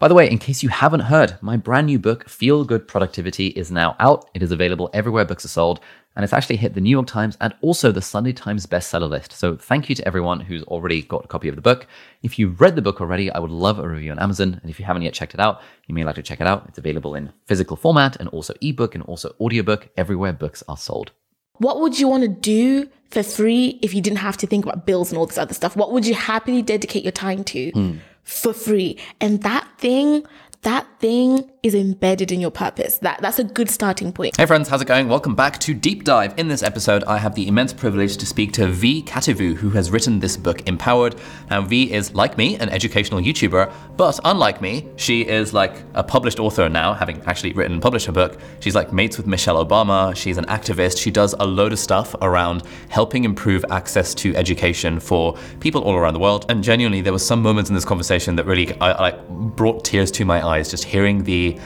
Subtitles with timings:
[0.00, 3.48] By the way, in case you haven't heard, my brand new book, Feel Good Productivity,
[3.48, 4.30] is now out.
[4.32, 5.78] It is available everywhere books are sold,
[6.16, 9.32] and it's actually hit the New York Times and also the Sunday Times bestseller list.
[9.32, 11.86] So thank you to everyone who's already got a copy of the book.
[12.22, 14.58] If you've read the book already, I would love a review on Amazon.
[14.62, 16.64] And if you haven't yet checked it out, you may like to check it out.
[16.66, 21.12] It's available in physical format and also ebook and also audiobook everywhere books are sold.
[21.58, 24.86] What would you want to do for free if you didn't have to think about
[24.86, 25.76] bills and all this other stuff?
[25.76, 27.70] What would you happily dedicate your time to?
[27.72, 27.96] Hmm.
[28.24, 28.98] For free.
[29.20, 30.24] And that thing,
[30.62, 32.98] that thing is embedded in your purpose.
[32.98, 34.36] That that's a good starting point.
[34.36, 35.08] Hey friends, how's it going?
[35.08, 36.34] Welcome back to Deep Dive.
[36.38, 39.90] In this episode, I have the immense privilege to speak to Vee Kativhu, who has
[39.90, 41.16] written this book, Empowered.
[41.50, 46.02] Now, Vee is, like me, an educational YouTuber, but unlike me, she is like a
[46.02, 48.38] published author now, having actually written and published her book.
[48.60, 50.14] She's like mates with Michelle Obama.
[50.16, 51.00] She's an activist.
[51.00, 55.94] She does a load of stuff around helping improve access to education for people all
[55.94, 56.46] around the world.
[56.48, 59.84] And genuinely, there were some moments in this conversation that really I, I, like brought
[59.84, 61.58] tears to my eyes, just hearing the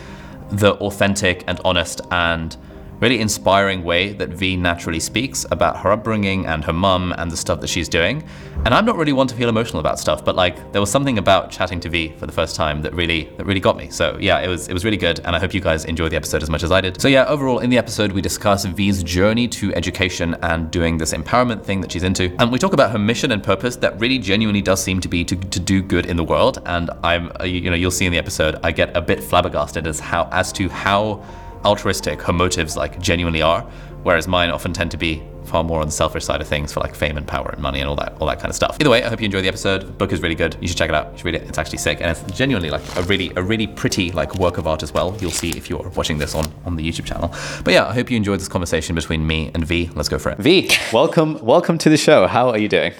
[0.50, 2.56] the authentic and honest and
[3.00, 7.36] really inspiring way that Vee naturally speaks about her upbringing and her mum and the
[7.36, 8.24] stuff that she's doing.
[8.64, 11.18] And I'm not really one to feel emotional about stuff, but like there was something
[11.18, 13.90] about chatting to Vee for the first time that really that really got me.
[13.90, 16.16] So yeah, it was it was really good, and I hope you guys enjoyed the
[16.16, 17.00] episode as much as I did.
[17.00, 21.12] So yeah, overall in the episode we discuss Vee's journey to education and doing this
[21.12, 24.18] empowerment thing that she's into, and we talk about her mission and purpose that really
[24.18, 26.62] genuinely does seem to be to, to do good in the world.
[26.66, 30.00] And I'm you know you'll see in the episode I get a bit flabbergasted as
[30.00, 31.22] how as to how
[31.64, 33.62] altruistic her motives like genuinely are,
[34.02, 36.80] whereas mine often tend to be far more on the selfish side of things for
[36.80, 38.76] like fame and power and money and all that all that kind of stuff.
[38.80, 39.82] Either way, I hope you enjoy the episode.
[39.82, 40.56] The book is really good.
[40.60, 41.12] You should check it out.
[41.12, 41.42] You should read it.
[41.42, 44.66] It's actually sick and it's genuinely like a really a really pretty like work of
[44.66, 45.16] art as well.
[45.20, 47.34] You'll see if you're watching this on on the YouTube channel.
[47.64, 49.90] But yeah, I hope you enjoyed this conversation between me and Vee.
[49.94, 50.38] Let's go for it.
[50.38, 52.26] Vee, welcome welcome to the show.
[52.26, 52.92] How are you doing?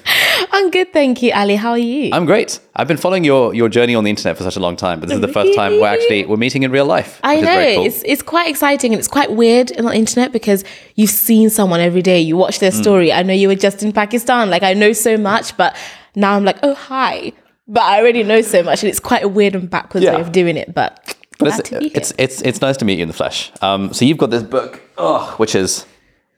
[0.52, 1.56] I'm good, thank you, Ali.
[1.56, 2.10] How are you?
[2.12, 2.60] I'm great.
[2.76, 5.08] I've been following your your journey on the internet for such a long time, but
[5.08, 7.20] this is the first time we're actually we're meeting in real life.
[7.22, 7.86] I know cool.
[7.86, 11.80] it's it's quite exciting and it's quite weird on the internet because you've seen someone
[11.80, 12.20] every day.
[12.20, 12.60] You watch Mm.
[12.60, 13.12] their story.
[13.12, 14.50] I know you were just in Pakistan.
[14.50, 15.74] Like I know so much, but
[16.14, 17.32] now I'm like, oh hi.
[17.66, 20.14] But I already know so much, and it's quite a weird and backwards Yeah.
[20.16, 20.74] way of doing it.
[20.74, 21.92] But, But it's, to be here.
[21.96, 23.50] it's it's it's nice to meet you in the flesh.
[23.62, 25.86] Um, so you've got this book, oh, which is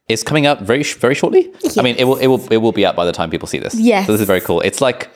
[0.08, 1.52] is coming out very very shortly.
[1.76, 3.58] I mean, it will it will it will be out by the time people see
[3.58, 3.74] this.
[3.74, 4.06] Yes.
[4.06, 4.60] So this is very cool.
[4.60, 5.10] It's like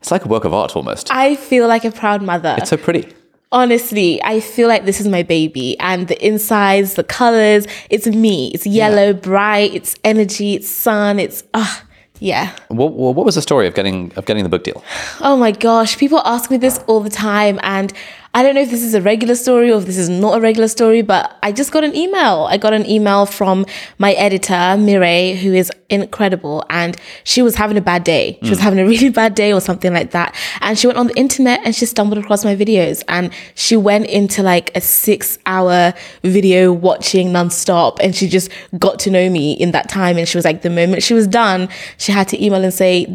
[0.00, 1.08] it's like a work of art almost.
[1.10, 2.54] I feel like a proud mother.
[2.58, 3.12] It's so pretty.
[3.50, 8.50] Honestly, I feel like this is my baby, and the insides, the colors, it's me.
[8.52, 9.74] It's yellow, bright.
[9.74, 10.54] It's energy.
[10.54, 11.18] It's sun.
[11.18, 11.82] It's ah,
[12.20, 12.54] yeah.
[12.68, 14.82] What, what what was the story of getting of getting the book deal?
[15.20, 17.92] Oh my gosh, people ask me this all the time, and
[18.34, 20.40] I don't know if this is a regular story or if this is not a
[20.40, 22.46] regular story, but I just got an email.
[22.50, 23.64] I got an email from
[23.98, 28.38] my editor, Mireille, who is incredible, and she was having a bad day.
[28.42, 28.62] She was mm.
[28.62, 30.34] having a really bad day or something like that.
[30.60, 34.06] And she went on the internet and she stumbled across my videos, and she went
[34.06, 39.52] into like a six hour video watching nonstop, and she just got to know me
[39.52, 40.18] in that time.
[40.18, 43.06] And she was like, the moment she was done, she had to email and say,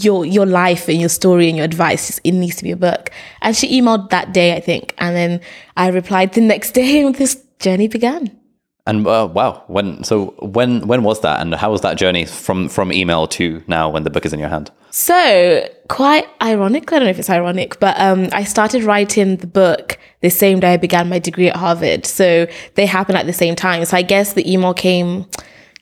[0.00, 3.10] your your life and your story and your advice it needs to be a book.
[3.40, 4.94] And she emailed that day i think.
[4.98, 5.40] And then
[5.76, 8.38] i replied the next day and this journey began
[8.88, 12.68] And uh, wow, when so when when was that, and how was that journey from
[12.68, 14.72] from email to now when the book is in your hand?
[14.90, 19.46] so quite ironically i don't know if it's ironic but um, i started writing the
[19.46, 22.06] book the same day i began my degree at harvard.
[22.06, 23.84] So they happened at the same time.
[23.84, 25.26] So i guess the email came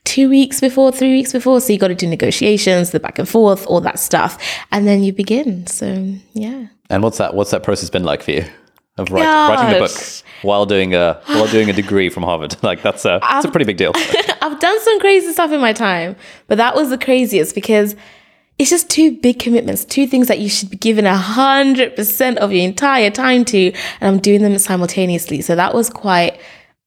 [0.05, 1.61] two weeks before three weeks before.
[1.61, 4.39] So you got to do negotiations the back and forth all that stuff.
[4.71, 5.67] And then you begin.
[5.67, 6.67] So yeah.
[6.91, 8.45] And what's that what's that process been like for you
[8.99, 9.91] of write, writing the book.
[10.43, 12.57] While doing a while doing a degree from Harvard?
[12.63, 13.93] Like that's a it's a pretty big deal.
[14.43, 16.17] I've done some crazy stuff in my time,
[16.49, 17.95] but that was the craziest because
[18.59, 22.39] it's just two big commitments, two things that you should be giving a hundred percent
[22.39, 25.43] of your entire time to, and I'm doing them simultaneously.
[25.43, 26.41] So that was quite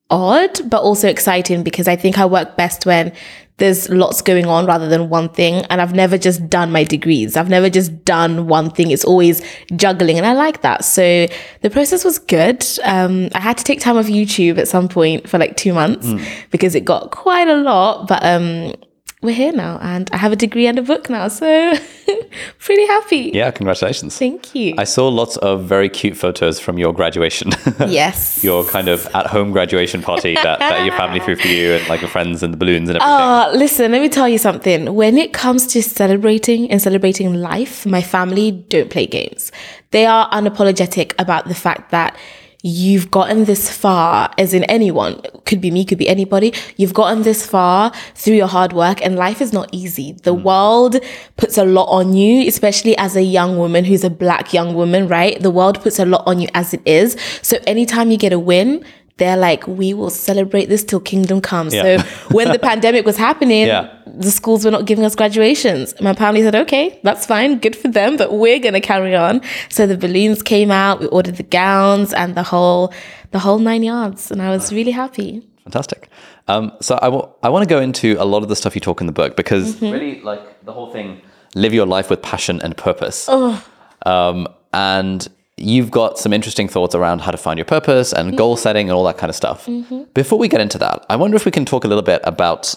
[0.09, 3.13] odd, but also exciting because I think I work best when
[3.57, 5.65] there's lots going on rather than one thing.
[5.69, 7.35] And I've never just done my degrees.
[7.37, 8.91] I've never just done one thing.
[8.91, 9.41] It's always
[9.75, 10.17] juggling.
[10.17, 10.85] And I like that.
[10.85, 11.27] So
[11.61, 12.65] the process was good.
[12.83, 16.07] Um, I had to take time off YouTube at some point for like two months
[16.51, 18.07] because it got quite a lot.
[18.07, 18.73] But um,
[19.21, 21.27] we're here now and I have a degree and a book now.
[21.27, 21.45] So
[22.59, 23.31] pretty happy.
[23.33, 24.17] yeah, congratulations.
[24.17, 24.75] Thank you.
[24.77, 27.51] I saw lots of very cute photos from your graduation.
[27.79, 28.41] yes.
[28.43, 31.89] your kind of at home graduation party that, that your family threw for you and
[31.89, 33.21] like your friends and the balloons and everything.
[33.21, 34.93] Uh, listen, let me tell you something.
[34.95, 39.51] When it comes to celebrating and celebrating life, my family don't play games.
[39.91, 42.15] They are unapologetic about the fact that
[42.61, 47.23] you've gotten this far, as in anyone, could be me, could be anybody, you've gotten
[47.23, 50.11] this far through your hard work, and life is not easy.
[50.23, 50.43] The mm.
[50.43, 50.97] world
[51.37, 55.07] puts a lot on you, especially as a young woman who's a black young woman,
[55.07, 55.41] right?
[55.41, 57.15] The world puts a lot on you as it is.
[57.41, 58.83] So anytime you get a win,
[59.19, 61.73] they're like, we will celebrate this till kingdom comes.
[61.73, 62.01] Yeah.
[62.01, 63.93] So when the pandemic was happening, Yeah.
[64.17, 65.93] The schools were not giving us graduations.
[66.01, 69.41] My family said, okay, that's fine, good for them, but we're gonna carry on.
[69.69, 72.93] So the balloons came out, we ordered the gowns and the whole
[73.31, 75.47] the whole nine yards, and I was really happy.
[75.63, 76.09] Fantastic.
[76.47, 79.07] Um, so I want to go into a lot of the stuff you talk in
[79.07, 81.21] the book because really, like the whole thing,
[81.53, 83.29] live your life with passion and purpose.
[83.29, 85.27] Um, and
[85.57, 88.95] you've got some interesting thoughts around how to find your purpose and goal setting and
[88.95, 89.69] all that kind of stuff.
[90.15, 92.73] Before we get into that, I wonder if we can talk a little bit about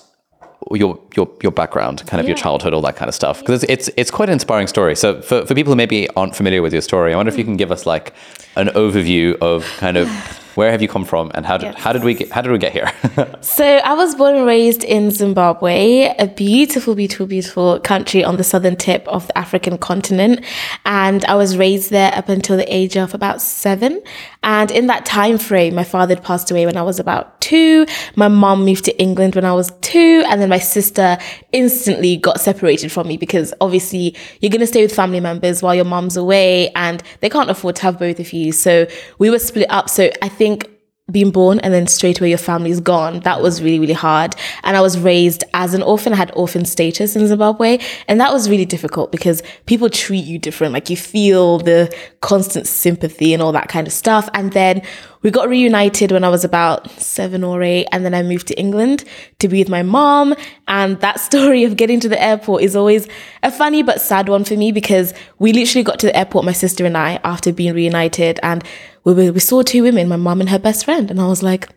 [0.70, 3.88] your your your background, kind of your childhood, all that kind of stuff, because it's,
[3.88, 4.96] it's it's quite an inspiring story.
[4.96, 7.44] So for for people who maybe aren't familiar with your story, I wonder if you
[7.44, 8.14] can give us like
[8.56, 10.08] an overview of kind of
[10.54, 11.80] where have you come from and how did Yes.
[11.82, 12.90] how did we get how did we get here?
[13.40, 18.44] So I was born and raised in Zimbabwe, a beautiful, beautiful, beautiful country on the
[18.44, 20.44] southern tip of the African continent.
[20.86, 24.02] And I was raised there up until the age of about seven.
[24.42, 27.86] And in that time frame, my father had passed away when I was about two.
[28.16, 30.22] My mom moved to England when I was two.
[30.28, 31.18] And then my sister
[31.52, 35.74] instantly got separated from me because obviously you're going to stay with family members while
[35.74, 38.52] your mom's away and they can't afford to have both of you.
[38.52, 38.86] So
[39.18, 39.88] we were split up.
[39.90, 40.68] So I think
[41.10, 43.20] being born and then straight away your family's gone.
[43.20, 44.34] That was really, really hard.
[44.62, 46.12] And I was raised as an orphan.
[46.12, 47.78] I had orphan status in Zimbabwe.
[48.08, 50.72] And that was really difficult because people treat you different.
[50.72, 54.28] Like you feel the constant sympathy and all that kind of stuff.
[54.32, 54.82] And then
[55.22, 57.86] we got reunited when I was about seven or eight.
[57.92, 59.04] And then I moved to England
[59.38, 60.34] to be with my mom.
[60.68, 63.08] And that story of getting to the airport is always
[63.42, 66.52] a funny but sad one for me because we literally got to the airport, my
[66.52, 68.40] sister and I, after being reunited.
[68.42, 68.64] And
[69.04, 71.10] we, we saw two women, my mom and her best friend.
[71.10, 71.68] And I was like,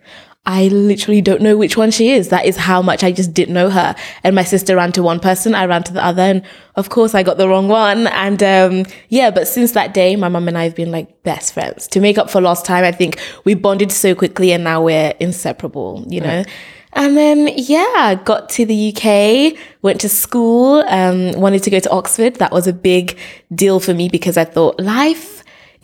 [0.48, 2.30] I literally don't know which one she is.
[2.30, 3.96] That is how much I just didn't know her.
[4.24, 6.22] And my sister ran to one person, I ran to the other.
[6.22, 6.44] And
[6.76, 8.08] of course, I got the wrong one.
[8.08, 11.54] And um, yeah, but since that day, my mum and I have been like best
[11.54, 11.88] friends.
[11.88, 15.14] To make up for lost time, I think we bonded so quickly and now we're
[15.20, 16.44] inseparable, you know?
[16.94, 21.90] And then, yeah, got to the UK, went to school, um, wanted to go to
[21.90, 22.36] Oxford.
[22.36, 23.18] That was a big
[23.54, 25.35] deal for me because I thought life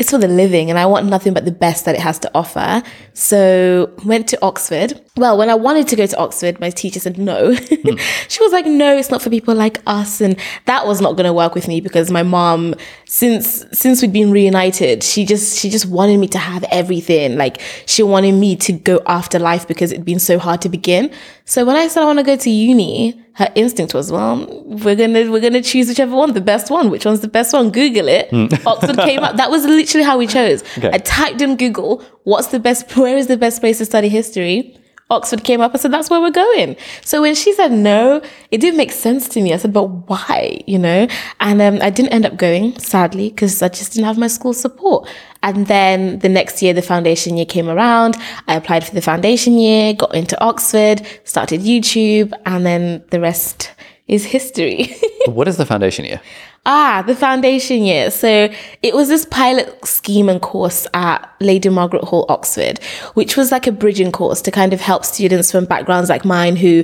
[0.02, 2.32] is for the living and I want nothing but the best that it has to
[2.36, 2.84] offer.
[3.14, 5.00] So went to Oxford.
[5.16, 7.56] Well, when I wanted to go to Oxford, my teacher said no.
[7.82, 7.98] Hmm.
[8.28, 10.22] she was like, no, it's not for people like us.
[10.22, 12.76] And that was not going to work with me because my mom,
[13.12, 17.36] since, since we'd been reunited, she just, she just wanted me to have everything.
[17.36, 21.12] Like she wanted me to go after life because it'd been so hard to begin.
[21.44, 24.96] So when I said I want to go to uni, her instinct was, well, we're
[24.96, 26.90] gonna we're gonna choose whichever one, the best one.
[26.90, 27.70] Which one's the best one?
[27.70, 28.30] Google it.
[28.30, 28.46] Hmm.
[28.66, 29.36] Oxford came up.
[29.36, 30.64] That was literally how we chose.
[30.78, 30.92] Okay.
[30.94, 32.96] I typed in Google, what's the best?
[32.96, 34.81] Where is the best place to study history?
[35.12, 35.72] Oxford came up.
[35.74, 36.76] I said, that's where we're going.
[37.04, 39.54] So when she said no, it didn't make sense to me.
[39.54, 40.62] I said, but why?
[40.66, 41.08] You know?
[41.40, 44.54] And um, I didn't end up going, sadly, because I just didn't have my school
[44.54, 45.08] support.
[45.44, 48.16] And then the next year, the foundation year came around.
[48.48, 53.72] I applied for the foundation year, got into Oxford, started YouTube, and then the rest
[54.08, 54.96] is history.
[55.26, 56.22] what is the foundation year?
[56.66, 58.12] Ah, the foundation year.
[58.12, 58.50] So
[58.84, 62.80] it was this pilot scheme and course at Lady Margaret Hall, Oxford,
[63.16, 66.56] which was like a bridging course to kind of help students from backgrounds like mine
[66.56, 66.84] who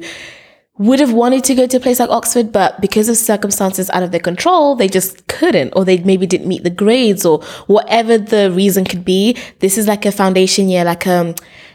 [0.79, 4.03] would have wanted to go to a place like Oxford, but because of circumstances out
[4.03, 8.17] of their control, they just couldn't, or they maybe didn't meet the grades, or whatever
[8.17, 9.35] the reason could be.
[9.59, 11.33] This is like a foundation year, like um,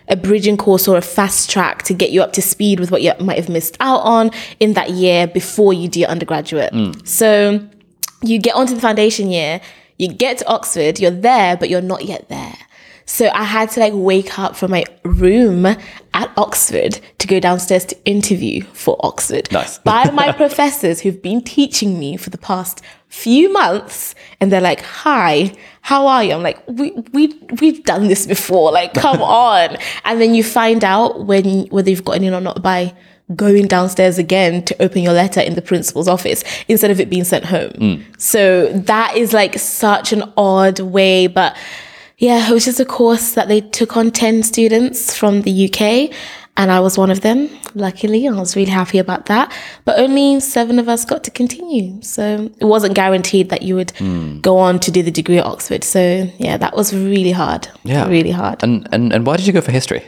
[0.08, 3.02] a bridging course or a fast track to get you up to speed with what
[3.02, 6.72] you might have missed out on in that year before you do your undergraduate.
[7.04, 7.58] So
[8.22, 9.60] you get onto the foundation year,
[9.98, 12.56] you get to Oxford, you're there, but you're not yet there.
[13.04, 17.84] So I had to like wake up from my room at Oxford to go downstairs
[17.86, 19.78] to interview for Oxford Nice.
[19.78, 24.14] by my professors who've been teaching me for the past few months.
[24.40, 25.52] And they're like, hi,
[25.82, 26.32] how are you?
[26.32, 28.72] I'm like, we, we, we've done this before.
[28.72, 29.76] Like, come on.
[30.04, 32.94] And then you find out when, whether you've gotten in or not by
[33.36, 37.24] going downstairs again to open your letter in the principal's office instead of it being
[37.24, 37.70] sent home.
[37.72, 38.20] Mm.
[38.20, 41.56] So that is like such an odd way, but
[42.18, 46.16] yeah, it was just a course that they took on 10 students from the UK
[46.56, 47.48] and I was one of them.
[47.74, 49.52] Luckily, I was really happy about that.
[49.86, 52.00] But only seven of us got to continue.
[52.02, 54.40] So it wasn't guaranteed that you would mm.
[54.42, 55.82] go on to do the degree at Oxford.
[55.82, 57.68] So yeah, that was really hard.
[57.84, 58.06] Yeah.
[58.06, 58.62] Really hard.
[58.62, 60.04] And and and why did you go for history?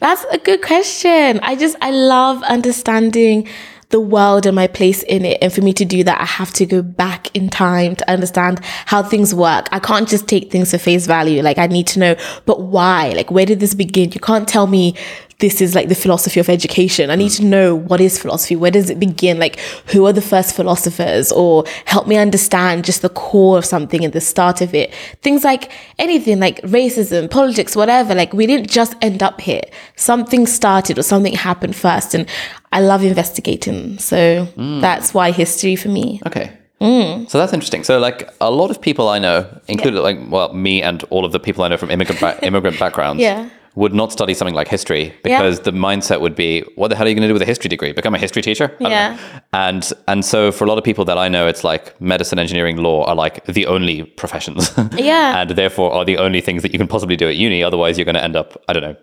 [0.00, 1.40] That's a good question.
[1.42, 3.48] I just, I love understanding
[3.90, 5.38] the world and my place in it.
[5.40, 8.60] And for me to do that, I have to go back in time to understand
[8.86, 9.68] how things work.
[9.70, 11.42] I can't just take things for face value.
[11.42, 13.10] Like I need to know, but why?
[13.10, 14.10] Like where did this begin?
[14.12, 14.96] You can't tell me
[15.38, 17.10] this is like the philosophy of education.
[17.10, 18.56] I need to know what is philosophy?
[18.56, 19.38] Where does it begin?
[19.38, 19.58] Like,
[19.92, 21.30] who are the first philosophers?
[21.30, 24.94] Or help me understand just the core of something and the start of it.
[25.22, 28.14] Things like anything like racism, politics, whatever.
[28.14, 29.62] Like, we didn't just end up here.
[29.96, 32.14] Something started or something happened first.
[32.14, 32.26] And
[32.72, 33.98] I love investigating.
[33.98, 36.22] So that's why history for me.
[36.26, 36.50] Okay.
[36.80, 37.28] Mm.
[37.30, 37.84] So that's interesting.
[37.84, 41.32] So, like a lot of people I know, included like well, me and all of
[41.32, 43.48] the people I know from immigrant ba- immigrant backgrounds, Yeah.
[43.76, 47.08] Would not study something like history because the mindset would be, what the hell are
[47.10, 47.92] you going to do with a history degree?
[47.92, 48.74] Become a history teacher?
[48.80, 49.08] I Yeah.
[49.14, 49.40] know.
[49.52, 52.78] And and so for a lot of people that I know, it's like medicine, engineering,
[52.78, 54.70] law are like the only professions.
[54.96, 55.40] Yeah.
[55.42, 57.62] and therefore are the only things that you can possibly do at uni.
[57.62, 58.96] Otherwise, you're going to end up, I don't know,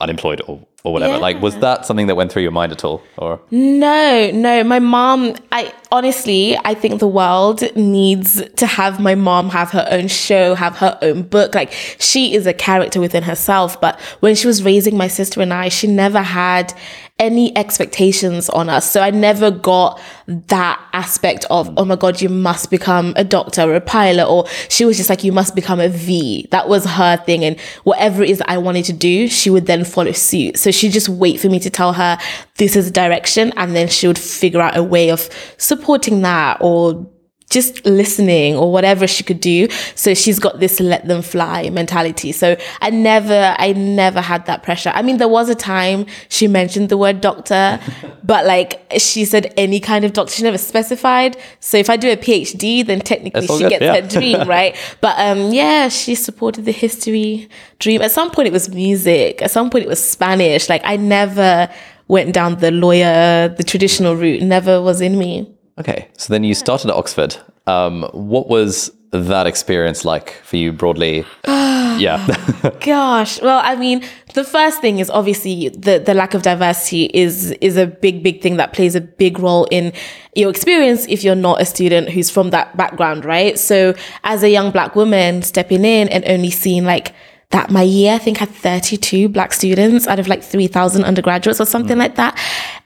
[0.00, 1.18] unemployed or or whatever.
[1.18, 3.02] Like, was that something that went through your mind at all?
[3.16, 4.64] Or No, no.
[4.64, 9.86] My mom, I honestly, I think the world needs to have my mom have her
[9.90, 11.54] own show, have her own book.
[11.54, 13.80] Like she is a character within herself.
[13.80, 16.74] But when she was raising my sister and I, she never had
[17.22, 18.90] any expectations on us.
[18.90, 23.62] So I never got that aspect of, oh my God, you must become a doctor
[23.62, 24.26] or a pilot.
[24.26, 26.48] Or she was just like, you must become a Vee.
[26.50, 27.44] That was her thing.
[27.44, 30.58] And whatever it is that I wanted to do, she would then follow suit.
[30.58, 32.18] So she'd just wait for me to tell her
[32.56, 33.52] this is the direction.
[33.56, 37.06] And then she would figure out a way of supporting that or
[37.52, 39.68] just listening or whatever she could do.
[39.94, 42.32] So she's got this let them fly mentality.
[42.32, 44.90] So I never, I never had that pressure.
[44.94, 47.78] I mean, there was a time she mentioned the word doctor,
[48.24, 51.36] but like she said any kind of doctor, she never specified.
[51.60, 54.00] So if I do a PhD, then technically she good, gets yeah.
[54.00, 54.74] her dream, right?
[55.00, 58.00] But um, yeah, she supported the history dream.
[58.00, 59.42] At some point it was music.
[59.42, 60.70] At some point it was Spanish.
[60.70, 61.68] Like I never
[62.08, 64.42] went down the lawyer, the traditional route.
[64.42, 65.54] Never was in me.
[65.78, 67.36] Okay, so then you started at Oxford.
[67.66, 71.24] Um, what was that experience like for you broadly?
[71.46, 72.26] yeah.
[72.80, 77.52] Gosh, well, I mean, the first thing is obviously the the lack of diversity is
[77.60, 79.92] is a big big thing that plays a big role in
[80.34, 83.58] your experience if you're not a student who's from that background, right?
[83.58, 87.14] So, as a young black woman stepping in and only seeing like
[87.50, 91.66] that my year I think had 32 black students out of like 3,000 undergraduates or
[91.66, 92.38] something like that.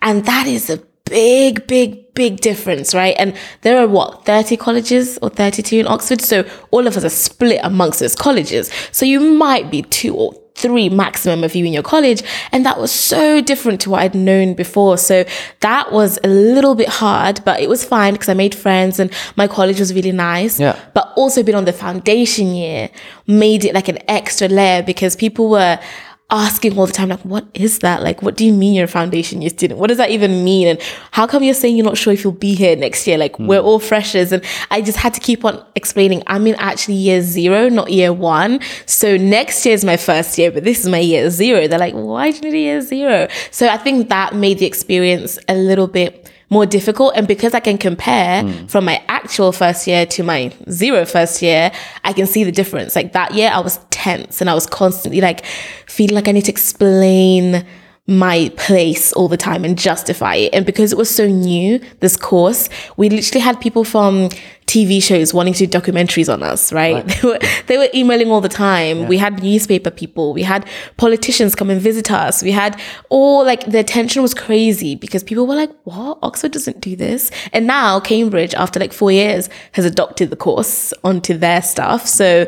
[0.03, 3.15] And that is a big, big, big difference, right?
[3.19, 6.21] And there are what, 30 colleges or 32 in Oxford?
[6.21, 8.71] So all of us are split amongst those colleges.
[8.93, 12.23] So you might be two or three maximum of you in your college.
[12.51, 14.97] And that was so different to what I'd known before.
[14.99, 15.25] So
[15.61, 19.13] that was a little bit hard, but it was fine because I made friends and
[19.37, 20.59] my college was really nice.
[20.59, 20.79] Yeah.
[20.95, 22.91] But also being on the foundation year
[23.27, 25.79] made it like an extra layer because people were
[26.29, 28.03] asking all the time, like, what is that?
[28.03, 29.79] Like, what do you mean you're a foundation year student?
[29.79, 30.67] What does that even mean?
[30.67, 30.81] And
[31.13, 33.17] how come you're saying you're not sure if you'll be here next year?
[33.17, 33.67] Like, we're hmm.
[33.67, 34.33] all freshers.
[34.33, 38.13] And I just had to keep on explaining, I'm in actually year zero, not year
[38.13, 38.61] one.
[38.87, 41.69] So next year is my first year, but this is my year zero.
[41.69, 43.29] They're like, why do you need a year zero?
[43.53, 47.15] So I think that made the experience a little bit more difficult.
[47.17, 48.67] And because I can compare hmm.
[48.67, 51.73] from my actual first year to my zero first year,
[52.05, 52.95] I can see the difference.
[52.95, 55.45] Like that year, I was tense and I was constantly like
[55.87, 57.67] feeling like I need to explain
[58.07, 60.55] my place all the time and justify it.
[60.55, 64.29] And because it was so new, this course, we literally had people from
[64.67, 67.05] TV shows wanting to do documentaries on us, right?
[67.23, 69.07] They were they were emailing all the time.
[69.07, 72.43] We had newspaper people, we had politicians come and visit us.
[72.43, 76.19] We had all like the attention was crazy because people were like, What?
[76.23, 77.31] Oxford doesn't do this.
[77.53, 82.07] And now Cambridge, after like four years, has adopted the course onto their stuff.
[82.07, 82.47] So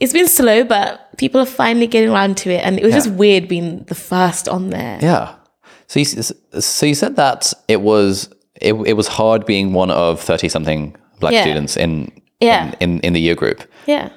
[0.00, 2.64] it's been slow, but people are finally getting around to it.
[2.64, 4.98] And it was just weird being the first on there.
[5.00, 5.34] Yeah.
[5.86, 6.04] So you,
[6.60, 8.28] so you said that it was
[8.60, 11.42] it, it was hard being one of thirty something black Yeah.
[11.42, 12.10] students in,
[12.40, 12.74] Yeah.
[12.80, 13.62] in in in the year group.
[13.86, 14.08] Yeah.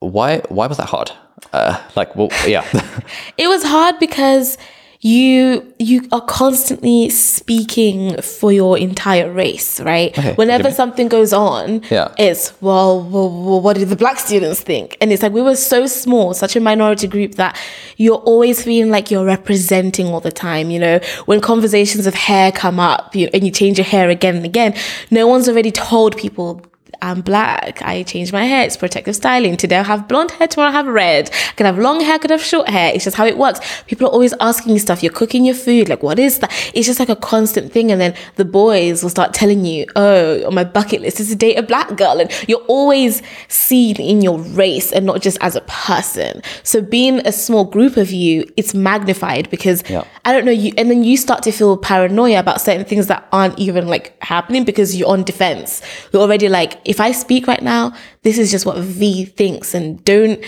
[0.00, 1.10] Why why was that hard?
[1.52, 2.64] Uh, like well yeah
[3.38, 4.58] It was hard because
[5.06, 10.12] you you are constantly speaking for your entire race, right?
[10.16, 12.12] do Whenever something goes on, Yeah.
[12.18, 14.96] it's well, well, well, what do the black students think?
[15.00, 17.56] And it's like we were so small, such a minority group that
[17.96, 20.70] you're always feeling like you're representing all the time.
[20.70, 24.34] You know, when conversations of hair come up you, and you change your hair again
[24.36, 24.74] and again,
[25.10, 26.62] no one's already told people
[27.02, 27.80] I'm black.
[27.82, 28.64] I change my hair.
[28.64, 29.56] It's protective styling.
[29.56, 30.48] Today I have blonde hair.
[30.48, 31.30] Tomorrow I have red.
[31.30, 32.14] I can have long hair.
[32.14, 32.92] I could have short hair.
[32.94, 33.60] It's just how it works.
[33.86, 35.02] People are always asking you stuff.
[35.02, 35.88] You're cooking your food.
[35.88, 36.52] Like, what is that?
[36.74, 37.90] It's just like a constant thing.
[37.92, 41.36] And then the boys will start telling you, oh, on my bucket list is to
[41.36, 42.20] date a black girl.
[42.20, 46.42] And you're always seen in your race and not just as a person.
[46.62, 50.04] So being a small group of you, it's magnified because Yeah.
[50.24, 53.28] I don't know you, and then you start to feel paranoia about certain things that
[53.32, 55.80] aren't even like happening because you're on defense.
[56.12, 60.02] You're already like, if I speak right now, this is just what Vee thinks, and
[60.04, 60.42] don't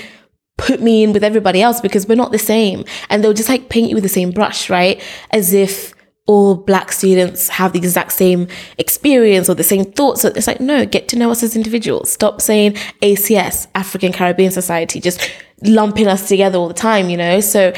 [0.57, 2.85] put me in with everybody else because we're not the same.
[3.09, 5.03] And they'll just like paint you with the same brush, right?
[5.31, 5.95] As if
[6.27, 10.21] all black students have the exact same experience or the same thoughts.
[10.21, 12.11] So it's like, no, get to know us as individuals.
[12.11, 15.31] Stop saying ACS, African Caribbean Society, just
[15.63, 17.41] lumping us together all the time, you know?
[17.41, 17.73] So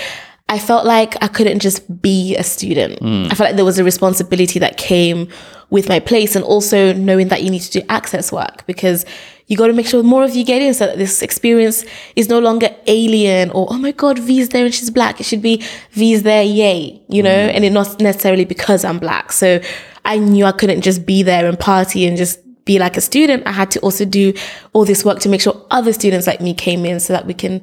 [0.49, 2.99] I felt like I couldn't just be a student.
[2.99, 3.27] Hmm.
[3.31, 5.29] I felt like there was a responsibility that came
[5.71, 9.07] with my place and also knowing that you need to do access work because
[9.47, 11.85] you got to make sure more of you get in so that this experience
[12.15, 15.21] is no longer alien or, oh my God, Vee's there and she's black.
[15.21, 17.55] It should be Vee's there, yay, you know, mm.
[17.55, 19.33] and it not necessarily because I'm black.
[19.33, 19.61] So
[20.05, 23.45] I knew I couldn't just be there and party and just be like a student.
[23.45, 24.33] I had to also do
[24.73, 27.35] all this work to make sure other students like me came in so that we
[27.35, 27.61] can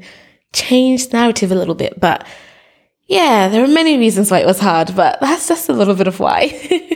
[0.52, 2.00] change the narrative a little bit.
[2.00, 2.28] But
[3.08, 6.08] yeah, there are many reasons why it was hard, but that's just a little bit
[6.08, 6.52] of why.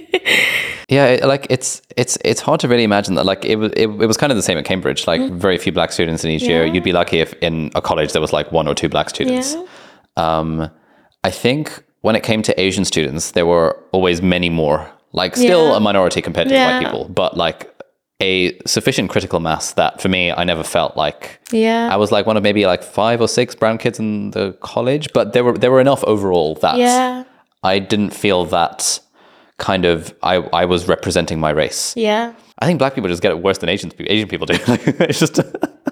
[0.89, 3.25] Yeah, it, like it's it's it's hard to really imagine that.
[3.25, 5.07] Like it was it, it was kind of the same at Cambridge.
[5.07, 6.65] Like very few black students in each year.
[6.65, 9.53] You'd be lucky if in a college there was like one or two black students.
[9.55, 9.63] Yeah.
[10.17, 10.69] Um,
[11.23, 14.85] I think when it came to Asian students, there were always many more.
[15.13, 15.77] Like still Yeah.
[15.77, 16.73] a minority compared to Yeah.
[16.79, 17.70] white people, but like
[18.21, 21.89] a sufficient critical mass that for me, I never felt like yeah.
[21.91, 25.11] I was like one of maybe like five or six brown kids in the college,
[25.13, 27.23] but there were there were enough overall that yeah.
[27.63, 28.99] I didn't feel that
[29.57, 31.93] kind of I, I was representing my race.
[31.95, 32.33] Yeah.
[32.59, 34.53] I think black people just get it worse than Asian people Asian people do.
[34.67, 35.39] Like, it's just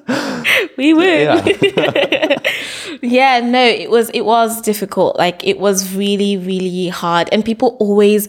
[0.77, 1.05] We would.
[1.05, 2.37] yeah.
[3.01, 7.77] yeah no it was it was difficult like it was really really hard and people
[7.79, 8.27] always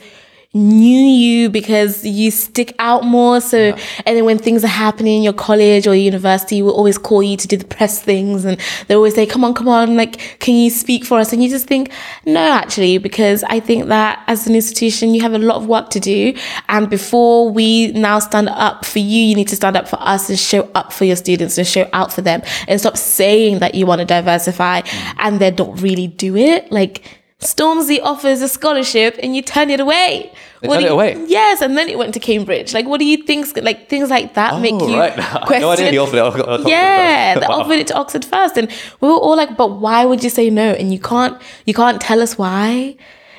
[0.53, 3.41] knew you because you stick out more.
[3.41, 3.73] So
[4.05, 7.37] and then when things are happening in your college or university will always call you
[7.37, 10.57] to do the press things and they always say come on come on like can
[10.57, 11.33] you speak for us?
[11.33, 11.93] And you just think
[12.27, 15.91] no actually because i think that as an institution you have a lot of work
[15.91, 16.35] to do.
[16.69, 20.29] And before we now stand up for you you need to stand up for us
[20.29, 22.43] and show up for your students and show out for them.
[22.67, 25.15] And stop saying that you want to diversify mm.
[25.19, 26.73] and then don't really do it.
[26.73, 30.31] Like Stormzy offers a scholarship and you turn it away.
[30.61, 31.25] They What turn do it away?
[31.27, 32.75] Yes, and then it went to Cambridge.
[32.75, 33.57] Like, what do you think?
[33.57, 35.15] Like things like that make Oh, you right.
[35.47, 35.63] question.
[35.63, 36.69] no idea he offered it.
[36.69, 38.71] Yeah, they offered it to Oxford first, and
[39.01, 41.99] we were all like, "But why would you say no?" And you can't, you can't
[42.01, 42.97] tell us why.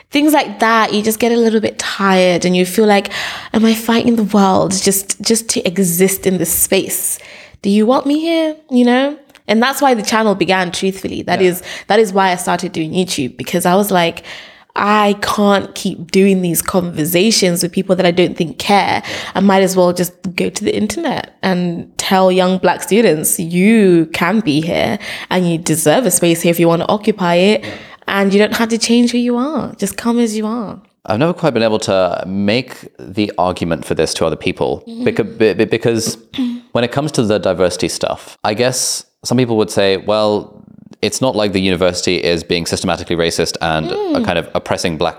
[0.09, 3.11] Things like that, you just get a little bit tired, and you feel like,
[3.53, 7.19] "Am I fighting the world just just to exist in this space?
[7.61, 9.17] Do you want me here?" You know.
[9.51, 10.71] And that's why the channel began.
[10.71, 14.25] Truthfully, that is that is why I started doing YouTube because I was like.
[14.73, 19.03] I can't keep doing these conversations with people that I don't think care.
[19.35, 24.05] I might as well just go to the internet and tell young black students, you
[24.13, 24.97] can be here
[25.29, 27.65] and you deserve a space here if you want to occupy it.
[28.07, 29.75] And you don't have to change who you are.
[29.75, 30.81] Just come as you are.
[31.05, 35.03] I've never quite been able to make the argument for this to other people Mm-hmm.
[35.03, 36.17] because, because
[36.73, 40.63] when it comes to the diversity stuff, I guess some people would say, well,
[41.01, 44.23] it's not like the university is being systematically racist and Mm.
[44.25, 45.17] kind of oppressing black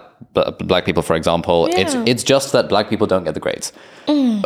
[0.61, 1.67] black people, for example.
[1.67, 2.01] It's Yeah.
[2.03, 2.09] Mm.
[2.09, 3.73] it's just that black people don't get the grades.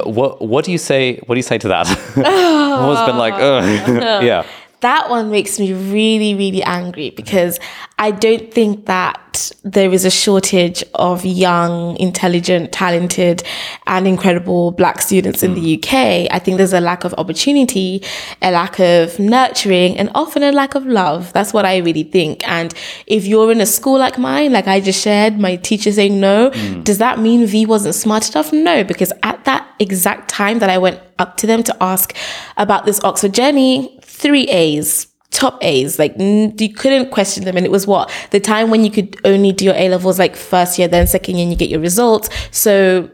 [0.04, 1.18] What what do you say?
[1.26, 1.86] What do you say to that?
[2.16, 3.34] I've always been like,
[4.30, 4.44] yeah.
[4.86, 7.58] That one makes me really, really angry because
[7.98, 13.42] I don't think that there is a shortage of young, intelligent, talented,
[13.88, 15.80] and incredible black students in the hmm.
[15.80, 16.28] UK.
[16.30, 18.00] I think there's a lack of opportunity,
[18.40, 21.32] a lack of nurturing, and often a lack of love.
[21.32, 22.46] That's what I really think.
[22.48, 22.72] And
[23.08, 26.50] if you're in a school like mine, like I just shared, my teacher saying no,
[26.54, 26.82] hmm.
[26.82, 28.52] does that mean Vee wasn't smart enough?
[28.52, 32.14] No, because at that exact time that I went up to them to ask
[32.56, 35.98] about this Oxford journey, three A's, top A's.
[35.98, 37.56] Like you couldn't question them.
[37.56, 40.34] And it was what the time when you could only do your A levels like
[40.36, 42.28] first year, then second year, and you get your results.
[42.50, 43.10] So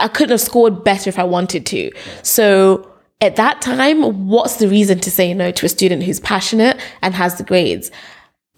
[0.00, 1.90] I couldn't have scored better if I wanted to.
[2.22, 6.80] So at that time, what's the reason to say no to a student who's passionate
[7.02, 7.90] and has the grades?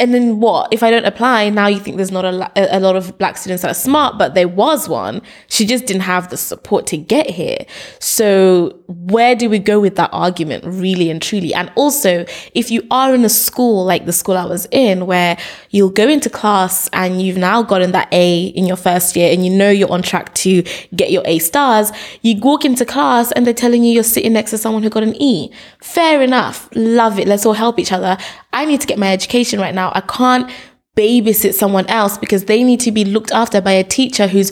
[0.01, 0.73] And then what?
[0.73, 3.63] If I don't apply, now you think there's not a, a lot of black students
[3.63, 5.21] that are smart, but there was one.
[5.49, 7.59] She just didn't have the support to get here.
[7.99, 11.53] So where do we go with that argument, really and truly?
[11.53, 15.37] And also, if you are in a school like the school I was in, where
[15.69, 19.45] you'll go into class and you've now gotten that A in your first year and
[19.45, 20.63] you know you're on track to
[20.97, 24.53] get your A stars, you walk into class and they're telling you you're sitting next
[24.53, 25.53] to someone who got an E.
[25.83, 26.71] Fair enough.
[26.75, 27.29] Love it.
[27.29, 28.17] Let's all help each other.
[28.53, 29.93] I need to get my education right now.
[29.95, 30.51] I can't
[30.97, 34.51] babysit someone else because they need to be looked after by a teacher who's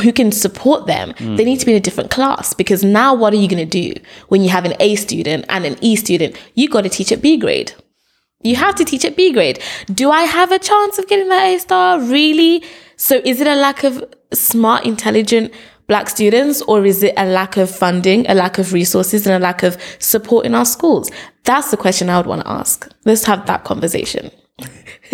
[0.00, 1.12] who can support them.
[1.18, 3.92] They need to be in a different class because now what are you going to
[3.92, 6.36] do when you have an A student and an E student?
[6.54, 7.72] You got to teach at B grade.
[8.42, 9.60] You have to teach at B grade.
[9.92, 12.00] Do I have a chance of getting that A star?
[12.00, 12.62] Really?
[12.96, 15.52] So is it a lack of smart, intelligent
[15.86, 19.38] black students or is it a lack of funding, a lack of resources and a
[19.38, 21.10] lack of support in our schools?
[21.44, 22.90] That's the question I would want to ask.
[23.04, 24.30] Let's have that conversation.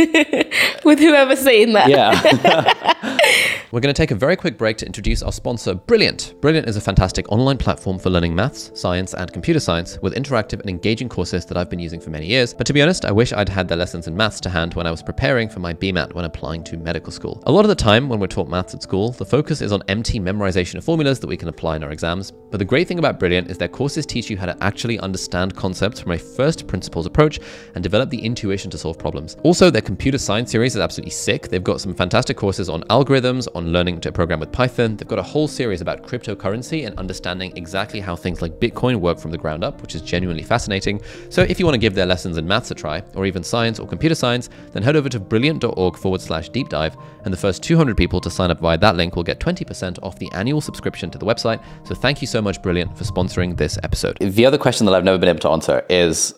[0.85, 1.89] With whoever's saying that.
[1.89, 2.92] Yeah.
[3.73, 6.35] We're going to take a very quick break to introduce our sponsor, Brilliant.
[6.43, 10.61] Brilliant is a fantastic online platform for learning maths, science, and computer science with interactive
[10.61, 12.53] and engaging courses that I've been using for many years.
[12.53, 14.87] But to be honest, I wish I'd had the lessons in maths to hand when
[14.87, 17.43] I was preparing for my BMAT when applying to medical school.
[17.47, 19.83] A lot of the time when we're taught maths at school, the focus is on
[19.89, 22.31] empty memorization of formulas that we can apply in our exams.
[22.31, 25.57] But the great thing about Brilliant is their courses teach you how to actually understand
[25.57, 27.41] concepts from a first principles approach
[27.75, 29.39] and develop the intuition to solve problems.
[29.45, 31.49] Also, their computer science series is absolutely sick.
[31.49, 34.97] They've got some fantastic courses on algorithms, on learning to program with Python.
[34.97, 39.19] They've got a whole series about cryptocurrency and understanding exactly how things like Bitcoin work
[39.19, 41.01] from the ground up, which is genuinely fascinating.
[41.29, 43.79] So if you want to give their lessons in maths a try, or even science
[43.79, 47.63] or computer science, then head over to brilliant.org forward slash deep dive, and the first
[47.63, 51.11] 200 people to sign up via that link will get 20% off the annual subscription
[51.11, 51.63] to the website.
[51.85, 54.17] So thank you so much, Brilliant, for sponsoring this episode.
[54.19, 56.35] The other question that I've never been able to answer is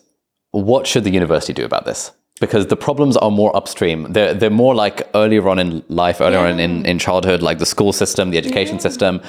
[0.51, 2.11] what should the university do about this?
[2.41, 4.11] Because the problems are more upstream.
[4.11, 7.65] They're, they're more like earlier on in life, earlier on in, in childhood, like the
[7.65, 9.21] school system, the education system.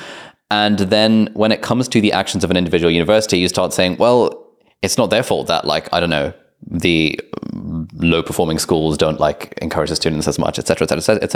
[0.50, 3.96] And then when it comes to the actions of an individual university, you start saying,
[3.98, 4.44] well,
[4.82, 6.32] it's not their fault that, like, I don't know,
[6.68, 7.18] the
[7.94, 11.30] low performing schools don't like encourage the students as much, et cetera, et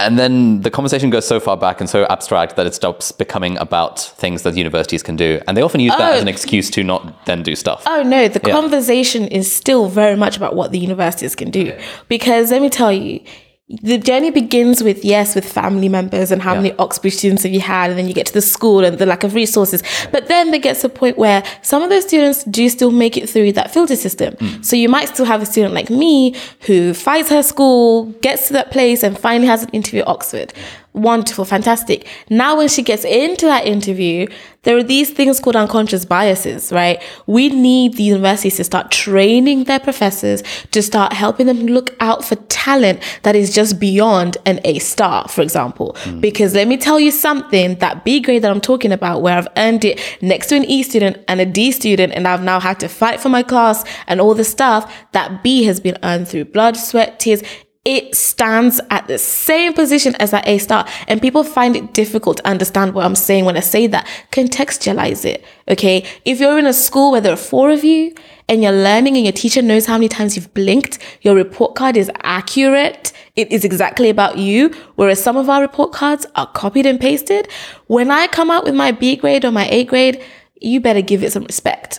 [0.00, 0.18] cetera, et cetera.
[0.18, 0.18] Yeah.
[0.18, 3.56] And then the conversation goes so far back and so abstract that it stops becoming
[3.58, 5.40] about things that universities can do.
[5.46, 6.14] And they often use that Oh.
[6.16, 6.30] as an oh.
[6.30, 7.82] excuse to not then do stuff.
[7.86, 8.52] Oh no, the Yeah.
[8.54, 11.72] conversation is still very much about what the universities can do.
[12.08, 13.20] Because let me tell you,
[13.68, 17.60] the journey begins with yes, with family members and how many Oxbridge students have you
[17.60, 19.82] had, and then you get to the school and the lack of resources.
[20.10, 23.30] But then there gets a point where some of those students do still make it
[23.30, 24.34] through that filter system.
[24.34, 24.64] Mm.
[24.64, 26.34] So you might still have a student like me
[26.66, 30.52] who fights her school, gets to that place, and finally has an interview at Oxford.
[30.94, 32.06] Wonderful, fantastic.
[32.28, 34.26] Now, when she gets into that interview,
[34.64, 37.02] there are these things called unconscious biases, right?
[37.26, 42.24] We need the universities to start training their professors to start helping them look out
[42.24, 45.96] for talent that is just beyond an A star, for example.
[46.00, 46.20] Hmm.
[46.20, 49.48] Because let me tell you something that B grade that I'm talking about, where I've
[49.56, 52.78] earned it next to an E student and a D student, and I've now had
[52.80, 56.44] to fight for my class and all the stuff, that B has been earned through
[56.46, 57.42] blood, sweat, tears
[57.84, 60.86] it stands at the same position as that A star.
[61.08, 64.06] And people find it difficult to understand what I'm saying when I say that.
[64.30, 65.44] Contextualize it.
[65.68, 66.04] Okay.
[66.24, 68.14] If you're in a school where there are four of you
[68.48, 71.96] and you're learning and your teacher knows how many times you've blinked, your report card
[71.96, 73.12] is accurate.
[73.34, 74.68] It is exactly about you.
[74.94, 77.48] Whereas some of our report cards are copied and pasted.
[77.88, 80.22] When I come out with my B grade or my A grade,
[80.60, 81.98] you better give it some respect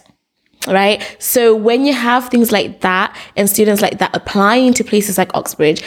[0.68, 1.16] right?
[1.20, 5.36] So when you have things like that and students like that applying to places like
[5.36, 5.84] Oxbridge,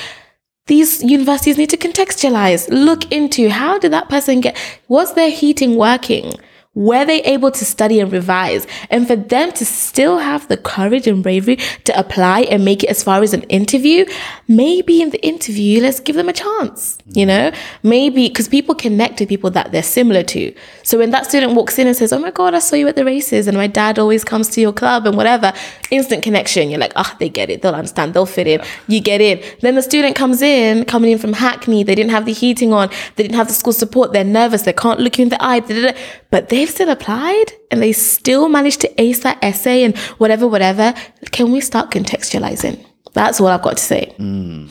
[0.66, 4.56] these universities need to contextualize, look into how did that person get,
[4.88, 6.32] was their heating working?
[6.76, 8.66] Were they able to study and revise?
[8.90, 12.90] And for them to still have the courage and bravery to apply and make it
[12.90, 14.04] as far as an interview,
[14.46, 17.28] maybe in the interview, let's give them a chance, you mm.
[17.28, 17.52] know?
[17.82, 20.54] Maybe because people connect to people that they're similar to.
[20.82, 22.96] So when that student walks in and says, Oh my God, I saw you at
[22.96, 25.54] the races and my dad always comes to your club and whatever,
[25.90, 26.68] instant connection.
[26.68, 27.62] You're like, Oh, they get it.
[27.62, 28.12] They'll understand.
[28.12, 28.60] They'll fit in.
[28.86, 29.42] You get in.
[29.62, 31.84] Then the student comes in, coming in from Hackney.
[31.84, 32.90] They didn't have the heating on.
[33.16, 34.12] They didn't have the school support.
[34.12, 34.62] They're nervous.
[34.62, 35.60] They can't look you in the eye.
[35.60, 35.96] But.
[36.36, 40.94] But they've still applied and they still managed to ace that essay and whatever, whatever.
[41.30, 42.84] Can we start contextualizing?
[43.12, 44.12] That's all I've got to say.
[44.18, 44.68] Mm.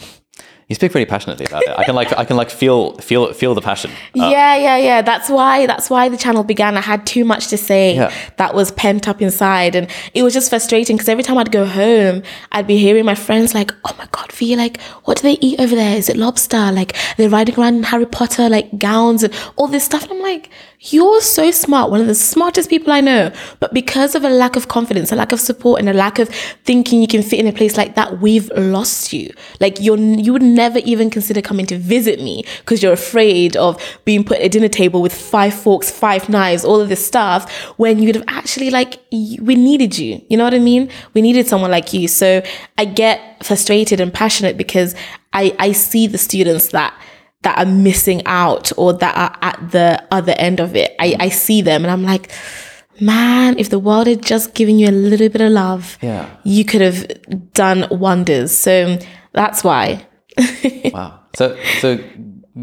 [0.67, 1.69] You speak very passionately about it.
[1.77, 3.91] I can like I can like feel feel feel the passion.
[3.91, 5.01] Um, yeah, yeah, yeah.
[5.03, 6.75] That's why that's why the channel began.
[6.75, 8.11] I had too much to say Yeah.
[8.37, 11.67] that was pent up inside, and it was just frustrating because every time I'd go
[11.67, 15.37] home, I'd be hearing my friends like, "Oh my god, Vee, like, what do they
[15.39, 15.95] eat over there?
[15.97, 16.71] Is it lobster?
[16.71, 20.21] Like, they're riding around in Harry Potter like gowns and all this stuff." And I'm
[20.23, 20.49] like,
[20.91, 23.31] you're so smart, one of the smartest people I know.
[23.59, 26.29] But because of a lack of confidence, a lack of support, and a lack of
[26.63, 29.33] thinking you can fit in a place like that, we've lost you.
[29.59, 33.81] Like you're, you would never even consider coming to visit me because you're afraid of
[34.05, 37.51] being put at a dinner table with five forks, five knives, all of this stuff.
[37.77, 40.23] When you'd have actually like we needed you.
[40.29, 40.89] You know what I mean?
[41.13, 42.07] We needed someone like you.
[42.07, 42.43] So
[42.77, 44.95] I get frustrated and passionate because
[45.33, 46.93] I I see the students that
[47.45, 50.93] that are missing out or that are at the other end of it.
[50.99, 52.31] I, I see them and I'm like,
[52.99, 56.25] man, if the world had just given you a little bit of love, Yeah.
[56.43, 57.05] you could have
[57.53, 58.51] done wonders.
[58.51, 58.97] So
[59.33, 60.05] that's why.
[60.93, 61.19] Wow.
[61.35, 61.99] So, so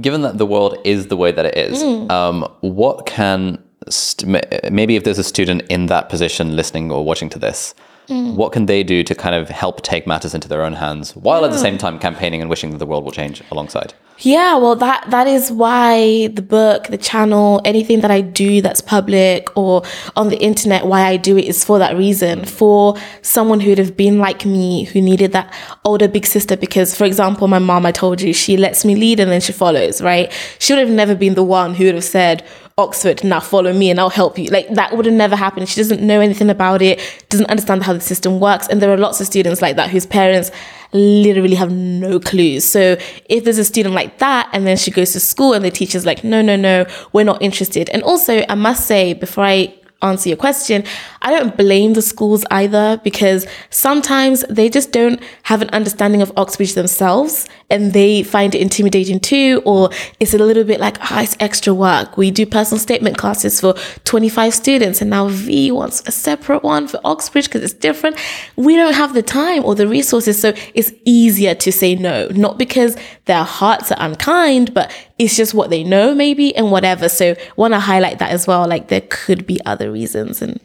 [0.01, 4.97] given that the world is the way that it is, um, what can st- maybe
[4.97, 7.75] if there's a student in that position listening or watching to this,
[8.09, 8.35] Mm.
[8.35, 11.45] what can they do to kind of help take matters into their own hands while
[11.45, 13.95] at the same time campaigning and wishing that the world will change alongside?
[14.19, 18.81] Yeah, well that that is why the book, the channel, anything that I do that's
[18.81, 19.83] public or
[20.15, 22.41] on the internet, why I do it is for that reason.
[22.41, 22.49] Mm.
[22.49, 25.53] For someone who'd have been like me, who needed that
[25.85, 29.19] older big sister because for example, my mom, I told you, she lets me lead
[29.19, 30.31] and then she follows, right?
[30.59, 32.45] She would have never been the one who would have said,
[32.79, 34.49] Oxford, now follow me and I'll help you.
[34.49, 35.69] Like that would have never happened.
[35.69, 38.67] She doesn't know anything about it, doesn't understand how the system works.
[38.69, 40.51] And there are lots of students like that whose parents
[40.93, 42.65] literally have no clues.
[42.65, 45.71] So if there's a student like that and then she goes to school and the
[45.71, 47.91] teacher's like, no, no, no, we're not interested.
[47.91, 50.85] And also, I must say, before I answer your question,
[51.23, 56.33] I don't blame the schools either because sometimes they just don't have an understanding of
[56.37, 61.23] Oxbridge themselves and they find it intimidating too, or it's a little bit like, ah,
[61.23, 62.17] it's extra work.
[62.17, 66.89] We do personal statement classes for 25 students and now Vee wants a separate one
[66.89, 68.17] for Oxbridge because it's different.
[68.57, 72.59] We don't have the time or the resources, so it's easier to say no, not
[72.59, 77.09] because their hearts are unkind, but it's just what they know maybe and whatever.
[77.09, 78.67] So want to highlight that as well.
[78.67, 80.59] Like there could be other reasons and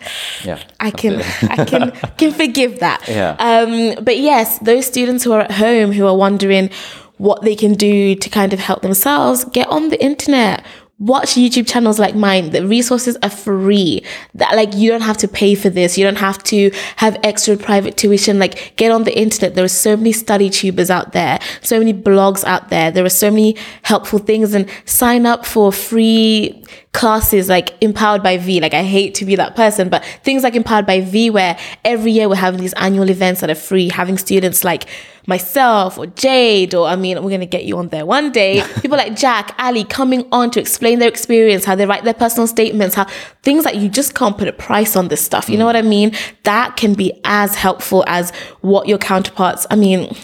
[0.44, 0.60] Yeah.
[0.80, 3.08] I can I can can forgive that.
[3.08, 3.36] Yeah.
[3.40, 6.70] Um, but yes, those students who are at home who are wondering
[7.18, 10.64] what they can do to kind of help themselves, get on the internet.
[11.00, 12.50] Watch YouTube channels like mine.
[12.50, 14.04] The resources are free.
[14.34, 15.96] That like you don't have to pay for this.
[15.96, 18.40] You don't have to have extra private tuition.
[18.40, 19.54] Like get on the internet.
[19.54, 22.90] There are so many study tubers out there, so many blogs out there.
[22.90, 26.64] There are so many helpful things and sign up for free
[26.98, 28.60] classes like Empowered by Vee.
[28.60, 31.56] Like I hate to be that person, but things like Empowered by Vee where
[31.86, 34.86] every year we're having these annual events that are free, having students like
[35.28, 38.64] myself or Jade, or I mean, we're gonna get you on there one day.
[38.82, 42.48] People like Jack, Ali coming on to explain their experience, how they write their personal
[42.48, 43.06] statements, how
[43.44, 45.50] things that you just can't put a price on this stuff.
[45.50, 45.68] You know mm.
[45.68, 46.14] what I mean?
[46.44, 48.32] That can be as helpful as
[48.62, 50.16] what your counterparts, I mean,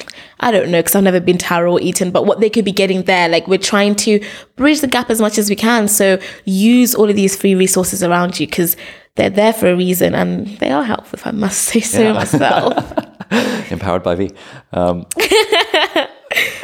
[0.44, 2.66] I don't know because I've never been to Harrow or Eton, but what they could
[2.66, 4.24] be getting there, like we're trying to
[4.58, 5.88] bridge the gap as much as we can.
[5.88, 8.76] So use all of these free resources around you because
[9.16, 12.76] they're there for a reason and they are helpful, if I must say so myself.
[13.72, 14.32] Empowered by Vee.
[14.74, 15.06] Um,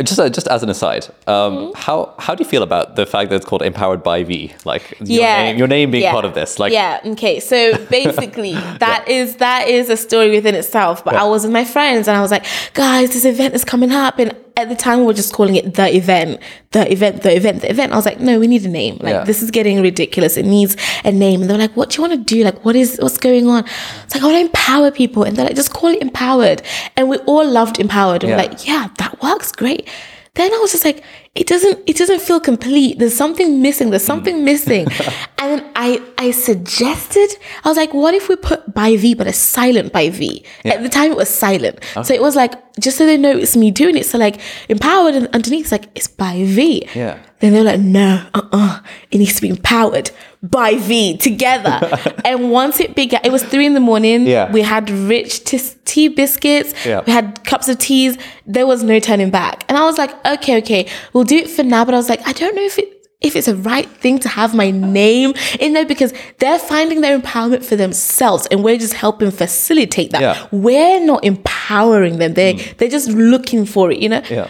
[0.03, 1.71] just uh, just as an aside, um, Mm-hmm.
[1.75, 4.53] how how do you feel about the fact that it's called Empowered by Vee?
[4.65, 6.59] Like your name, your name being yeah, part of this.
[6.59, 7.39] Like yeah, okay.
[7.39, 11.03] So basically, that is that is a story within itself.
[11.03, 11.23] But Yeah.
[11.23, 14.19] I was with my friends and I was like, guys, this event is coming up,
[14.19, 17.62] and at the time we were just calling it the event, the event, the event,
[17.62, 17.93] the event.
[17.93, 18.97] I was like, no, we need a name.
[18.99, 19.23] Like Yeah.
[19.23, 20.35] this is getting ridiculous.
[20.35, 21.41] It needs a name.
[21.41, 22.43] And they're like, what do you want to do?
[22.43, 23.63] Like, what is what's going on?
[24.03, 26.62] It's like I want to empower people, and they're like, just call it empowered.
[26.97, 28.38] And we all loved empowered, and Yeah.
[28.38, 29.88] we're like, yeah, that works great.
[30.36, 31.04] Then I was just like,
[31.39, 32.99] it doesn't, it doesn't feel complete.
[32.99, 33.91] There's something missing.
[33.91, 34.43] There's something mm.
[34.43, 34.88] missing.
[35.38, 37.30] and then I, I suggested,
[37.63, 40.43] I was like, what if we put by Vee, but a silent by Vee?
[40.65, 41.78] At the time, it was silent.
[41.78, 42.04] Uh-huh.
[42.04, 44.06] So it was like, just so they know it's me doing it.
[44.06, 46.89] So like, empowered and underneath, it's like, it's by Vee.
[46.93, 47.19] Yeah.
[47.39, 50.12] Then they're like, no, uh-uh, it needs to be empowered
[50.43, 51.80] by Vee together.
[52.25, 54.28] and once it began, it was three in the morning.
[54.28, 54.52] Yeah.
[54.52, 56.73] We had rich t- tea biscuits.
[56.86, 57.02] Yeah.
[57.06, 58.17] We had cups of teas.
[58.45, 59.63] There was no turning back.
[59.69, 61.86] And I was like, okay, okay, we'll do it for now.
[61.86, 62.89] But I was like, I don't know if it
[63.22, 67.20] if it's a right thing to have my name in there because they're finding their
[67.20, 70.22] empowerment for themselves and we're just helping facilitate that.
[70.22, 70.48] Yeah.
[70.52, 72.34] We're not empowering them.
[72.34, 72.78] They mm.
[72.78, 74.22] they're just looking for it, you know?
[74.30, 74.48] yeah.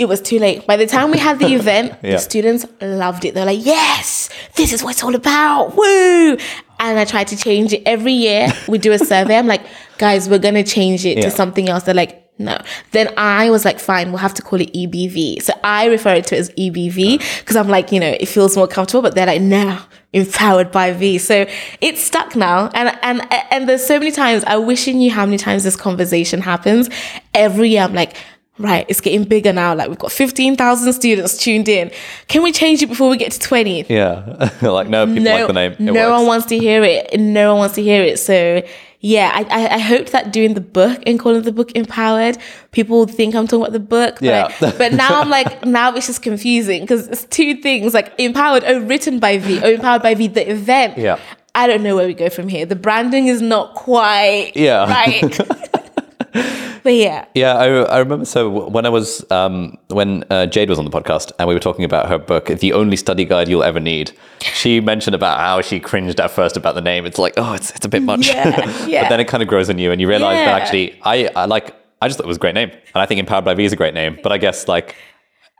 [0.00, 0.66] it was too late.
[0.66, 2.12] By the time we had the event, Yeah.
[2.12, 3.34] the students loved it.
[3.34, 5.76] They're like, yes, this is what it's all about.
[5.76, 6.36] Woo!
[6.80, 8.48] And I tried to change it every year.
[8.66, 9.36] We do a survey.
[9.38, 9.62] I'm like,
[9.98, 11.24] guys, we're going to change it Yeah.
[11.26, 11.84] to something else.
[11.84, 12.58] They're like, no.
[12.90, 15.40] Then I was like, fine, we'll have to call it EBV.
[15.42, 18.66] So I refer to it as EBV because I'm like, you know, it feels more
[18.66, 19.02] comfortable.
[19.02, 19.80] But they're like, no,
[20.12, 21.18] empowered by Vee.
[21.18, 21.46] So
[21.80, 22.70] it's stuck now.
[22.74, 25.76] And and and there's so many times I wish you knew how many times this
[25.76, 26.90] conversation happens.
[27.34, 28.16] Every year I'm like,
[28.58, 29.74] right, it's getting bigger now.
[29.74, 31.90] Like we've got 15,000 students tuned in.
[32.28, 33.86] Can we change it before we get to 20?
[33.88, 34.50] Yeah.
[34.62, 35.72] like, no, people no, like the name.
[35.72, 36.10] It no works.
[36.18, 37.18] one wants to hear it.
[37.18, 38.18] No one wants to hear it.
[38.18, 38.62] So
[39.00, 42.38] yeah, I, I, I hoped that doing the book and calling the book empowered,
[42.72, 44.14] people would think I'm talking about the book.
[44.14, 44.48] But, Yeah.
[44.78, 48.80] but now I'm like, now it's just confusing because it's two things like empowered, oh,
[48.80, 50.96] written by Vee, oh, empowered by Vee, the event.
[50.96, 51.18] Yeah.
[51.54, 52.64] I don't know where we go from here.
[52.66, 54.88] The branding is not quite Yeah.
[54.90, 55.38] right.
[56.34, 57.26] but yeah.
[57.34, 58.24] Yeah, I, I remember.
[58.24, 61.60] So when I was um, when uh, Jade was on the podcast and we were
[61.60, 65.60] talking about her book, "The Only Study Guide You'll Ever Need," she mentioned about how
[65.60, 67.06] she cringed at first about the name.
[67.06, 68.26] It's like, oh, it's it's a bit much.
[68.26, 69.02] Yeah, yeah.
[69.04, 71.44] but then it kind of grows on you, and you realize that actually, I, I
[71.46, 71.74] like.
[72.02, 73.72] I just thought it was a great name, and I think "Empowered by Vee" is
[73.72, 74.18] a great name.
[74.22, 74.96] But I guess like.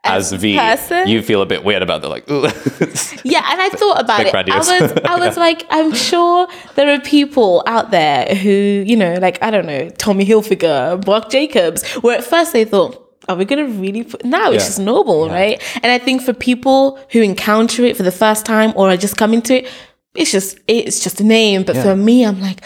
[0.04, 1.08] As, As Vee, person?
[1.08, 2.24] you feel a bit weird about that, like.
[3.24, 4.34] Yeah, and I thought about it.
[4.34, 4.68] I was,
[5.04, 8.50] I was like, I'm sure there are people out there who,
[8.86, 13.00] you know, like I don't know, Tommy Hilfiger, Marc Jacobs, where at first they thought.
[13.26, 14.50] Are we gonna really put now?
[14.50, 14.68] It's Yeah.
[14.68, 15.58] just normal, right?
[15.82, 19.16] And I think for people who encounter it for the first time or are just
[19.16, 19.68] coming to it,
[20.14, 21.62] it's just it's just a name.
[21.62, 22.62] But for me, I'm like,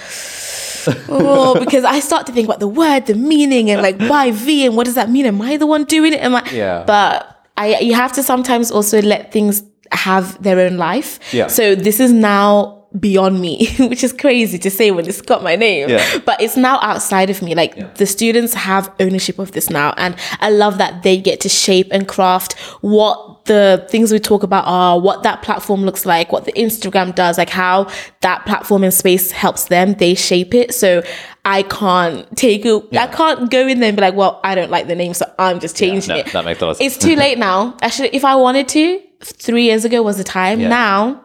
[1.08, 4.66] oh, because I start to think about the word, the meaning, and like why Vee
[4.66, 5.26] and what does that mean?
[5.26, 6.20] Am I the one doing it?
[6.20, 6.48] Am I?
[6.50, 6.84] Yeah.
[6.86, 9.62] But I, you have to sometimes also let things
[9.92, 11.18] have their own life.
[11.32, 11.48] Yeah.
[11.48, 15.56] So this is now beyond me, which is crazy to say when it's got my
[15.56, 15.88] name.
[15.88, 16.18] Yeah.
[16.24, 17.54] But it's now outside of me.
[17.54, 19.94] Like the students have ownership of this now.
[19.96, 24.44] And I love that they get to shape and craft what the things we talk
[24.44, 28.84] about are, what that platform looks like, what the Instagram does, like how that platform
[28.84, 29.94] and space helps them.
[29.94, 30.72] They shape it.
[30.72, 31.02] So
[31.44, 32.96] I can't take it.
[32.96, 35.26] I can't go in there and be like, well, I don't like the name, so
[35.38, 36.26] I'm just changing no, it.
[36.32, 36.94] that makes a lot of sense.
[36.94, 37.76] It's too late now.
[37.82, 40.61] Actually, if I wanted to, three years ago was the time.
[40.61, 40.68] Yeah.
[40.68, 41.24] Now,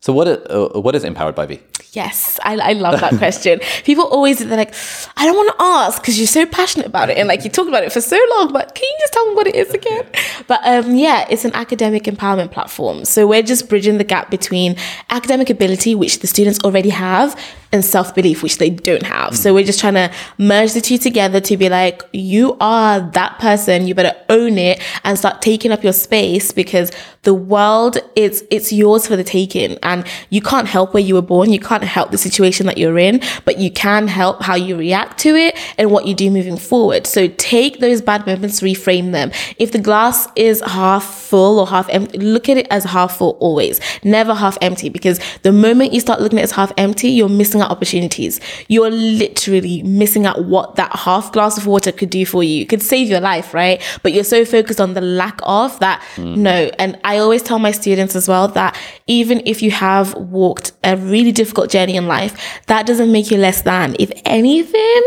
[0.00, 0.28] so what?
[0.28, 1.60] Uh, what is "Empowered by Vee"?
[1.94, 3.60] Yes, I, I love that question.
[3.84, 4.74] People always they're like,
[5.16, 7.68] I don't want to ask because you're so passionate about it and like you talk
[7.68, 8.52] about it for so long.
[8.52, 10.06] But can you just tell me what it is again?
[10.46, 13.04] But um, yeah, it's an academic empowerment platform.
[13.04, 14.76] So we're just bridging the gap between
[15.10, 17.38] academic ability, which the students already have,
[17.74, 19.36] and self belief, which they don't have.
[19.36, 23.38] So we're just trying to merge the two together to be like, you are that
[23.40, 23.86] person.
[23.88, 26.92] You better own it and start taking up your space because
[27.24, 31.22] the world it's it's yours for the taking, and you can't help where you were
[31.22, 31.52] born.
[31.52, 35.18] You can't help the situation that you're in, but you can help how you react
[35.20, 37.06] to it and what you do moving forward.
[37.06, 39.32] So take those bad moments, reframe them.
[39.58, 43.36] If the glass is half full or half empty, look at it as half full
[43.40, 44.88] always, never half empty.
[44.88, 48.40] Because the moment you start looking at it as half empty, you're missing out opportunities.
[48.68, 52.62] You're literally missing out what that half glass of water could do for you.
[52.62, 53.82] It could save your life, right?
[54.02, 56.02] But you're so focused on the lack of that.
[56.18, 56.70] No.
[56.78, 60.96] And I always tell my students as well that even if you have walked a
[60.96, 63.96] really difficult journey in life, that doesn't make you less than.
[63.98, 65.02] If anything,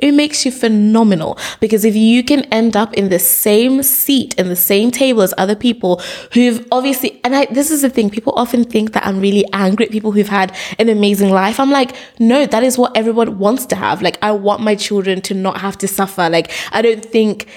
[0.00, 1.38] it makes you phenomenal.
[1.60, 5.34] Because if you can end up in the same seat in the same table as
[5.38, 6.00] other people
[6.32, 9.86] who've obviously and I this is the thing people often think that I'm really angry
[9.86, 11.60] at people who've had an amazing life.
[11.60, 14.02] I'm like no that is what everyone wants to have.
[14.02, 16.28] Like I want my children to not have to suffer.
[16.28, 17.48] Like I don't think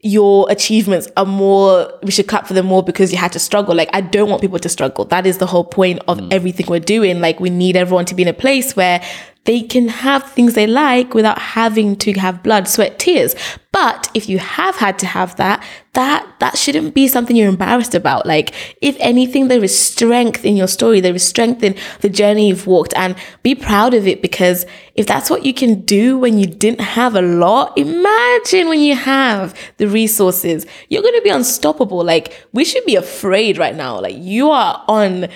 [0.00, 3.74] your achievements are more we should clap for them more because you had to struggle.
[3.74, 5.04] Like i don't want people to struggle.
[5.06, 6.32] That is the whole point of mm.
[6.32, 7.20] everything we're doing.
[7.20, 9.02] Like we need everyone to be in a place where
[9.48, 13.34] they can have things they like without having to have blood sweat tears.
[13.72, 17.94] But if you have had to have that that that shouldn't be something you're embarrassed
[17.94, 18.26] about.
[18.26, 21.00] Like if anything there is strength in your story.
[21.00, 22.92] There is strength in the journey you've walked.
[22.94, 26.82] And be proud of it because if that's what you can do when you didn't
[26.82, 30.66] have a lot imagine when you have the resources.
[30.90, 32.04] You're going to be unstoppable.
[32.04, 33.98] Like we should be afraid right now.
[33.98, 35.28] Like you are on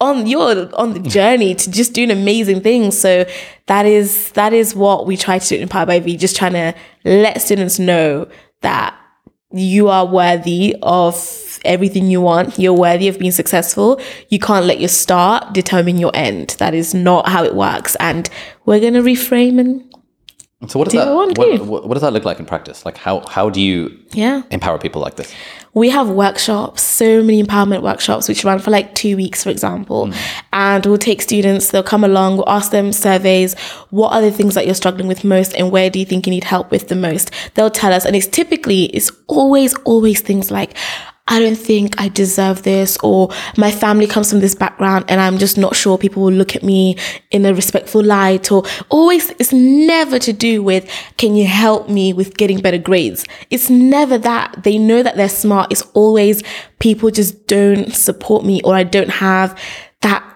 [0.00, 3.24] on you're on the journey to just doing amazing things so
[3.66, 6.74] that is that is what we try to do Empowered by Vee just trying to
[7.04, 8.26] let students know
[8.62, 8.96] that
[9.52, 12.58] you are worthy of everything you want.
[12.58, 14.00] You're worthy of being successful.
[14.28, 16.50] You can't let your start determine your end.
[16.58, 17.96] That is not how it works.
[17.96, 18.28] And
[18.64, 21.36] we're going to reframe and So what does Do that what,
[21.66, 22.84] what, what does that look like in practice?
[22.84, 24.42] Like how how do you yeah.
[24.50, 25.34] empower people like this?
[25.72, 30.06] We have workshops, so many empowerment workshops, which run for like two weeks, for example.
[30.06, 30.16] Mm.
[30.52, 33.58] And we'll take students, they'll come along, we'll ask them surveys,
[33.90, 36.32] what are the things that you're struggling with most and where do you think you
[36.32, 37.30] need help with the most?
[37.54, 38.04] They'll tell us.
[38.04, 40.76] And it's typically, it's always, always things like,
[41.28, 45.38] I don't think I deserve this, or my family comes from this background and I'm
[45.38, 46.96] just not sure people will look at me
[47.30, 52.12] in a respectful light, or always, it's never to do with, can you help me
[52.12, 53.24] with getting better grades?
[53.48, 54.64] It's never that.
[54.64, 55.70] They know that they're smart.
[55.70, 56.42] It's always,
[56.80, 59.56] people just don't support me, or I don't have
[60.00, 60.29] that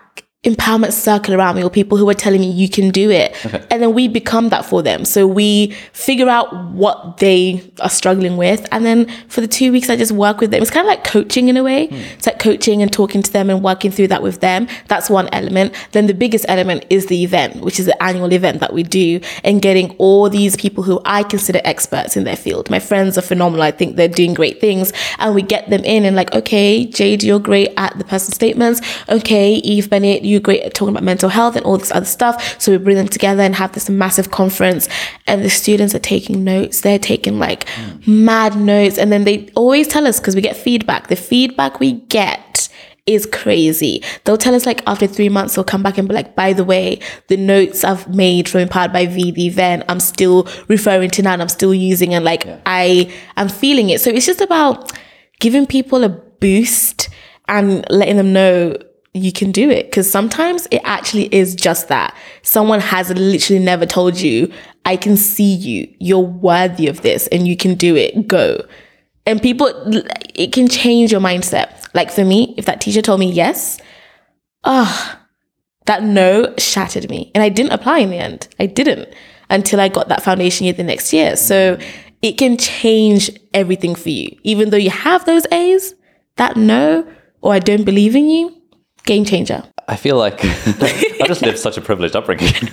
[0.44, 3.34] empowerment circle around me or people who are telling me you can do it.
[3.70, 5.04] And then we become that for them.
[5.04, 8.66] So we figure out what they are struggling with.
[8.70, 10.62] And then for the two weeks, I just work with them.
[10.62, 11.86] It's kind of like coaching in a way.
[11.86, 11.94] Hmm.
[11.94, 14.68] It's like coaching and talking to them and working through that with them.
[14.88, 15.74] That's one element.
[15.92, 19.20] Then the biggest element is the event, which is the annual event that we do
[19.42, 22.70] and getting all these people who I consider experts in their field.
[22.70, 23.62] My friends are phenomenal.
[23.62, 24.92] I think they're doing great things.
[25.18, 28.80] And we get them in and like, okay, Jade, you're great at the personal statements.
[29.08, 32.60] Okay, Eve Bennett, you're great at talking about mental health and all this other stuff.
[32.60, 34.88] So we bring them together and have this massive conference
[35.26, 36.80] and the students are taking notes.
[36.80, 37.68] They're taking like
[38.06, 38.98] mad notes.
[38.98, 41.06] And then they always tell us because we get feedback.
[41.06, 42.68] The feedback we get
[43.06, 44.02] is crazy.
[44.24, 46.64] They'll tell us like after three months, they'll come back and be like, by the
[46.64, 51.22] way, the notes I've made from Empowered by Vee, the event, I'm still referring to
[51.22, 54.00] now and I'm still using and like I am feeling it.
[54.00, 54.92] So it's just about
[55.38, 57.10] giving people a boost
[57.46, 58.76] and letting them know
[59.14, 59.90] you can do it.
[59.92, 62.16] Cause sometimes it actually is just that.
[62.42, 64.52] Someone has literally never told you,
[64.84, 68.26] I can see you, you're worthy of this and you can do it.
[68.26, 68.66] Go.
[69.24, 69.68] And people
[70.34, 71.88] it can change your mindset.
[71.94, 73.80] Like for me if that teacher told me yes
[74.64, 75.20] ah
[75.86, 77.30] that no shattered me.
[77.34, 78.48] And i didn't apply in the end.
[78.58, 79.08] I didn't
[79.48, 81.36] until i got that foundation year the next year.
[81.36, 81.78] So
[82.20, 84.36] it can change everything for you.
[84.42, 85.94] Even though you have those a's
[86.36, 87.06] that no
[87.42, 88.60] or i don't believe in you
[89.04, 92.52] game changer I feel like I just lived such a privileged upbringing.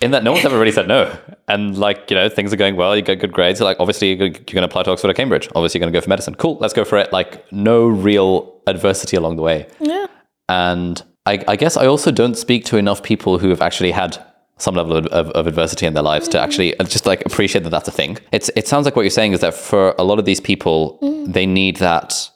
[0.00, 1.16] In that no one's ever really said no.
[1.48, 3.58] And like, you know, things are going well, you get good grades.
[3.60, 5.48] Like, obviously, you're going to apply to Oxford or Cambridge.
[5.54, 6.34] Obviously, you're going to go for medicine.
[6.34, 7.10] Cool, let's go for it.
[7.10, 9.66] Like, no real adversity along the way.
[9.80, 10.06] yeah
[10.50, 14.22] And I, I guess I also don't speak to enough people who have actually had
[14.58, 17.62] some level of, of, of adversity in their lives to actually uh, just like appreciate
[17.64, 18.18] that that's a thing.
[18.30, 20.98] It's it sounds like what you're saying is that for a lot of these people,
[21.26, 22.30] they need that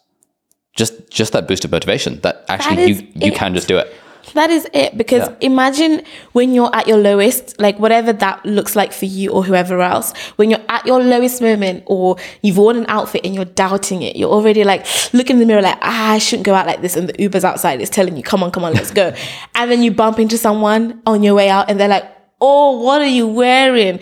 [0.80, 2.94] just just that boost of motivation that actually That you
[3.26, 3.34] you it.
[3.34, 3.88] can just do it.
[4.34, 4.90] That is it.
[5.02, 5.34] Because Yeah.
[5.52, 6.02] imagine
[6.32, 10.12] when you're at your lowest, like whatever that looks like for you or whoever else,
[10.36, 14.16] when you're at your lowest moment or you've worn an outfit and you're doubting it,
[14.16, 16.94] you're already like looking in the mirror like, ah, I shouldn't go out like this.
[16.94, 19.14] And the Uber's outside is telling you, come on, come on, let's go.
[19.54, 22.04] and then you bump into someone on your way out and they're like,
[22.40, 23.98] oh, what are you wearing?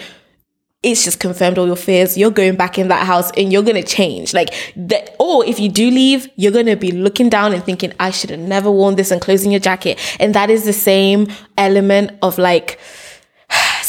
[0.87, 2.17] It's just confirmed all your fears.
[2.17, 4.33] You're going back in that house and you're gonna change.
[4.33, 8.11] Like that, or if you do leave, you're gonna be looking down and thinking, I
[8.11, 9.99] should have never worn this and closing your jacket.
[10.21, 11.27] And that is the same
[11.59, 12.79] element of like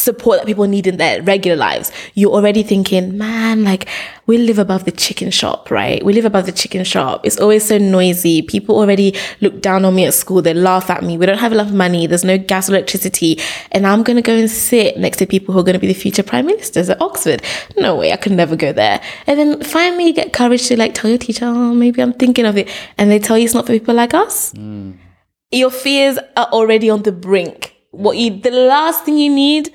[0.08, 1.91] support that people need in their regular lives.
[2.14, 3.88] You're already thinking, man, like
[4.28, 6.03] we live above the chicken shop, right?
[6.03, 7.22] We live above the chicken shop.
[7.24, 8.41] It's always so noisy.
[8.41, 10.41] People already look down on me at school.
[10.41, 11.18] They laugh at me.
[11.18, 12.08] We don't have enough money.
[12.08, 13.39] There's no gas or electricity.
[13.72, 15.88] And I'm going to go and sit next to people who are going to be
[15.88, 17.41] the future prime ministers at Oxford.
[17.78, 18.12] No way.
[18.12, 19.01] I could never go there.
[19.28, 22.45] And then finally you get courage to like tell your teacher, oh, maybe I'm thinking
[22.45, 22.70] of it.
[22.97, 24.97] And they tell you it's not for people like us mm.
[25.51, 27.76] your fears are already on the brink.
[27.91, 29.74] What you, the last thing you need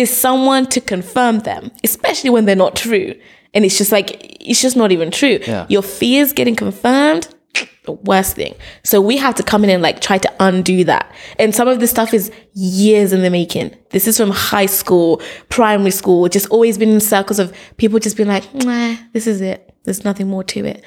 [0.00, 3.14] is someone to confirm them, especially when they're not true.
[3.52, 5.38] And it's just like, it's just not even true.
[5.46, 5.66] Yeah.
[5.68, 7.28] Your fears getting confirmed,
[7.84, 8.54] the worst thing.
[8.82, 11.12] So we have to come in and like try to undo that.
[11.38, 13.76] And some of this stuff is years in the making.
[13.90, 15.20] This is from high school,
[15.50, 19.40] primary school, just always been in circles of people just being like, nah, this is
[19.42, 19.74] it.
[19.84, 20.82] There's nothing more to it.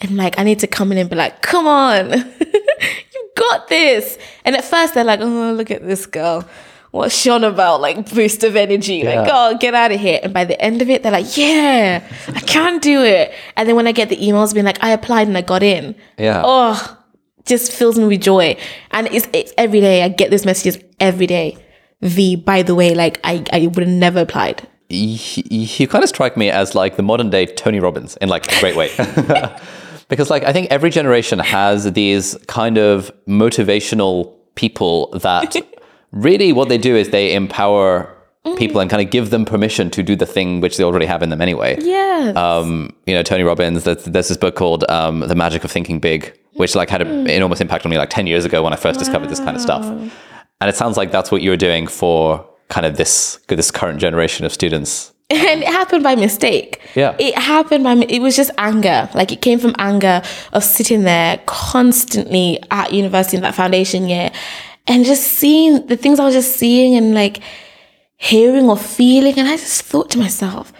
[0.00, 2.10] And like, I need to come in and be like, come on,
[2.40, 4.18] you got this.
[4.44, 6.46] And at first they're like, oh, look at this girl.
[6.90, 7.80] What's Sean about?
[7.80, 9.02] Like boost of energy.
[9.04, 9.28] Like, Yeah.
[9.30, 10.20] oh, get out of here.
[10.22, 13.32] And by the end of it, they're like, yeah, I can do it.
[13.56, 15.94] And then when I get the emails being like, I applied and I got in.
[16.18, 16.42] Yeah.
[16.44, 16.98] Oh,
[17.44, 18.56] just fills me with joy.
[18.90, 20.02] And it's, it's every day.
[20.02, 21.58] I get those messages every day.
[22.00, 24.66] Vee, by the way, like I, I would have never applied.
[24.88, 25.18] you,
[25.50, 28.60] you kind of strike me as like the modern day Tony Robbins in like a
[28.60, 28.88] great way.
[30.08, 35.54] because like I think every generation has these kind of motivational people that
[36.12, 38.14] really what they do is they empower
[38.56, 41.22] people and kind of give them permission to do the thing which they already have
[41.22, 41.76] in them anyway.
[41.80, 42.36] Yes.
[42.36, 46.00] Um, you know, Tony Robbins, there's, there's this book called um, The Magic of Thinking
[46.00, 48.76] Big, which like had an enormous impact on me like 10 years ago when I
[48.76, 49.84] first discovered this kind of stuff.
[49.84, 54.44] And it sounds like that's what you're doing for kind of this this current generation
[54.44, 55.12] of students.
[55.30, 56.80] and it happened by mistake.
[56.94, 57.14] Yeah.
[57.18, 59.10] It happened by, it was just anger.
[59.14, 60.22] Like it came from anger
[60.54, 64.30] of sitting there constantly at university in that foundation year
[64.88, 67.40] and just seeing the things I was just seeing and like
[68.16, 69.38] hearing or feeling.
[69.38, 70.72] And I just thought to myself,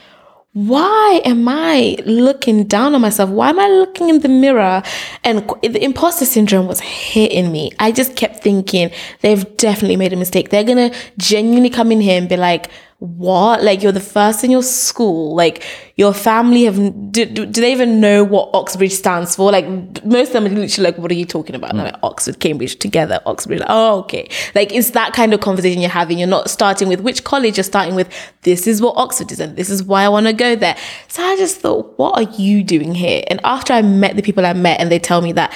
[0.55, 3.31] why am I looking down on myself?
[3.31, 4.83] Why am I looking in the mirror?
[5.23, 7.71] And the imposter syndrome was hitting me.
[7.79, 8.91] I just kept thinking
[9.21, 10.49] they've definitely made a mistake.
[10.49, 12.71] They're gonna genuinely come in here and be like,
[13.01, 13.63] what?
[13.63, 15.37] Like you're the first in your school.
[15.37, 15.63] Like
[15.95, 16.77] your family have
[17.13, 19.53] do, do, do they even know what Oxbridge stands for?
[19.53, 19.67] Like
[20.05, 21.71] most of them are literally like, what are you talking about?
[21.71, 23.63] I'm like Oxford, Cambridge together, Oxbridge.
[23.69, 24.29] Oh, okay.
[24.57, 26.19] Like it's that kind of conversation you're having.
[26.19, 27.57] You're not starting with which college.
[27.57, 30.33] You're starting with this is what Oxford is and this is why I want to
[30.33, 30.77] go there.
[31.07, 33.23] So I just thought, what are you doing here?
[33.29, 35.53] And after I met the people I met, and they tell me that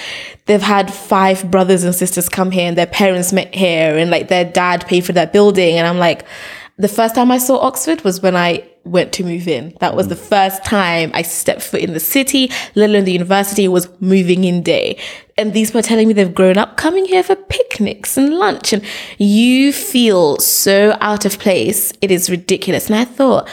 [0.46, 4.28] they've had five brothers and sisters come here and their parents met here and like
[4.28, 6.24] their dad paid for that building, and I'm like
[6.78, 9.76] the first time I saw Oxford was when I went to move in.
[9.80, 10.28] That was the mm.
[10.28, 13.68] first time I stepped foot in the city, let alone the university.
[13.68, 14.98] Was moving in day.
[15.38, 18.72] And these were telling me they've grown up coming here for picnics and lunch.
[18.72, 18.82] And
[19.18, 21.92] you feel so out of place.
[22.00, 22.86] It is ridiculous.
[22.86, 23.48] And I thought,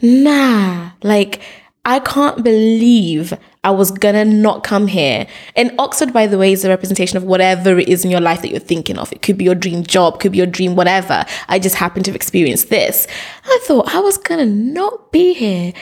[0.00, 1.40] nah, like,
[1.84, 5.26] I can't believe I was gonna not come here.
[5.56, 8.42] And Oxford, by the way, is a representation of whatever it is in your life
[8.42, 9.12] that you're thinking of.
[9.12, 11.24] It could be your dream job, could be your dream whatever.
[11.48, 13.08] I just happened to have experienced this.
[13.44, 15.72] I thought I was gonna not be here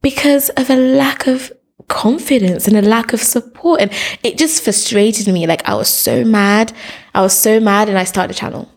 [0.00, 1.52] because of a lack of
[1.88, 3.80] confidence and a lack of support.
[3.80, 5.46] And it just frustrated me.
[5.48, 6.72] Like I was so mad.
[7.14, 8.70] I was so mad and I started a channel.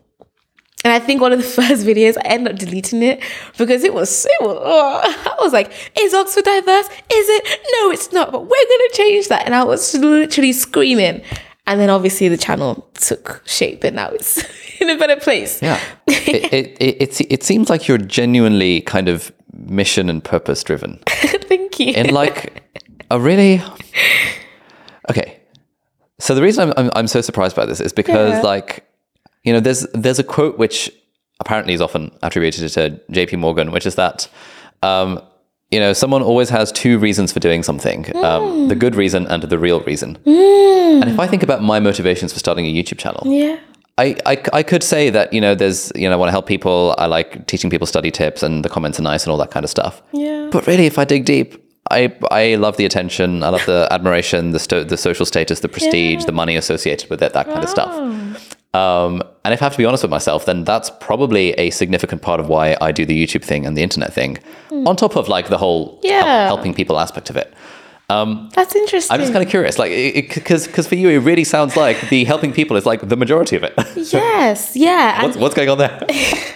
[0.86, 3.22] And I think one of the first videos, I ended up deleting it
[3.58, 6.86] because it was, it was oh, I was like, is Oxford diverse?
[6.88, 7.60] Is it?
[7.74, 9.46] No, it's not, but we're going to change that.
[9.48, 11.24] And I was literally screaming.
[11.66, 14.44] And then obviously the channel took shape and now it's
[14.80, 15.60] in a better place.
[15.60, 15.82] Yeah.
[16.06, 21.00] it, it, it, it, it seems like you're genuinely kind of mission and purpose driven.
[21.08, 21.94] Thank you.
[21.94, 22.62] in like
[23.12, 23.62] a really
[25.10, 25.40] okay
[26.20, 28.42] so the reason I'm, I'm, I'm so surprised by this is because Yeah.
[28.42, 28.86] like
[29.46, 30.92] you know there's there's a quote which
[31.40, 34.28] apparently is often attributed to jp morgan which is that
[34.84, 35.22] um,
[35.72, 39.44] you know someone always has two reasons for doing something um, the good reason and
[39.44, 40.18] the real reason.
[40.26, 43.60] And if i think about my motivations for starting a youtube channel yeah.
[43.98, 46.48] I, I, I could say that you know there's you know I want to help
[46.48, 49.52] people I like teaching people study tips and the comments are nice and all that
[49.52, 50.02] kind of stuff.
[50.12, 50.50] Yeah.
[50.52, 54.52] but really if I dig deep I I love the attention I love the admiration
[54.52, 57.70] the sto- the social status the prestige the money associated with it that kind of
[57.70, 57.94] stuff
[58.76, 59.12] um,
[59.44, 62.40] and if I have to be honest with myself then that's probably a significant part
[62.42, 64.32] of why I do the YouTube thing and the internet thing
[64.90, 67.50] on top of like the whole help- helping people aspect of it
[68.58, 69.14] That's interesting.
[69.14, 69.92] I'm just kind of curious like
[70.34, 73.56] because because for you it really sounds like the helping people is like the majority
[73.56, 74.76] of it yes.
[74.76, 75.24] Yeah.
[75.26, 75.96] what's, what's going on there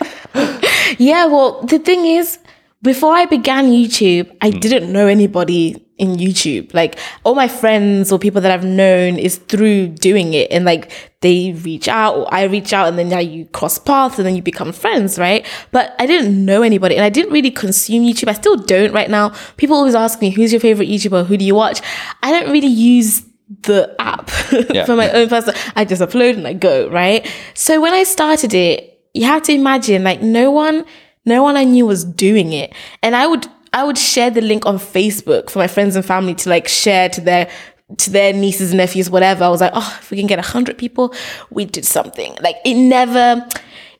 [0.97, 2.39] Yeah, well, the thing is,
[2.81, 4.59] before I began YouTube, I hmm.
[4.59, 6.73] didn't know anybody in YouTube.
[6.73, 10.91] Like all my friends or people that I've known is through doing it and like
[11.19, 14.35] they reach out or I reach out and then now you cross paths and then
[14.35, 15.45] you become friends, right?
[15.71, 18.29] But I didn't know anybody and I didn't really consume YouTube.
[18.29, 19.33] I still don't right now.
[19.57, 21.25] People always ask me, who's your favorite YouTuber?
[21.25, 21.81] Who do you watch?
[22.23, 23.25] I don't really use
[23.63, 24.31] the app
[24.73, 24.85] Yeah.
[24.85, 25.53] for my own person.
[25.75, 27.29] I just upload and I go, right?
[27.55, 30.85] So when I started it, you have to imagine like no one
[31.25, 32.73] no one I knew was doing it.
[33.03, 36.33] And I would I would share the link on Facebook for my friends and family
[36.35, 37.49] to like share to their
[37.97, 39.43] to their nieces and nephews, whatever.
[39.43, 41.13] I was like, oh, if we can get a hundred people,
[41.49, 42.35] we did something.
[42.41, 43.47] Like it never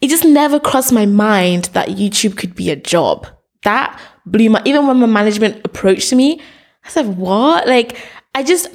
[0.01, 3.27] it just never crossed my mind that YouTube could be a job.
[3.63, 6.41] That blew my even when my management approached me,
[6.85, 7.67] I said, what?
[7.67, 7.97] Like
[8.33, 8.69] I just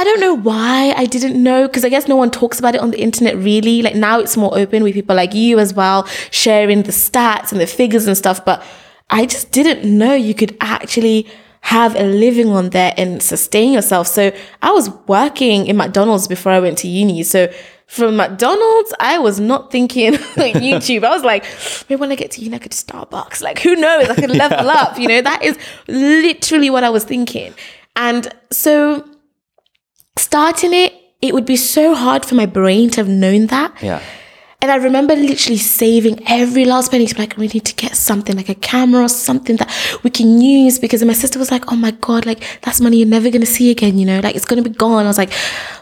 [0.00, 2.80] I don't know why I didn't know because I guess no one talks about it
[2.80, 3.82] on the internet really.
[3.82, 7.60] Like now it's more open with people like you as well, sharing the stats and
[7.60, 8.42] the figures and stuff.
[8.42, 8.64] But
[9.10, 11.26] I just didn't know you could actually
[11.60, 14.06] have a living on there and sustain yourself.
[14.06, 14.32] So
[14.62, 17.22] I was working in McDonald's before I went to uni.
[17.22, 17.52] So
[17.86, 21.04] from McDonald's, I was not thinking like YouTube.
[21.04, 21.44] I was like,
[21.90, 23.42] maybe when I get to uni, I could do Starbucks.
[23.42, 24.08] Like, who knows?
[24.08, 24.98] I could level up.
[24.98, 27.52] You know, that is literally what I was thinking.
[27.96, 29.06] And so
[30.20, 33.70] starting it, it would be so hard for my brain to have known that.
[33.82, 34.00] yeah
[34.62, 37.96] And I remember literally saving every last penny to be like, we need to get
[37.96, 39.70] something like a camera or something that
[40.04, 43.14] we can use because my sister was like, oh my God, like that's money you're
[43.18, 45.04] never going to see again, you know, like it's going to be gone.
[45.06, 45.32] I was like,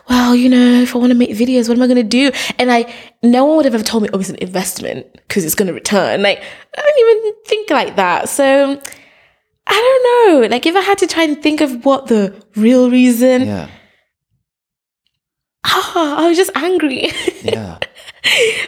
[0.08, 2.30] well, you know, if I want to make videos, what am I going to do?
[2.58, 2.80] And I,
[3.22, 5.74] no one would have ever told me, oh, it's an investment because it's going to
[5.82, 6.22] return.
[6.28, 6.38] Like,
[6.76, 7.18] I don't even
[7.50, 8.28] think like that.
[8.28, 8.44] So
[9.66, 10.48] I don't know.
[10.54, 12.22] Like, if I had to try and think of what the
[12.54, 13.68] real reason, yeah
[15.68, 17.10] ah, I was just angry.
[17.42, 17.78] yeah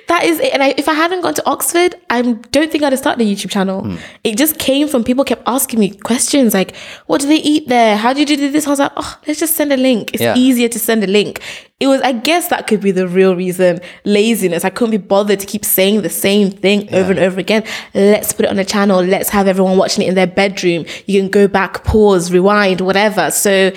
[0.08, 0.52] that is it.
[0.52, 3.30] And I, if I hadn't gone to Oxford, I don't think I'd have started a
[3.30, 3.82] YouTube channel.
[3.82, 3.96] Hmm.
[4.24, 6.76] It just came from people kept asking me questions like,
[7.06, 7.96] what do they eat there?
[7.96, 8.66] How do you do this?
[8.66, 10.14] I was like, oh, let's just send a link.
[10.14, 10.36] It's Yeah.
[10.36, 11.40] easier to send a link.
[11.78, 13.80] It was, I guess that could be the real reason.
[14.04, 14.64] Laziness.
[14.64, 17.64] I couldn't be bothered to keep saying the same thing over and over again.
[17.94, 19.02] Let's put it on a channel.
[19.02, 20.84] Let's have everyone watching it in their bedroom.
[21.06, 23.30] You can go back, pause, rewind, whatever.
[23.30, 23.72] So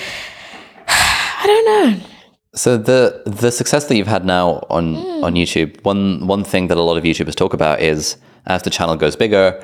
[0.87, 2.05] I don't know.
[2.55, 6.77] So the the success that you've had now on on YouTube, one one thing that
[6.77, 9.63] a lot of YouTubers talk about is as the channel goes bigger,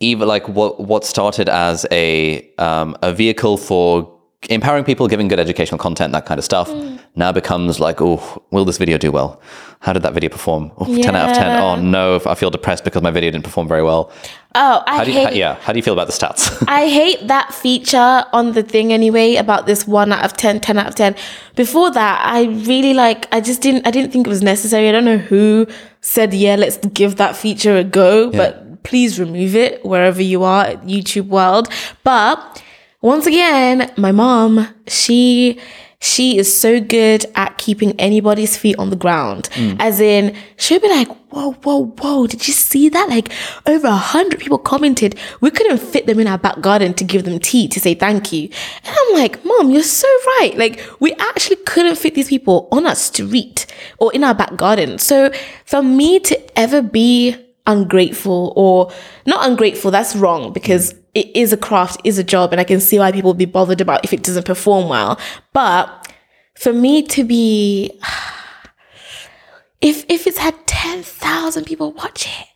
[0.00, 4.15] even like what what started as a um, a vehicle for
[4.48, 7.00] empowering people, giving good educational content, that kind of stuff, mm.
[7.16, 9.40] now becomes like, oh, will this video do well?
[9.80, 10.72] How did that video perform?
[10.78, 11.62] Oh, 10 out of 10.
[11.62, 14.10] Oh no, I feel depressed because my video didn't perform very well.
[14.54, 16.64] Oh, I How do you, hate how, yeah, how do you feel about the stats?
[16.68, 20.78] I hate that feature on the thing anyway about this one out of 10, 10
[20.78, 21.14] out of 10.
[21.56, 24.88] Before that, I really like, I just didn't, I didn't think it was necessary.
[24.88, 25.66] I don't know who
[26.00, 30.66] said, yeah, let's give that feature a go, but please remove it wherever you are,
[30.76, 31.68] YouTube world.
[32.02, 32.62] But
[33.02, 35.60] once again, my mom, she,
[36.00, 39.48] she is so good at keeping anybody's feet on the ground.
[39.52, 39.76] Mm.
[39.78, 43.08] As in, she'll be like, whoa, whoa, whoa, did you see that?
[43.08, 43.30] Like,
[43.66, 45.18] over a hundred people commented.
[45.40, 48.32] We couldn't fit them in our back garden to give them tea to say thank
[48.32, 48.48] you.
[48.84, 50.52] And I'm like, mom, you're so right.
[50.56, 53.66] Like, we actually couldn't fit these people on our street
[53.98, 54.98] or in our back garden.
[54.98, 55.30] So
[55.64, 57.36] for me to ever be
[57.66, 58.92] ungrateful or
[59.26, 61.00] not ungrateful, that's wrong because mm.
[61.16, 63.46] It is a craft, is a job, and I can see why people would be
[63.46, 65.18] bothered about if it doesn't perform well.
[65.54, 66.12] But
[66.58, 67.98] for me to be
[69.80, 72.46] if if it's had 10,000 people watch it,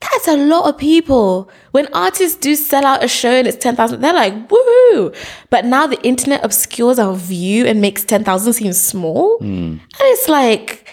[0.00, 1.50] that's a lot of people.
[1.70, 5.16] When artists do sell out a show and it's 10,000, they're like, woohoo.
[5.48, 9.38] But now the internet obscures our view and makes 10,000 seem small.
[9.38, 9.46] Hmm.
[9.46, 10.86] And it's like,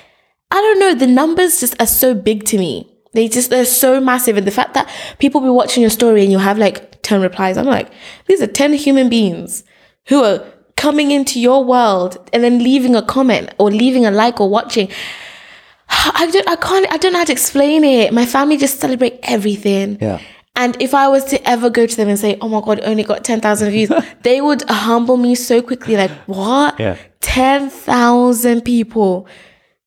[0.51, 2.86] I don't know, the numbers just are so big to me.
[3.13, 4.37] They just, they're so massive.
[4.37, 4.89] And the fact that
[5.19, 7.89] people be watching your story and you have like 10 replies, I'm like,
[8.27, 9.63] these are 10 human beings
[10.07, 10.45] who are
[10.75, 14.89] coming into your world and then leaving a comment or leaving a like or watching.
[15.89, 18.13] I don't, I can't, I don't know how to explain it.
[18.13, 19.97] My family just celebrate everything.
[19.99, 20.21] Yeah.
[20.55, 23.03] And if I was to ever go to them and say, oh my God, only
[23.03, 23.91] got 10,000 views,
[24.23, 25.95] they would humble me so quickly.
[25.95, 26.79] Like, what?
[26.79, 26.97] Yeah.
[27.21, 29.27] 10,000 people.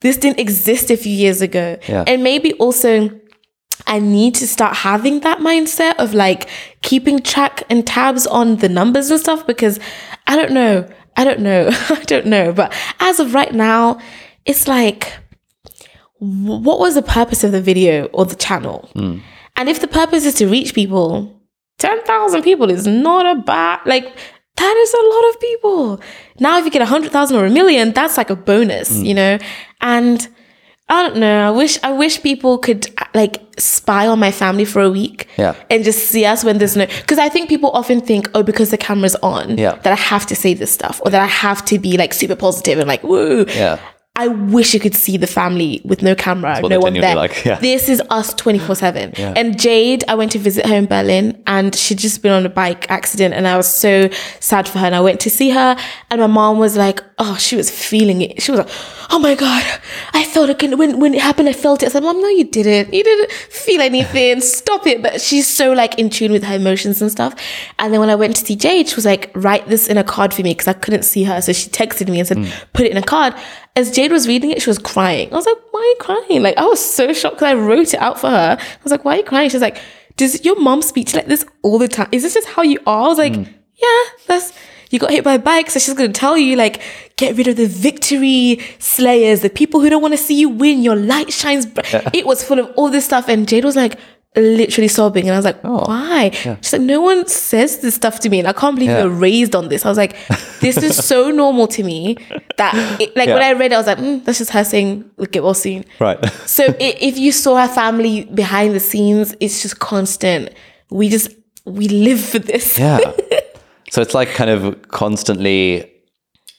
[0.01, 1.79] This didn't exist a few years ago.
[1.89, 2.05] Yeah.
[2.07, 3.11] And maybe also,
[3.87, 6.49] I need to start having that mindset of like
[6.83, 9.79] keeping track and tabs on the numbers and stuff because
[10.27, 10.89] I don't know.
[11.17, 11.69] I don't know.
[11.91, 12.53] I don't know.
[12.53, 13.99] But as of right now,
[14.47, 15.13] it's like,
[16.19, 18.89] what was the purpose of the video or the channel?
[18.95, 19.19] Hmm.
[19.57, 21.41] And if the purpose is to reach people,
[21.79, 24.15] 10,000 people is not a bad, like,
[24.61, 26.01] that is a lot of people.
[26.39, 29.17] Now, if you get a 100,000 or a million, that's like a bonus, you mm.
[29.17, 29.39] know?
[29.81, 30.29] And
[30.91, 31.49] I don't know.
[31.49, 35.55] I wish, I wish people could like spy on my family for a week Yeah.
[35.71, 38.71] and just see us when there's no, because I think people often think, oh, because
[38.71, 39.77] the camera's on, Yeah.
[39.83, 42.37] that I have to say this stuff or that I have to be like super
[42.37, 43.47] positive and like, woo.
[43.49, 43.79] Yeah.
[44.21, 47.17] I wish you could see the family with no camera, no one there.
[47.17, 47.59] like, yeah.
[47.59, 49.15] This is us 24 7.
[49.19, 52.51] And Jade, I went to visit her in Berlin and she'd just been on a
[52.51, 54.85] bike accident and I was so sad for her.
[54.85, 55.75] And I went to see her
[56.11, 58.41] and my mom was like, oh, she was feeling it.
[58.41, 58.71] She was like,
[59.11, 59.63] oh my God,
[60.15, 60.79] I felt it.
[60.79, 61.87] When, when it happened, I felt it.
[61.87, 62.95] I said, mom, no, you didn't.
[62.95, 64.41] You didn't feel anything.
[64.41, 65.03] Stop it.
[65.03, 67.35] But she's so like in tune with her emotions and stuff.
[67.79, 70.05] And then when I went to see Jade, she was like, write this in a
[70.05, 71.43] card for me because I couldn't see her.
[71.43, 72.65] So she texted me and said, mm.
[72.73, 73.35] put it in a card.
[73.77, 75.31] As Jade was reading it, she was crying.
[75.31, 76.43] I was like, why are you crying?
[76.43, 78.57] Like, I was so shocked because I wrote it out for her.
[78.59, 79.51] I was like, why are you crying?
[79.51, 79.79] She was like,
[80.17, 82.09] does your mom speak to you like this all the time?
[82.13, 83.05] Is this just how you are?
[83.05, 83.47] I was like, mm.
[83.77, 84.53] yeah, that's,
[84.91, 85.71] you got hit by a bike.
[85.71, 86.83] So she's going to tell you, like,
[87.17, 90.83] get rid of the victory slayers, the people who don't want to see you win.
[90.83, 91.67] Your light shines.
[91.67, 92.15] bright.
[92.15, 93.29] it was full of all this stuff.
[93.29, 93.99] And Jade was like,
[94.37, 95.25] literally sobbing.
[95.25, 96.31] And I was like, why?
[96.61, 98.39] She's like, no one says this stuff to me.
[98.39, 99.01] And I can't believe Yeah.
[99.01, 99.85] you're raised on this.
[99.85, 100.17] I was like,
[100.61, 102.17] this is so normal to me
[102.57, 105.11] that, it, like, when I read it, I was like, mm, that's just her saying,
[105.17, 105.85] look, get well soon.
[105.99, 106.19] Right.
[106.47, 110.51] So i- if you saw her family behind the scenes, it's just constant.
[110.91, 111.31] We just,
[111.65, 112.79] we live for this.
[112.79, 113.01] yeah.
[113.91, 115.91] So it's like kind of constantly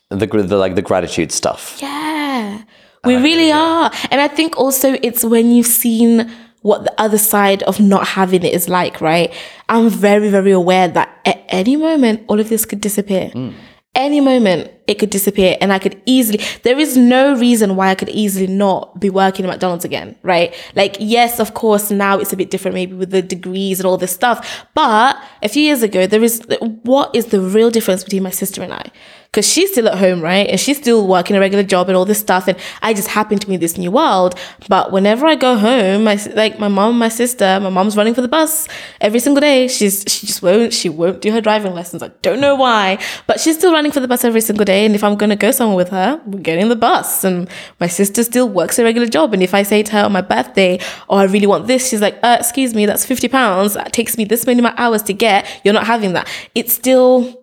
[0.10, 1.78] the, the like the gratitude stuff.
[1.82, 2.64] Yeah,
[3.06, 3.92] we really are.
[4.12, 8.44] And I think also it's when you've seen what the other side of not having
[8.44, 9.34] it is like, right?
[9.70, 13.32] I'm very, very aware that at any moment, all of this could disappear.
[13.34, 13.54] Mm.
[13.94, 16.40] Any moment, it could disappear, and I could easily.
[16.64, 20.56] There is no reason why I could easily not be working at McDonald's again, right?
[20.76, 23.98] Like, yes, of course, now it's a bit different, maybe with the degrees and all
[23.98, 24.66] this stuff.
[24.76, 26.42] But a few years ago, there is
[26.84, 28.92] what is the real difference between my sister and I?
[29.32, 30.46] Because she's still at home, right?
[30.50, 32.50] And she's still working a regular job and all this stuff.
[32.50, 34.38] And I just happen to be in this new world.
[34.68, 38.22] But whenever I go home, my like my mom, my sister, my mom's running for
[38.22, 38.68] the bus
[39.00, 39.70] every single day.
[39.70, 42.04] She's she just won't she won't do her driving lessons.
[42.04, 44.86] I don't know why, but she's still running for the bus every single day.
[44.86, 47.24] And if I'm gonna go somewhere with her, we're getting the bus.
[47.24, 47.48] And
[47.80, 49.34] my sister still works a regular job.
[49.34, 50.78] And if I say to her on my birthday,
[51.10, 53.76] "Oh, I really want this," she's like, uh, "Excuse me, that's fifty pounds.
[53.76, 55.48] That takes me this many hours to get.
[55.64, 57.41] You're not having that." It's still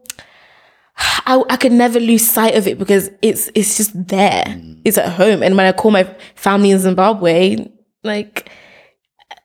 [0.99, 4.45] I, I could never lose sight of it because it's it's just there.
[4.45, 4.81] Mm.
[4.85, 5.43] It's at home.
[5.43, 7.69] And when I call my family in Zimbabwe,
[8.03, 8.51] like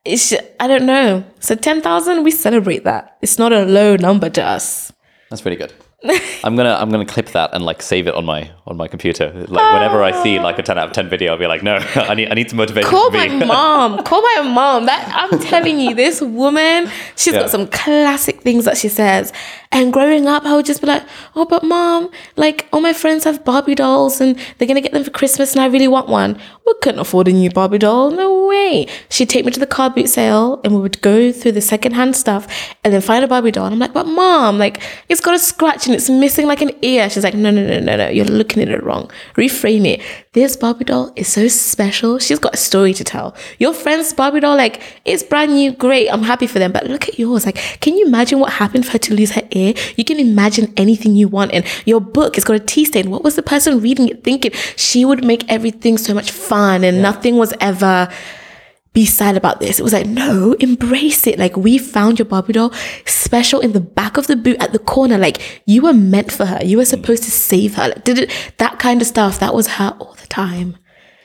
[0.05, 1.23] it's I don't know.
[1.39, 3.17] So ten thousand, we celebrate that.
[3.21, 4.91] It's not a low number to us.
[5.29, 5.73] That's pretty good.
[6.43, 9.31] I'm gonna I'm gonna clip that and like save it on my on my computer.
[9.47, 11.75] Like whenever I see like a 10 out of 10 video, I'll be like, no,
[11.95, 14.03] I need I need some motivation Call my mom.
[14.03, 14.85] Call my mom.
[14.85, 17.41] That I'm telling you, this woman, she's Yeah.
[17.41, 19.31] got some classic things that she says.
[19.71, 21.03] And growing up, I would just be like,
[21.35, 25.03] "Oh, but mom, like all my friends have Barbie dolls, and they're gonna get them
[25.03, 26.37] for Christmas, and I really want one.
[26.67, 28.11] We couldn't afford a new Barbie doll.
[28.11, 31.53] No way." She'd take me to the car boot sale, and we would go through
[31.53, 32.45] the secondhand stuff,
[32.83, 33.65] and then find a Barbie doll.
[33.65, 34.79] And I'm like, "But mom, like
[35.09, 37.79] it's got a scratch and it's missing like an ear." She's like, "No, no, no,
[37.79, 38.09] no, no.
[38.09, 39.09] You're looking at it wrong.
[39.35, 40.01] Reframe it.
[40.33, 42.17] This Barbie doll is so special.
[42.17, 43.35] She's got a story to tell.
[43.59, 46.09] Your friend's Barbie doll, like, it's brand new, great.
[46.09, 46.71] I'm happy for them.
[46.71, 47.45] But look at yours.
[47.45, 49.75] Like, can you imagine what happened for her to lose her ear?
[49.95, 51.51] You can imagine anything you want.
[51.53, 53.11] And your book, it's got a tea stain.
[53.11, 54.51] What was the person reading it thinking?
[54.75, 58.09] She would make everything so much fun and nothing was ever
[58.93, 59.79] be sad about this.
[59.79, 61.39] It was like, no, embrace it.
[61.39, 62.71] Like, we found your Barbie doll
[63.05, 65.17] special in the back of the boot at the corner.
[65.17, 66.59] Like, you were meant for her.
[66.63, 67.87] You were supposed to save her.
[67.89, 69.39] Like, did it, that kind of stuff.
[69.39, 70.77] That was her all the time.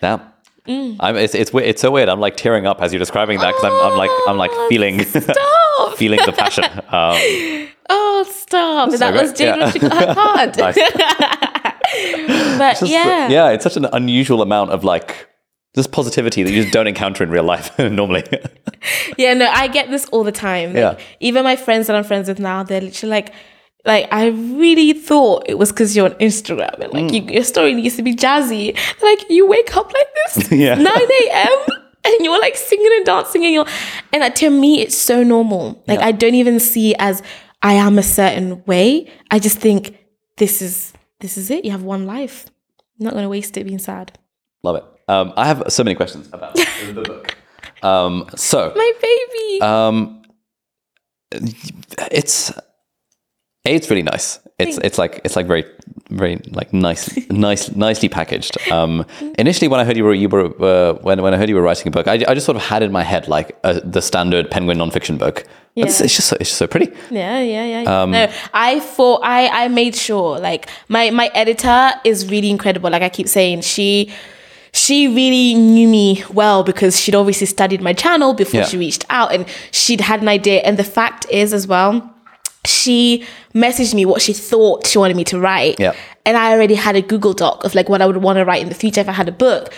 [0.02, 0.20] Yeah.
[0.66, 0.96] Mm.
[1.00, 2.10] I'm, it's it's it's so weird.
[2.10, 4.98] I'm like tearing up as you're describing that because I'm, I'm like I'm like feeling
[5.96, 6.64] feeling the passion.
[6.90, 8.90] Um, Oh, stop.
[8.90, 10.12] that was genuinely Yeah.
[10.12, 10.58] hard.
[10.58, 10.76] nice.
[12.58, 13.28] But Just, yeah.
[13.28, 15.27] yeah, it's such an unusual amount of like
[15.78, 18.24] just positivity that you just don't encounter in real life normally.
[19.16, 20.68] Yeah, no, I get this all the time.
[20.72, 20.98] Like, Yeah.
[21.20, 23.34] Even my friends that I'm friends with now, they're literally like,
[23.84, 27.32] like I really thought it was because you're on Instagram and like you, mm.
[27.32, 28.76] your story needs to be jazzy.
[29.02, 30.74] Like you wake up like this, Yeah.
[30.74, 31.58] 9 a.m.
[32.04, 33.66] and you're like singing and dancing and you're,
[34.12, 35.82] and like, to me it's so normal.
[35.88, 36.06] Like Yeah.
[36.06, 37.22] I don't even see as
[37.62, 39.10] I am a certain way.
[39.30, 39.98] I just think
[40.36, 41.64] this is this is it.
[41.64, 42.46] You have one life.
[43.00, 44.18] I'm not gonna waste it being sad.
[44.62, 44.84] Love it.
[45.08, 47.36] Um, I have so many questions about the book.
[47.82, 49.60] Um, so My baby.
[49.62, 50.22] um,
[52.10, 52.62] it's a,
[53.64, 54.38] it's really nice.
[54.58, 54.78] It's Thanks.
[54.86, 55.64] it's like it's like very
[56.10, 58.56] very like nice nice nicely packaged.
[58.72, 59.04] Um,
[59.38, 61.62] initially, when I heard you were you were uh, when when I heard you were
[61.62, 64.02] writing a book, I, I just sort of had in my head like uh the
[64.02, 65.44] standard Penguin nonfiction book.
[65.76, 66.04] It's, Yeah.
[66.06, 66.92] it's just so, it's just so pretty.
[67.10, 68.02] Yeah, yeah, yeah.
[68.02, 72.90] Um, no, I thought I I made sure like my my editor is really incredible.
[72.90, 74.10] Like I keep saying, she
[74.72, 78.66] she really knew me well because she'd obviously studied my channel before Yeah.
[78.66, 80.60] she reached out and she'd had an idea.
[80.60, 82.14] And the fact is as well,
[82.64, 85.78] she messaged me what she thought she wanted me to write.
[85.78, 85.94] Yeah.
[86.26, 88.62] And I already had a Google Doc of like what I would want to write
[88.62, 89.72] in the future if I had a book.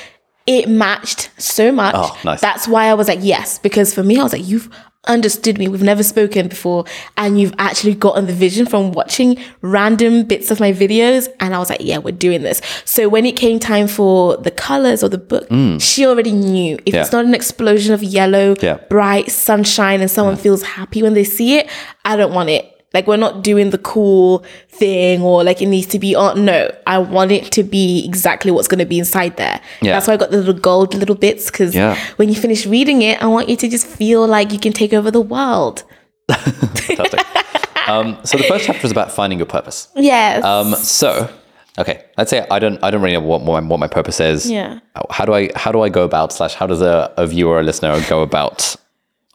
[0.46, 1.94] It matched so much.
[1.96, 2.40] Oh, nice.
[2.40, 4.68] That's why I was like, yes, because for me, I was like, you've
[5.08, 5.66] understood me.
[5.68, 6.84] We've never spoken before.
[7.16, 11.28] And you've actually gotten the vision from watching random bits of my videos.
[11.40, 12.60] And I was like, yeah, we're doing this.
[12.84, 15.46] So when it came time for the colors or the book,
[15.80, 16.92] she already knew if Mm.
[16.94, 17.00] Yeah.
[17.02, 18.74] it's not an explosion of yellow, Yeah.
[18.88, 21.68] bright sunshine, and someone feels happy when they see it,
[22.04, 22.79] I don't want it.
[22.92, 26.44] Like we're not doing the cool thing or like it needs to be on.
[26.44, 29.60] No, I want it to be exactly what's going to be inside there.
[29.80, 29.92] Yeah.
[29.92, 31.96] That's why I got the little gold little bits because Yeah.
[32.16, 34.92] when you finish reading it, I want you to just feel like you can take
[34.92, 35.84] over the world.
[36.28, 37.20] Fantastic.
[37.88, 39.88] um, so the first chapter is about finding your purpose.
[39.94, 40.42] Yes.
[40.44, 41.30] Um, so,
[41.78, 44.18] okay, let's say I don't, I don't really know what, what, my, what my purpose
[44.20, 44.50] is.
[44.50, 44.80] Yeah.
[45.10, 47.60] How do I, how do I go about slash how does a, a viewer or
[47.60, 48.74] a listener go about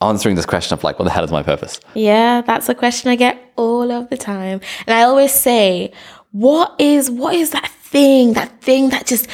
[0.09, 1.79] answering this question of like, what the hell is my purpose?
[1.93, 4.61] Yeah, that's a question I get all of the time.
[4.87, 5.91] And I always say,
[6.31, 8.33] what is what is that thing?
[8.33, 9.27] That thing that just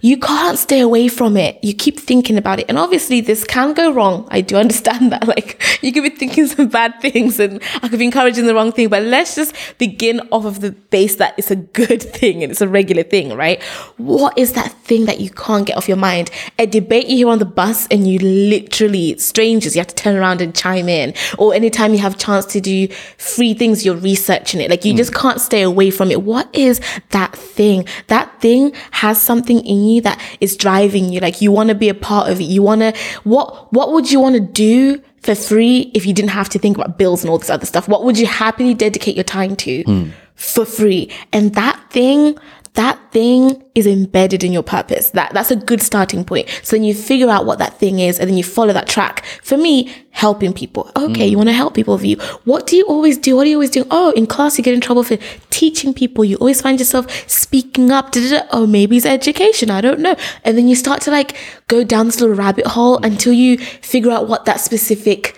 [0.00, 1.58] you can't stay away from it.
[1.62, 2.66] You keep thinking about it.
[2.68, 4.26] And obviously this can go wrong.
[4.30, 5.26] I do understand that.
[5.36, 8.70] Like you could be thinking some bad things and I could be encouraging the wrong
[8.70, 8.88] thing.
[8.88, 12.60] But let's just begin off of the base that it's a good thing and it's
[12.60, 13.60] a regular thing, right?
[13.96, 16.30] What is that thing that you can't get off your mind?
[16.60, 20.16] A debate you hear on the bus and you literally strangers, you have to turn
[20.16, 21.12] around and chime in.
[21.38, 22.88] Or anytime you have chance to do
[23.18, 24.70] free things, you're researching it.
[24.70, 24.98] Like you hmm.
[24.98, 26.22] just can't stay away from it.
[26.22, 26.80] What is
[27.10, 27.86] that thing?
[28.06, 31.20] That thing has something in you that is driving you.
[31.20, 32.44] Like you want to be a part of it.
[32.44, 36.30] You want to, what, what would you want to do for free if you didn't
[36.30, 37.88] have to think about bills and all this other stuff?
[37.88, 40.08] What would you happily dedicate your time to hmm.
[40.34, 41.10] for free?
[41.32, 42.38] And that thing,
[42.76, 45.10] that thing is embedded in your purpose.
[45.10, 46.48] That that's a good starting point.
[46.62, 49.24] So then you figure out what that thing is and then you follow that track.
[49.42, 50.90] For me, helping people.
[50.96, 51.30] Okay, mm.
[51.30, 52.16] you want to help people view.
[52.44, 53.36] What do you always do?
[53.36, 53.84] What do you always do?
[53.90, 55.18] Oh, in class you get in trouble for
[55.50, 56.24] teaching people.
[56.24, 58.12] You always find yourself speaking up.
[58.12, 58.46] Da-da-da.
[58.50, 59.70] Oh, maybe it's education.
[59.70, 60.16] I don't know.
[60.44, 61.36] And then you start to like
[61.68, 65.36] go down this little rabbit hole until you figure out what that specific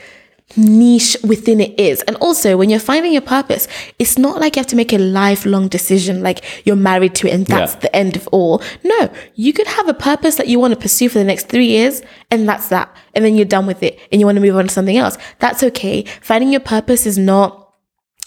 [0.56, 2.02] niche within it is.
[2.02, 3.68] And also, when you're finding your purpose,
[3.98, 7.34] it's not like you have to make a lifelong decision, like you're married to it
[7.34, 7.80] and that's Yeah.
[7.80, 8.62] the end of all.
[8.82, 11.66] No, you could have a purpose that you want to pursue for the next three
[11.66, 12.94] years, and that's that.
[13.14, 15.18] And then you're done with it and you want to move on to something else.
[15.38, 16.04] That's okay.
[16.20, 17.67] Finding your purpose is not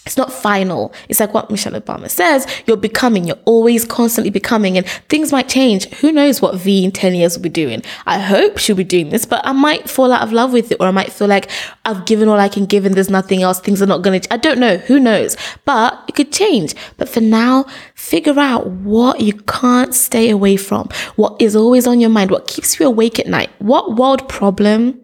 [0.04, 0.92] it's not final.
[1.08, 5.48] It's like what Michelle Obama says, you're becoming, you're always constantly becoming, and things might
[5.48, 5.88] change.
[5.94, 7.82] Who knows what Vee in 10 years will be doing?
[8.04, 10.78] I hope she'll be doing this, but I might fall out of love with it,
[10.80, 11.48] or I might feel like
[11.84, 13.60] I've given all I can give and there's nothing else.
[13.60, 14.78] Things are not going to, I don't know.
[14.78, 15.36] Who knows?
[15.64, 16.74] But it could change.
[16.96, 22.00] But for now, figure out what you can't stay away from, what is always on
[22.00, 25.00] your mind, what keeps you awake at night, what world problem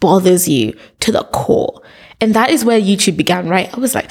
[0.00, 1.82] bothers you to the core.
[2.20, 3.72] And that is where YouTube began, right?
[3.72, 4.10] I was like,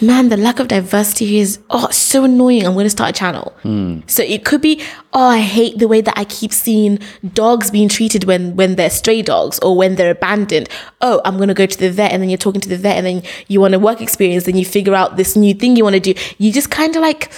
[0.00, 2.66] man, the lack of diversity here is oh so annoying.
[2.66, 3.56] I'm gonna start a channel.
[3.62, 4.00] Hmm.
[4.06, 4.82] So it could be,
[5.12, 6.98] oh, I hate the way that I keep seeing
[7.34, 10.68] dogs being treated when when they're stray dogs or when they're abandoned.
[11.00, 13.06] Oh, I'm gonna go to the vet, and then you're talking to the vet, and
[13.06, 15.94] then you want a work experience, then you figure out this new thing you want
[15.94, 16.14] to do.
[16.38, 17.30] You just kind of like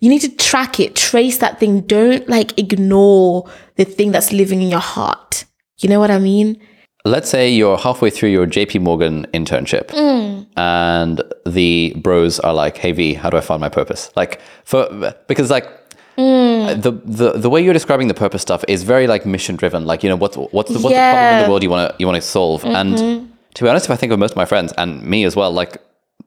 [0.00, 1.80] you need to track it, trace that thing.
[1.82, 5.44] Don't like ignore the thing that's living in your heart.
[5.78, 6.60] You know what I mean?
[7.06, 9.92] Let's say you're halfway through your JP Morgan internship
[10.56, 14.10] and the bros are like, hey Vee, how do I find my purpose?
[14.16, 15.68] Like for because like
[16.16, 19.84] the, the the way you're describing the purpose stuff is very like mission driven.
[19.84, 22.06] Like, you know, what's what's the, what's the problem in the world you wanna you
[22.06, 22.64] wanna solve?
[22.64, 22.96] And
[23.54, 25.52] to be honest, if I think of most of my friends and me as well,
[25.52, 25.76] like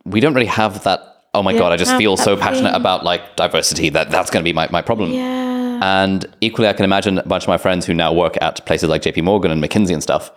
[0.05, 0.99] we don't really have that
[1.33, 2.81] oh my god, I just feel so passionate thing.
[2.81, 5.11] about like diversity that that's gonna be my, my problem.
[5.11, 5.79] Yeah.
[5.81, 8.89] And equally, I can imagine a bunch of my friends who now work at places
[8.89, 10.31] like JP Morgan and McKinsey and stuff,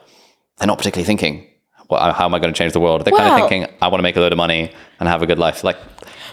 [0.60, 1.46] they're not particularly thinking,
[1.88, 3.04] well, how am I going to change the world?
[3.04, 5.26] They're kind of thinking, I want to make a load of money and have a
[5.26, 5.64] good life.
[5.64, 5.76] Like,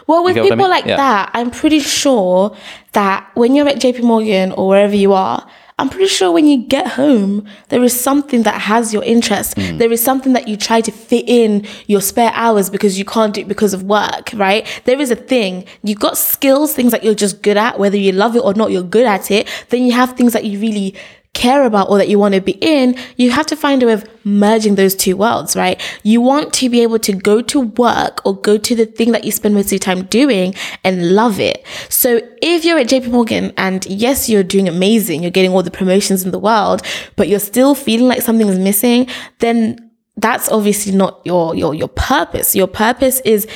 [0.05, 0.69] Well, with what I people mean?
[0.69, 0.97] like Yeah.
[0.97, 2.55] that, I'm pretty sure
[2.91, 5.47] that when you're at JP Morgan or wherever you are,
[5.79, 9.53] I'm pretty sure when you get home, there is something that has your interest.
[9.59, 9.77] Hmm.
[9.77, 13.31] There is something that you try to fit in your spare hours because you can't
[13.33, 14.65] do it because of work, right?
[14.85, 15.65] There is a thing.
[15.83, 18.71] You've got skills, things that you're just good at, whether you love it or not,
[18.71, 19.47] you're good at it.
[19.69, 20.95] Then you have things that you really
[21.37, 23.93] care about or that you want to be in, you have to find a way
[23.93, 25.79] of merging those two worlds, right?
[26.01, 29.23] You want to be able to go to work or go to the thing that
[29.23, 31.63] you spend most of your time doing and love it.
[31.89, 35.71] So if you're at JP Morgan and yes, you're doing amazing, you're getting all the
[35.71, 36.81] promotions in the world,
[37.15, 39.07] but you're still feeling like something is missing,
[39.37, 42.55] then that's obviously not your your your purpose.
[42.55, 43.47] Your purpose is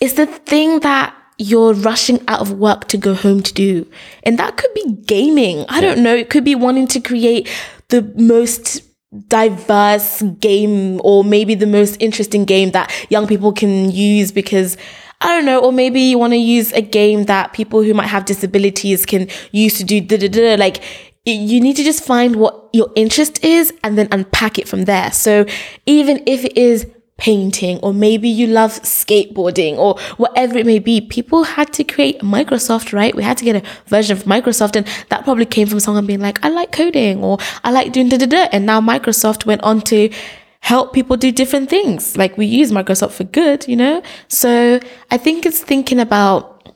[0.00, 3.90] it's the thing that you're rushing out of work to go home to do.
[4.24, 5.64] And that could be gaming.
[5.70, 6.14] I don't know.
[6.14, 7.48] It could be wanting to create
[7.88, 8.82] the most
[9.28, 14.76] diverse game or maybe the most interesting game that young people can use because
[15.22, 18.06] I don't know, or maybe you want to use a game that people who might
[18.06, 20.54] have disabilities can use to do da da da.
[20.56, 20.82] Like
[21.24, 25.10] you need to just find what your interest is and then unpack it from there.
[25.12, 25.46] So
[25.86, 26.86] even if it is
[27.20, 32.18] painting or maybe you love skateboarding or whatever it may be people had to create
[32.20, 33.14] microsoft right?
[33.14, 36.20] We had to get a version of microsoft and that probably came from someone being
[36.20, 38.48] like i like coding or i like doing da da da.
[38.52, 40.10] And now microsoft went on to
[40.62, 42.16] help people do different things.
[42.16, 44.02] Like we use microsoft for good you know?
[44.28, 46.72] So i think it's thinking about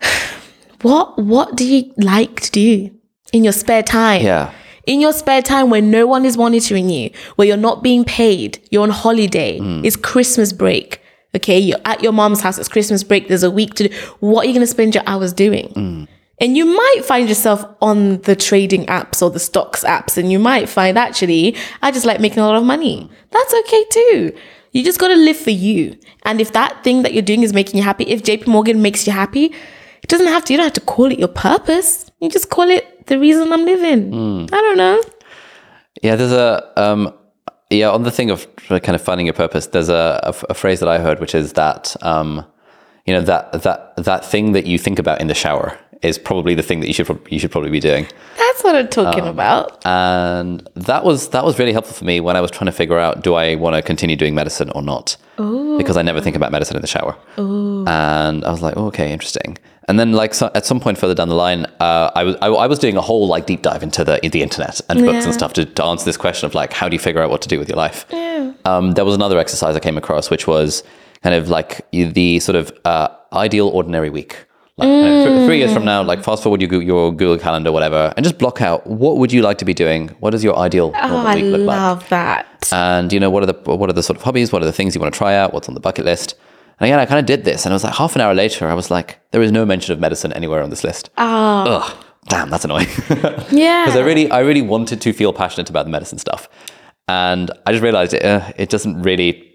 [0.82, 2.90] what what do you like to do
[3.32, 4.22] in your spare time?
[4.22, 4.52] Yeah.
[4.86, 8.58] In your spare time when no one is monitoring you, where you're not being paid,
[8.70, 9.84] you're on holiday, mm.
[9.84, 11.00] it's Christmas break.
[11.34, 13.94] Okay, you're at your mom's house, it's Christmas break, there's a week to do.
[14.20, 15.68] What are you going to spend your hours doing?
[15.68, 16.08] Mm.
[16.40, 20.38] And you might find yourself on the trading apps or the stocks apps, and you
[20.38, 23.08] might find actually, I just like making a lot of money.
[23.30, 24.36] That's okay too.
[24.72, 25.98] You just got to live for you.
[26.24, 29.06] And if that thing that you're doing is making you happy, if JP Morgan makes
[29.06, 29.54] you happy,
[30.02, 32.10] it doesn't have to, you don't have to call it your purpose.
[32.20, 34.48] You just call it the reason I'm living.
[34.52, 35.02] I don't know.
[36.02, 37.12] Yeah, there's a um,
[37.70, 39.66] yeah on the thing of kind of finding your purpose.
[39.68, 42.44] There's a, a, a phrase that I heard, which is that um,
[43.06, 46.54] you know that that that thing that you think about in the shower is probably
[46.56, 48.06] the thing that you should you should probably be doing.
[48.36, 49.84] That's what I'm talking about.
[49.86, 52.98] and that was that was really helpful for me when I was trying to figure
[52.98, 55.16] out do I want to continue doing medicine or not
[55.78, 59.12] because I never think about medicine in the shower and I was like oh, okay
[59.12, 59.58] interesting
[59.92, 62.46] and then like so, at some point further down the line uh, I was I,
[62.46, 65.34] I was doing a whole like deep dive into the the internet and books and
[65.34, 67.48] stuff to, to answer this question of like how do you figure out what to
[67.48, 68.06] do with your life
[68.64, 70.82] um, there was another exercise I came across which was
[71.22, 74.46] kind of like the sort of uh, ideal ordinary week
[74.78, 77.36] like you know, th- three years from now, like fast forward your Google, your Google
[77.36, 80.08] Calendar, whatever, and just block out what would you like to be doing.
[80.20, 81.78] What does your ideal Oh, week look like?
[81.78, 82.68] I love that.
[82.72, 84.50] And you know what are the what are the sort of hobbies?
[84.50, 85.52] What are the things you want to try out?
[85.52, 86.36] What's on the bucket list?
[86.82, 88.66] And again, I kind of did this, and it was like half an hour later,
[88.66, 91.10] I was like, there is no mention of medicine anywhere on this list.
[91.16, 92.88] Oh, Ugh, damn, that's annoying.
[93.52, 93.84] yeah.
[93.84, 96.48] Because I really, I really wanted to feel passionate about the medicine stuff.
[97.06, 99.48] and I just realized it, uh, it doesn't really.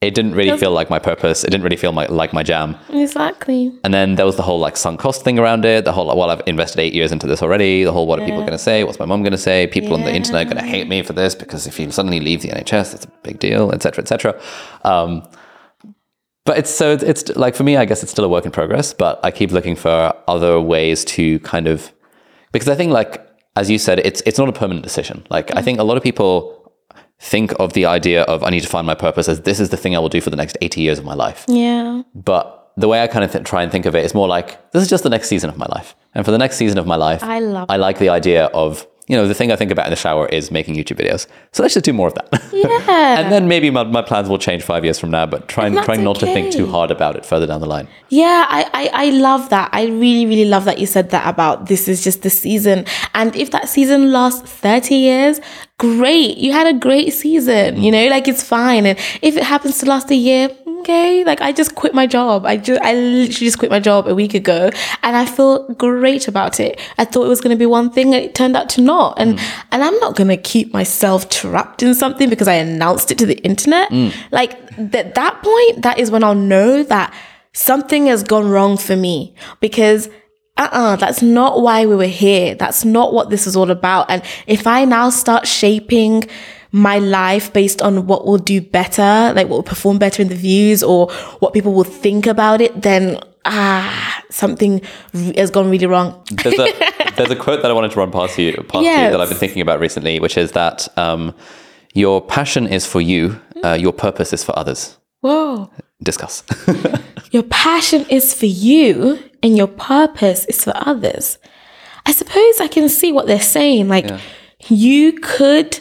[0.00, 1.44] It didn't really feel like my purpose.
[1.44, 2.74] It didn't really feel my, like my jam.
[2.88, 3.72] Exactly.
[3.84, 5.84] And then there was the whole like sunk cost thing around it.
[5.84, 7.84] The whole like, well, I've invested eight years into this already.
[7.84, 8.82] The whole what are people going to say?
[8.82, 9.68] What's my mom going to say?
[9.68, 12.42] People on the internet going to hate me for this because if you suddenly leave
[12.42, 14.40] the NHS, it's a big deal, etc., etc.
[14.82, 15.22] Um,
[16.44, 18.50] but it's so it's, it's like for me, I guess it's still a work in
[18.50, 18.92] progress.
[18.92, 21.92] But I keep looking for other ways to kind of
[22.52, 23.26] because I think like
[23.56, 25.26] as you said, it's it's not a permanent decision.
[25.30, 25.64] Like I mm-hmm.
[25.64, 26.58] think a lot of people
[27.20, 29.76] think of the idea of I need to find my purpose as this is the
[29.76, 31.44] thing I will do for the next 80 years of my life.
[31.46, 32.02] Yeah.
[32.14, 34.72] But the way I kind of th- try and think of it is more like
[34.72, 35.94] this is just the next season of my life.
[36.14, 38.86] And for the next season of my life, I love I like the idea of,
[39.12, 41.26] you know, the thing I think about in the shower is making YouTube videos.
[41.52, 42.32] So let's just do more of that.
[42.50, 43.18] Yeah.
[43.20, 46.02] and then maybe my, my plans will change five years from now, but trying trying
[46.02, 47.88] not to think too hard about it further down the line.
[48.08, 49.68] Yeah, I, I, I love that.
[49.70, 52.86] I really, really love that you said that about this is just the season.
[53.12, 55.40] And if that season lasts 30 years,
[55.76, 56.38] great.
[56.38, 57.94] You had a great season, you mm.
[57.94, 58.86] know, like it's fine.
[58.86, 60.48] And if it happens to last a year,
[60.82, 61.24] okay.
[61.24, 62.44] Like I just quit my job.
[62.44, 64.70] I just, I literally just quit my job a week ago
[65.02, 66.80] and I feel great about it.
[66.98, 69.18] I thought it was going to be one thing and it turned out to not.
[69.18, 69.64] And, mm.
[69.70, 73.26] and I'm not going to keep myself trapped in something because I announced it to
[73.26, 73.90] the internet.
[73.90, 74.12] Mm.
[74.30, 77.14] Like at that point, that is when I'll know that
[77.52, 80.08] something has gone wrong for me because
[80.56, 84.22] uh-uh that's not why we were here that's not what this is all about and
[84.46, 86.24] if i now start shaping
[86.72, 90.34] my life based on what will do better like what will perform better in the
[90.34, 91.10] views or
[91.40, 94.80] what people will think about it then ah something
[95.36, 96.72] has gone really wrong There's a,
[97.16, 99.38] there's a quote that I wanted to run past you, past you that I've been
[99.38, 101.34] thinking about recently, which is that um,
[101.94, 104.96] your passion is for you, uh, your purpose is for others.
[105.20, 105.70] whoa
[106.02, 106.42] Discuss.
[107.30, 111.38] your passion is for you and your purpose is for others.
[112.06, 113.88] I suppose I can see what they're saying.
[113.88, 114.10] Like
[114.68, 115.78] you could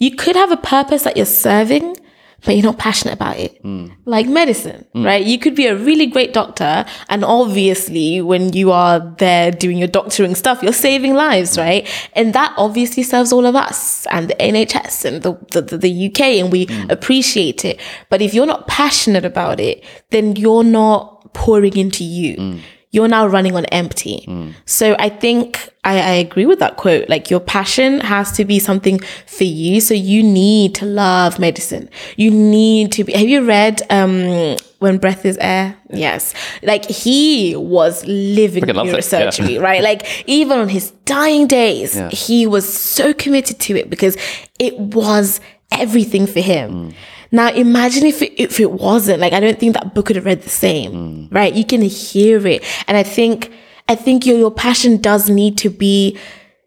[0.00, 1.96] you could have a purpose that you're serving,
[2.44, 3.60] but you're not passionate about it.
[3.60, 3.88] Hmm.
[4.06, 5.04] Like medicine, hmm.
[5.04, 5.24] right?
[5.24, 9.88] You could be a really great doctor, and obviously, when you are there doing your
[9.88, 11.60] doctoring stuff, you're saving lives, hmm.
[11.60, 12.08] right?
[12.14, 16.20] And that obviously serves all of us and the NHS and the, the, the, UK,
[16.40, 17.78] and we appreciate it.
[18.08, 22.60] But if you're not passionate about it, then you're not pouring into you.
[22.92, 24.26] You're now running on empty.
[24.66, 27.08] So I think I, I agree with that quote.
[27.08, 29.80] Like your passion has to be something for you.
[29.80, 31.88] So you need to love medicine.
[32.16, 33.12] You need to be.
[33.12, 35.76] Have you read um When Breath is Air?
[35.92, 36.34] Yes.
[36.62, 39.60] Like he was living Freaking loves it, neurosurgery, yeah.
[39.60, 39.82] right?
[39.82, 42.08] Like even on his dying days, Yeah.
[42.10, 44.16] he was so committed to it because
[44.58, 46.92] it was everything for him.
[47.32, 50.24] Now imagine if it, if it wasn't like I don't think that book would have
[50.24, 51.34] read the same, mm.
[51.34, 51.52] right?
[51.54, 53.52] You can hear it, and I think
[53.88, 56.18] I think your your passion does need to be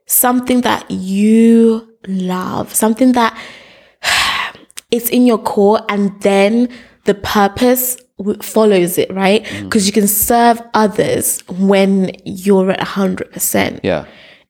[0.05, 3.37] something that you love, something that
[4.91, 6.69] it's in your core, and then
[7.05, 7.97] the purpose
[8.41, 9.43] follows it, right?
[9.43, 9.63] Mm.
[9.63, 14.05] Because you can serve others when you're at hundred percent yeah.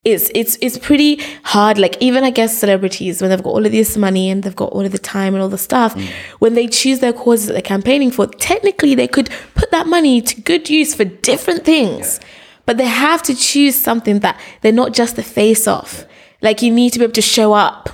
[0.06, 1.78] It's it's it's pretty hard.
[1.78, 4.72] Like even I guess celebrities when they've got all of this money and they've got
[4.72, 6.08] all of the time and all the stuff, mm.
[6.40, 10.22] when they choose their causes that they're campaigning for, technically they could put that money
[10.22, 12.20] to good use for different things.
[12.66, 16.06] But they have to choose something that they're not just the face off.
[16.42, 17.90] Like you need to be able to show up.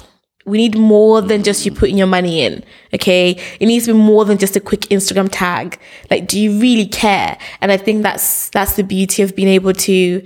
[0.46, 2.64] We need more than just you putting your money in.
[2.92, 3.40] Okay.
[3.60, 5.80] It needs to be more than just a quick Instagram tag.
[6.10, 7.38] Like, do you really care?
[7.62, 10.26] And I think that's that's the beauty of being able to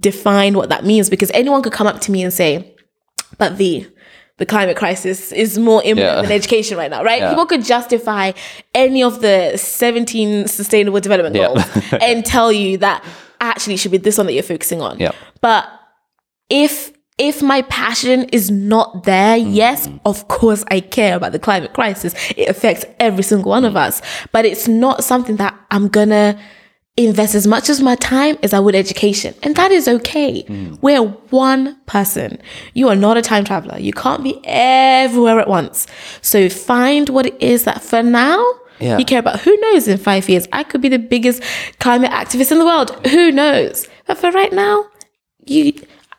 [0.00, 2.74] define what that means because anyone could come up to me and say,
[3.38, 3.86] but Vee,
[4.38, 6.22] the climate crisis is more imminent Yeah.
[6.22, 7.20] than education right now, right?
[7.20, 7.30] Yeah.
[7.30, 8.32] People could justify
[8.74, 11.46] any of the 17 sustainable development Yeah.
[11.48, 11.64] goals
[12.02, 13.02] and tell you that
[13.40, 14.98] actually it should be this one that you're focusing on.
[14.98, 15.12] Yeah.
[15.40, 15.68] But
[16.50, 19.52] if if my passion is not there, Mm-hmm.
[19.52, 22.14] yes, of course I care about the climate crisis.
[22.36, 23.68] It affects every single one Mm.
[23.68, 24.02] of us.
[24.32, 26.38] But it's not something that I'm gonna
[26.96, 29.34] invest as much as my time as I would education.
[29.42, 30.44] And that is okay.
[30.44, 30.78] Mm.
[30.80, 32.38] We're one person.
[32.74, 33.78] You are not a time traveler.
[33.78, 35.86] You can't be everywhere at once.
[36.22, 38.42] So find what it is that for now
[38.80, 38.96] Yeah.
[38.98, 39.40] you care about.
[39.40, 40.48] Who knows in five years?
[40.52, 41.42] I could be the biggest
[41.80, 42.90] climate activist in the world.
[43.08, 43.88] Who knows?
[44.06, 44.86] But for right now,
[45.44, 45.72] you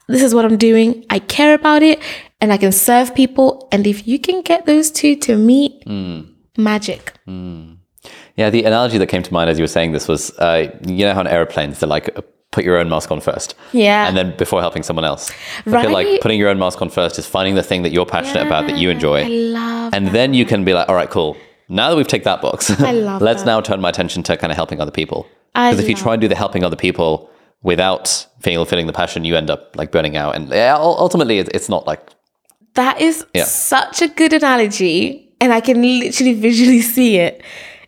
[0.07, 1.05] this is what I'm doing.
[1.09, 1.99] I care about it
[2.39, 3.67] and I can serve people.
[3.71, 5.83] And if you can get those two to meet,
[6.57, 7.13] magic.
[8.37, 11.05] Yeah, the analogy that came to mind as you were saying this was, uh, you
[11.05, 12.21] know how in airplanes they're like, uh,
[12.51, 13.55] put your own mask on first.
[13.73, 14.07] Yeah.
[14.07, 15.31] And then before helping someone else.
[15.65, 18.05] I feel like putting your own mask on first is finding the thing that you're
[18.05, 19.23] passionate about that you enjoy.
[19.23, 21.35] I love and then you can be like, all right, cool.
[21.67, 23.47] Now that we've ticked that box, I love let's that.
[23.47, 25.27] now turn my attention to kind of helping other people.
[25.53, 27.29] Because if you try and do the helping other people
[27.63, 30.35] without feeling feeling the passion, you end up like burning out.
[30.35, 31.99] And ultimately, it's it's not like
[32.75, 33.43] That is Yeah.
[33.45, 37.41] such a good analogy, and I can literally visually see it.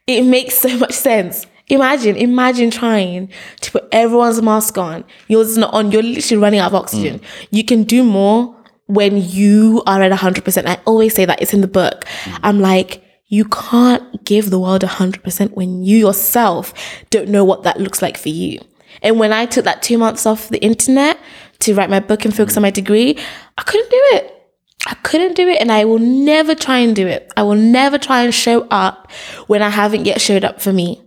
[0.10, 1.46] It makes so much sense.
[1.68, 3.30] Imagine, imagine trying
[3.62, 5.06] to put everyone's mask on.
[5.28, 5.92] Yours is not on.
[5.92, 7.20] You're literally running out of oxygen.
[7.20, 7.48] Mm.
[7.52, 8.56] You can do more
[8.88, 10.66] when you are at 100%.
[10.66, 11.40] I always say that.
[11.40, 12.06] It's in the book.
[12.24, 12.40] Mm.
[12.42, 16.74] I'm like, you can't give the world 100% when you yourself
[17.12, 18.60] don't know what that looks like for you.
[19.04, 21.20] And when I took that two months off the internet
[21.60, 22.74] to write my book and focus on my mm.
[22.74, 23.16] degree,
[23.60, 24.39] I couldn't do it.
[24.88, 27.32] I couldn't do it and I will never try and do it.
[27.36, 29.12] I will never try and show up
[29.48, 31.02] when I haven't yet showed up for me.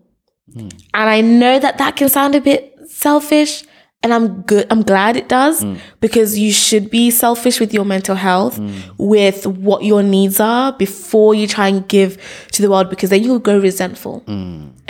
[0.53, 0.69] Hmm.
[0.95, 3.65] And I know that that can sound a bit selfish
[4.03, 5.77] and I'm good I'm glad it does hmm.
[6.01, 8.79] because you should be selfish with your mental health hmm.
[8.99, 12.19] with what your needs are before you try and give
[12.53, 14.23] to the world because then you'll grow resentful.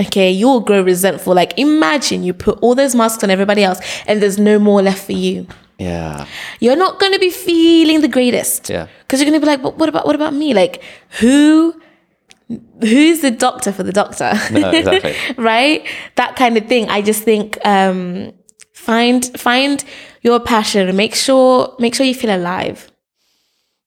[0.00, 1.34] Okay, you'll grow resentful.
[1.34, 3.78] Like imagine you put all those masks on everybody else
[4.08, 5.46] and there's no more left for you
[5.82, 6.26] Yeah.
[6.60, 8.70] you're not going to be feeling the greatest.
[8.70, 8.86] Yeah.
[9.00, 10.54] Because you're going to be like, but what about what about me?
[10.54, 10.82] Like
[11.20, 11.80] who
[12.80, 14.32] who's the doctor for the doctor?
[14.50, 15.14] No, exactly.
[15.36, 15.86] right?
[16.16, 16.88] That kind of thing.
[16.88, 18.32] I just think um
[18.72, 19.84] find find
[20.22, 22.90] your passion and make sure make sure you feel alive.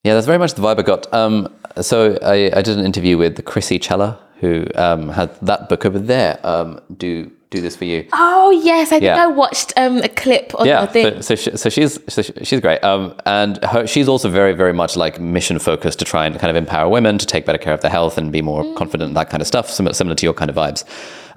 [0.04, 1.12] Yeah, that's very much the vibe I got.
[1.12, 5.84] Um, so I, I did an interview with Krissy Cela, who um, had that book
[5.84, 6.39] over there.
[6.43, 8.06] Um, do do this for you.
[8.14, 9.24] Oh yes, I think Yeah.
[9.24, 11.22] I watched um a clip on yeah, thing.
[11.22, 14.53] so, so, she, so she's so she- she's great, um, and her, she's also very
[14.53, 17.58] very much like mission focused to try and kind of empower women to take better
[17.58, 18.76] care of their health and be more Mm.
[18.76, 20.84] confident and that kind of stuff, similar, similar to your kind of vibes.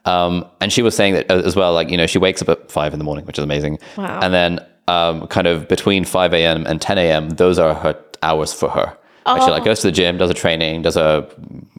[0.04, 2.48] Um, and she was saying that uh, as well, like you know, she wakes up
[2.48, 4.20] at five in the morning, which is amazing, Wow.
[4.22, 6.66] and then um, kind of between five a.m.
[6.66, 7.30] and ten a.m.
[7.30, 8.96] those are her hours for her.
[9.36, 9.64] She like oh.
[9.64, 11.28] goes to the gym, does a training, does a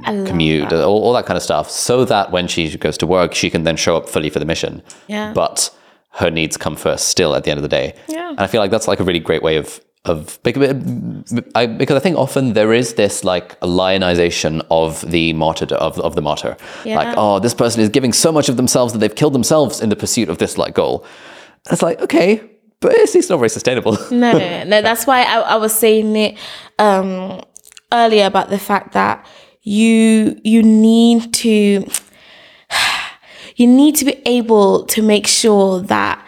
[0.05, 0.23] Oh.
[0.23, 3.33] I commute, all, all that kind of stuff, so that when she goes to work,
[3.33, 4.81] she can then show up fully for the mission.
[5.07, 5.33] Yeah.
[5.33, 5.75] But
[6.13, 7.95] her needs come first still at the end of the day.
[8.07, 8.29] Yeah.
[8.29, 10.73] And I feel like that's like a really great way of of because
[11.55, 16.15] I, because I think often there is this like lionization of the martyr of, of
[16.15, 16.55] the martyr.
[16.85, 16.95] Yeah.
[16.95, 19.89] Like, oh, this person is giving so much of themselves that they've killed themselves in
[19.89, 21.05] the pursuit of this like goal.
[21.65, 22.41] And it's like, okay,
[22.79, 23.97] but it's, it's not very sustainable.
[24.09, 24.31] no,
[24.63, 26.37] no, that's why I, I was saying it
[26.79, 27.41] um,
[27.91, 29.25] earlier about the fact that
[29.61, 31.85] you you need to
[33.55, 36.25] you need to be able to make sure that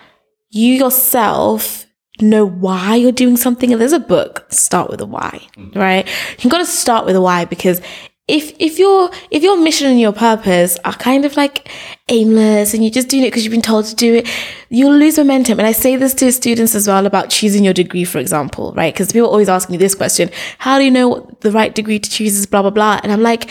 [0.50, 1.86] you yourself
[2.20, 3.72] know why you're doing something.
[3.72, 6.08] And there's a book, start with a why, right?
[6.40, 7.82] You've got to start with a why because
[8.28, 11.70] if if your if your mission and your purpose are kind of like
[12.10, 14.30] aimless and you're just doing it because you've been told to do it,
[14.70, 15.60] you'll lose momentum.
[15.60, 18.94] And I say this to students as well about choosing your degree, for example, right?
[18.94, 22.00] Because people always ask me this question: How do you know what the right degree
[22.00, 22.46] to choose is?
[22.46, 23.00] Blah blah blah.
[23.04, 23.50] And I'm like,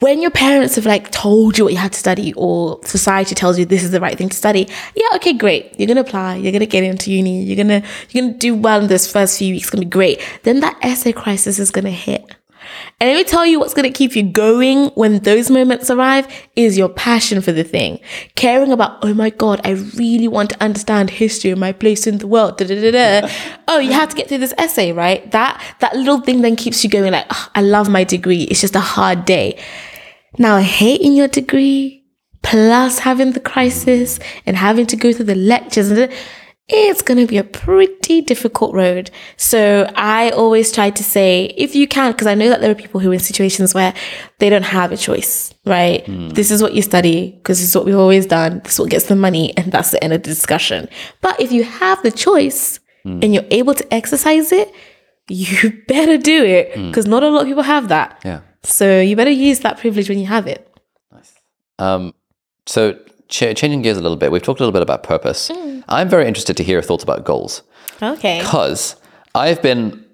[0.00, 3.58] when your parents have like told you what you had to study or society tells
[3.58, 6.52] you this is the right thing to study yeah okay great you're gonna apply you're
[6.52, 9.64] gonna get into uni you're gonna you're gonna do well in those first few weeks
[9.64, 12.36] it's gonna be great then that essay crisis is gonna hit
[13.00, 16.26] and let me tell you what's going to keep you going when those moments arrive
[16.56, 18.00] is your passion for the thing.
[18.34, 22.18] Caring about, oh my God, I really want to understand history and my place in
[22.18, 22.58] the world.
[22.58, 23.28] Da, da, da,
[23.68, 25.30] oh, you have to get through this essay, right?
[25.30, 28.42] That that little thing then keeps you going like, "Ah, I love my degree.
[28.42, 29.58] It's just a hard day.
[30.38, 32.04] Now, hating your degree
[32.42, 35.90] plus having the crisis and having to go through the lectures
[36.68, 39.10] it's going to be a pretty difficult road.
[39.36, 42.74] So I always try to say, if you can, because I know that there are
[42.74, 43.92] people who are in situations where
[44.38, 46.04] they don't have a choice, right?
[46.06, 46.28] Hmm.
[46.28, 48.60] This is what you study because this is what we've always done.
[48.64, 50.88] This is what gets the money, and that's the end of the discussion.
[51.20, 53.20] But if you have the choice hmm.
[53.22, 54.72] and you're able to exercise it,
[55.28, 56.86] you better do it hmm.
[56.86, 58.20] because not a lot of people have that.
[58.24, 58.40] yeah.
[58.62, 60.66] So you better use that privilege when you have it.
[61.12, 61.34] Nice.
[61.78, 62.14] Um,
[62.64, 62.98] so
[63.28, 65.50] ch- changing gears a little bit, we've talked a little bit about purpose.
[65.88, 67.62] I'm very interested to hear your thoughts about goals
[68.02, 68.38] Okay.
[68.40, 68.96] because
[69.34, 70.04] I've been,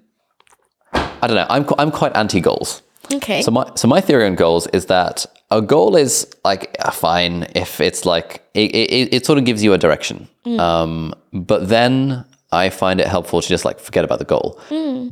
[0.93, 2.81] I don't know, I'm, I'm quite anti goals.
[3.13, 3.41] Okay.
[3.41, 7.45] So my so my theory on goals is that a goal is like uh, fine
[7.55, 10.29] if it's like it, it, it sort of gives you a direction.
[10.57, 14.59] Um, but then I find it helpful to just like forget about the goal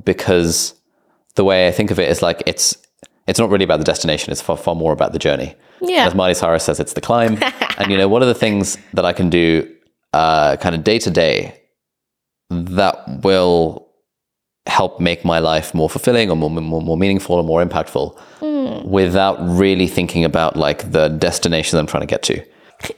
[0.06, 0.74] because
[1.36, 2.78] the way I think of it is like it's
[3.30, 4.32] it's not really about the destination.
[4.32, 5.56] It's far far more about the journey.
[5.82, 6.08] Yeah.
[6.08, 7.38] As Miley Cyrus says, it's the climb.
[7.78, 9.48] and you know, what are the things that I can do,
[10.14, 11.62] uh, kind of day to day,
[12.50, 13.88] that will
[14.66, 18.06] help make my life more fulfilling or more, more, more meaningful or more impactful
[18.86, 22.44] without really thinking about like the destination that I'm trying to get to.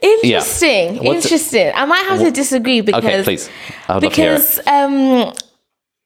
[0.00, 0.96] Interesting.
[1.04, 1.72] What's- Interesting.
[1.74, 3.48] I might have to disagree because Okay, please.
[3.88, 4.36] I would love to hear it.
[4.38, 5.32] because um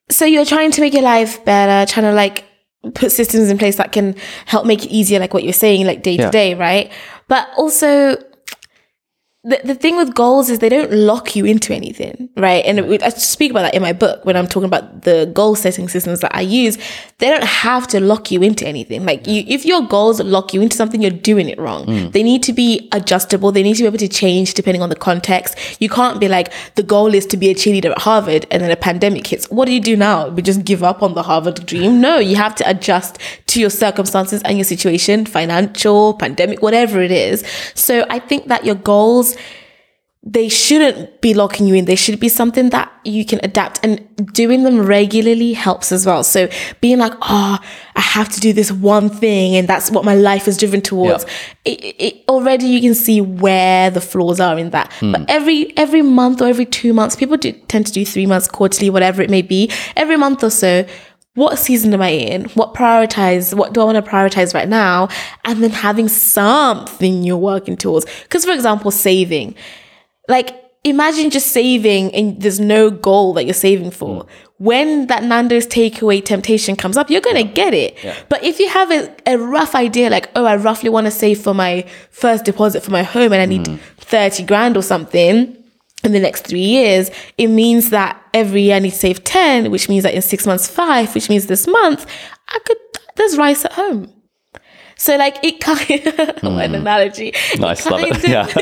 [0.09, 2.45] so you're trying to make your life better, trying to like
[2.91, 4.15] put systems in place that can
[4.45, 6.91] help make it easier, like what you're saying, like day to day, right?
[7.27, 8.17] But also
[9.47, 12.65] the, the thing with goals is they don't lock you into anything, right?
[12.65, 15.87] And I speak about that in my book when I'm talking about the goal setting
[15.87, 16.77] systems that I use.
[17.19, 19.05] They don't have to lock you into anything.
[19.05, 21.85] Like you, if your goals lock you into something, you're doing it wrong.
[21.85, 22.11] Mm.
[22.11, 23.53] They need to be adjustable.
[23.53, 25.57] They need to be able to change depending on the context.
[25.79, 28.69] You can't be like, the goal is to be a cheerleader at Harvard and then
[28.69, 29.49] a pandemic hits.
[29.49, 30.27] What do you do now?
[30.27, 32.01] We just give up on the Harvard dream?
[32.01, 33.17] No, you have to adjust
[33.47, 37.45] to your circumstances and your situation, financial, pandemic, whatever it is.
[37.75, 39.36] So I think that your goals,
[40.29, 41.85] they shouldn't be locking you in.
[41.85, 44.03] They should be something that you can adapt and
[44.33, 46.21] doing them regularly helps as well.
[46.23, 46.49] So
[46.81, 47.59] being like, oh,
[47.95, 51.25] I have to do this one thing and that's what my life is driven towards.
[51.63, 54.91] It, it, already you can see where the flaws are in that.
[54.99, 55.25] But hmm.
[55.29, 58.89] every every month or every two months, people do tend to do three months, quarterly,
[58.89, 59.71] whatever it may be.
[59.95, 60.85] Every month or so,
[61.37, 62.45] what season am I in?
[62.55, 63.53] What prioritize?
[63.53, 65.07] What do I want to prioritize right now?
[65.45, 68.07] And then having something you're working towards.
[68.23, 69.53] Because, for example, saving.
[70.27, 74.23] Like, imagine just saving and there's no goal that you're saving for.
[74.23, 74.27] Mm.
[74.57, 77.95] When that Nando's takeaway temptation comes up, you're going to get it.
[78.29, 81.39] But if you have a, a rough idea, like, oh, I roughly want to save
[81.39, 83.79] for my first deposit for my home and I need mm.
[83.97, 85.55] 30 grand or something
[86.07, 89.69] in the next three years, it means that every year I need to save 10,
[89.71, 92.05] which means that in six months, five, which means this month,
[92.47, 92.77] I could,
[93.15, 94.11] there's rice at home.
[94.95, 96.75] So like it kind of, an mm.
[96.75, 97.33] analogy.
[97.57, 98.15] Nice, love it.
[98.17, 98.47] of- Yeah.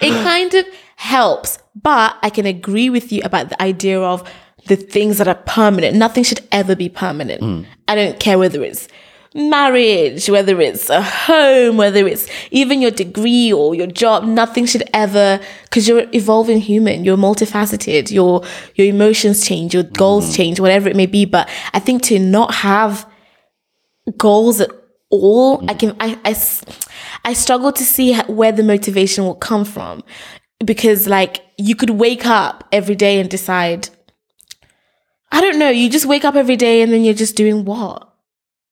[0.00, 0.66] it kind of
[0.96, 4.28] helps, but I can agree with you about the idea of
[4.66, 5.96] the things that are permanent.
[5.96, 7.42] Nothing should ever be permanent.
[7.42, 7.66] Mm.
[7.88, 8.88] I don't care whether it's
[9.34, 14.88] marriage, whether it's a home, whether it's even your degree or your job, nothing should
[14.94, 18.42] ever because you're evolving human, you're multifaceted, your
[18.74, 20.36] your emotions change, your goals mm.
[20.36, 21.24] change, whatever it may be.
[21.24, 23.08] But I think to not have
[24.16, 24.70] goals at
[25.10, 26.36] all, I can I, I
[27.24, 30.02] I struggle to see where the motivation will come from
[30.64, 33.88] because like you could wake up every day and decide
[35.30, 38.07] I don't know, you just wake up every day and then you're just doing what?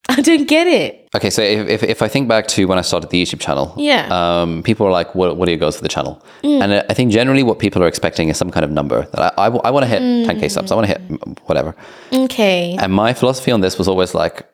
[0.09, 1.07] I don't get it.
[1.15, 3.73] Okay, so if, if, if I think back to when I started the YouTube channel,
[3.77, 4.07] Yeah.
[4.09, 6.23] um, people are like, what, what are your goals for the channel?
[6.43, 9.45] And I think generally what people are expecting is some kind of number that I,
[9.47, 11.75] I, want to hit 10k subs, I want to hit mm, whatever.
[12.13, 12.77] Okay.
[12.79, 14.47] And my philosophy on this was always like,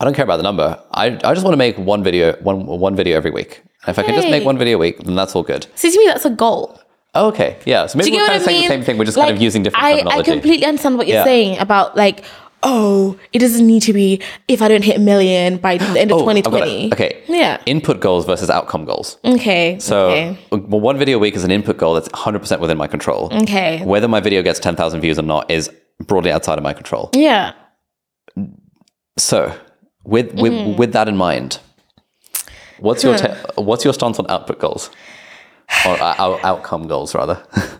[0.00, 0.82] I don't care about the number.
[0.92, 3.62] I, I just want to make one video, one one video every week.
[3.84, 5.66] And if I can just make one video a week, then that's all good.
[5.76, 6.76] So to me that's a goal.
[7.14, 7.86] Oh, okay, yeah.
[7.86, 8.68] So maybe we're kind of I saying mean?
[8.68, 8.98] the same thing.
[8.98, 11.24] We're just kind of using different I, I completely understand what you're Yeah.
[11.24, 12.24] saying about like,
[12.62, 16.10] oh, it doesn't need to be if I don't hit a million by the end
[16.12, 16.92] of Oh, 2020.
[16.92, 17.22] Okay.
[17.28, 17.60] Yeah.
[17.66, 19.18] Input goals versus outcome goals.
[19.24, 19.78] Okay.
[19.80, 20.38] So okay.
[20.50, 23.30] well, one video a week is an input goal that's 100% within my control.
[23.32, 23.84] Okay.
[23.84, 25.70] Whether my video gets 10,000 views or not is
[26.06, 27.10] broadly outside of my control.
[27.14, 27.52] Yeah.
[29.18, 29.54] So,
[30.04, 30.76] with with, Mm-hmm.
[30.78, 31.58] with that in mind,
[32.78, 34.90] what's your te- what's your stance on output goals
[35.86, 37.44] or uh, out- outcome goals rather?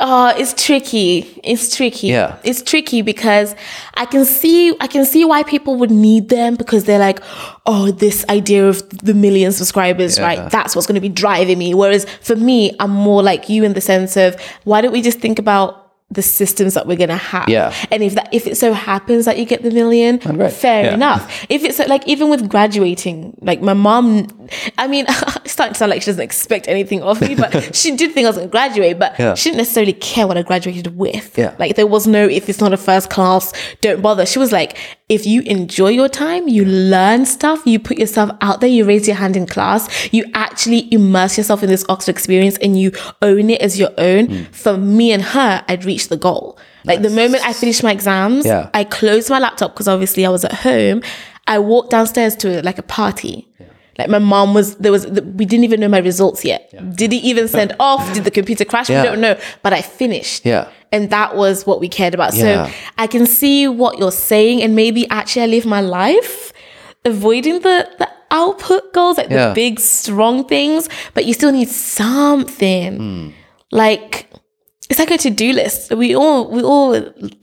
[0.00, 1.20] Oh, it's tricky.
[1.44, 2.08] It's tricky.
[2.08, 2.36] Yeah.
[2.42, 3.54] It's tricky because
[3.94, 7.20] I can see I can see why people would need them because they're like,
[7.64, 10.50] oh, this idea of the million subscribers, right?
[10.50, 11.74] That's what's going to be driving me.
[11.74, 15.20] Whereas for me, I'm more like you in the sense of why don't we just
[15.20, 15.83] think about
[16.14, 17.48] the systems that we're gonna have?
[17.48, 17.74] Yeah.
[17.90, 20.52] And if that if it so happens that you get the million, oh, great.
[20.52, 20.94] fair Yeah.
[20.94, 21.44] enough.
[21.48, 24.26] If it's like even with graduating, like my mom,
[24.78, 27.94] I mean, it's starting to sound like she doesn't expect anything of me, but she
[27.96, 29.34] did think I was going to graduate, but Yeah.
[29.34, 31.36] she didn't necessarily care what I graduated with.
[31.38, 31.54] Yeah.
[31.58, 34.24] Like there was no, if it's not a first class, don't bother.
[34.26, 34.76] She was like,
[35.08, 39.06] if you enjoy your time, you learn stuff, you put yourself out there, you raise
[39.06, 42.90] your hand in class, you actually immerse yourself in this Oxford experience and you
[43.20, 44.26] own it as your own.
[44.26, 44.42] Hmm.
[44.52, 46.58] For me and her, I'd reached the goal.
[46.86, 48.70] Like the moment I finished my exams, Yeah.
[48.72, 51.02] I closed my laptop because obviously I was at home.
[51.46, 53.46] I walked downstairs to like a party.
[53.98, 56.70] Like my mom was there was we didn't even know my results yet.
[56.96, 58.12] Did it even send off?
[58.14, 58.88] Did the computer crash?
[58.90, 59.02] Yeah.
[59.02, 59.38] We don't know.
[59.62, 60.44] But I finished.
[60.44, 60.68] Yeah.
[60.92, 62.34] And that was what we cared about.
[62.34, 62.66] Yeah.
[62.66, 66.52] So I can see what you're saying and maybe actually I live my life
[67.04, 69.48] avoiding the the output goals, like Yeah.
[69.48, 72.96] the big strong things, but you still need something.
[72.96, 73.28] Hmm.
[73.70, 74.28] Like
[74.94, 75.92] it's like a to-do list.
[75.92, 76.92] We all we all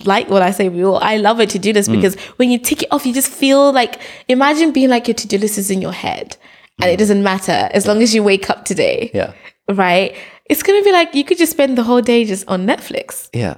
[0.05, 1.95] like what I say we all I love a to-do list mm.
[1.95, 3.99] because when you tick it off, you just feel like
[4.29, 6.37] imagine being like your to-do list is in your head
[6.81, 6.99] and it mm.
[6.99, 9.11] doesn't matter as long as you wake up today.
[9.13, 9.33] Yeah.
[9.67, 10.15] Right?
[10.45, 13.29] It's gonna be like you could just spend the whole day just on Netflix.
[13.33, 13.57] Yeah.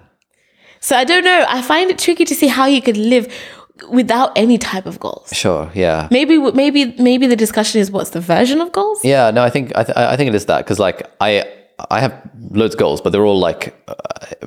[0.80, 1.46] So I don't know.
[1.48, 3.32] I find it tricky to see how you could live
[3.90, 5.30] without any type of goals.
[5.34, 5.70] Sure.
[5.76, 6.08] Yeah.
[6.10, 9.06] Maybe maybe maybe the discussion is what's the version of goals?
[9.06, 11.46] Yeah, no, I think I, th- I think it is that because like I
[11.92, 13.96] I have loads of goals, but they're all like uh,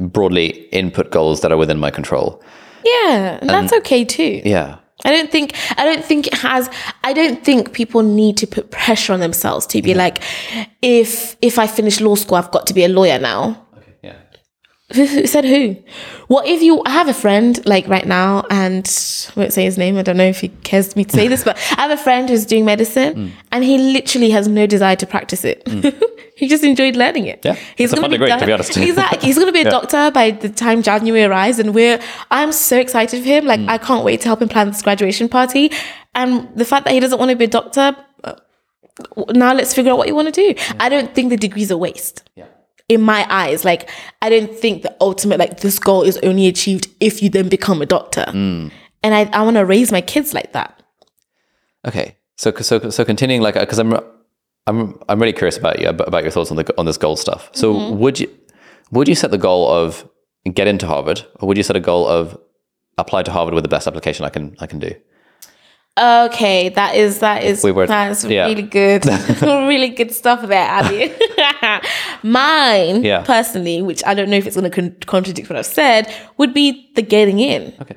[0.00, 2.42] broadly input goals that are within my control.
[2.84, 4.42] Yeah, and that's okay too.
[4.44, 6.70] Yeah, I don't think I don't think it has
[7.04, 10.22] I don't think people need to put pressure on themselves to be like
[10.80, 13.65] if if I finish law school I've got to be a lawyer now.
[14.94, 15.06] Yeah.
[15.06, 15.76] Who, said who?
[16.28, 18.86] What if you I have a friend like right now and
[19.36, 21.42] I won't say his name, I don't know if he cares me to say this,
[21.42, 23.30] but I have a friend who's doing medicine Mm.
[23.50, 25.66] and he literally has no desire to practice it.
[26.36, 27.40] he just enjoyed learning it.
[27.44, 27.56] Yeah.
[27.76, 28.76] It's a fun degree, to be honest.
[28.76, 29.26] Exactly.
[29.26, 31.98] He's gonna be a doctor by the time January arrives and we're
[32.30, 33.44] I'm so excited for him.
[33.44, 33.68] Like Mm.
[33.68, 35.72] I can't wait to help him plan this graduation party.
[36.14, 38.34] And the fact that he doesn't want to be a doctor uh,
[39.34, 40.54] now let's figure out what you want to do.
[40.78, 42.46] I don't think the degree's a waste Yeah.
[42.88, 43.90] In my eyes like
[44.22, 47.82] i don't think the ultimate like this goal is only achieved if you then become
[47.82, 48.70] a doctor Mm.
[49.02, 50.72] and i, I want to raise my kids like that
[51.86, 52.16] Okay.
[52.36, 53.92] So so so continuing like because I'm
[54.66, 57.48] I'm I'm really curious about you about your thoughts on the on this goal stuff.
[57.52, 57.98] So Mm-hmm.
[57.98, 58.28] would you
[58.90, 60.08] would you set the goal of
[60.52, 62.36] get into Harvard or would you set a goal of
[62.98, 64.90] apply to Harvard with the best application I can I can do?
[65.98, 68.46] Okay that is that is We were- that's yeah.
[68.46, 69.06] really good
[69.42, 71.12] really good stuff there abby
[72.22, 73.22] mine Yeah.
[73.22, 76.52] personally which i don't know if it's going to con- contradict what i've said would
[76.54, 77.96] be the getting in Okay.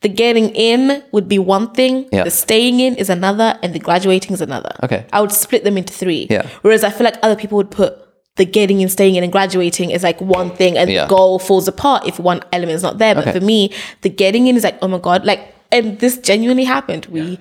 [0.00, 2.24] the getting in would be one thing Yeah.
[2.24, 5.06] the staying in is another and the graduating is another Okay.
[5.12, 6.46] i would split them into three Yeah.
[6.62, 7.94] whereas i feel like other people would put
[8.36, 11.04] the getting in staying in and graduating is like one thing and Yeah.
[11.04, 13.38] the goal falls apart if one element is not there but Okay.
[13.38, 17.06] for me the getting in is like oh my god like and this genuinely happened
[17.06, 17.38] we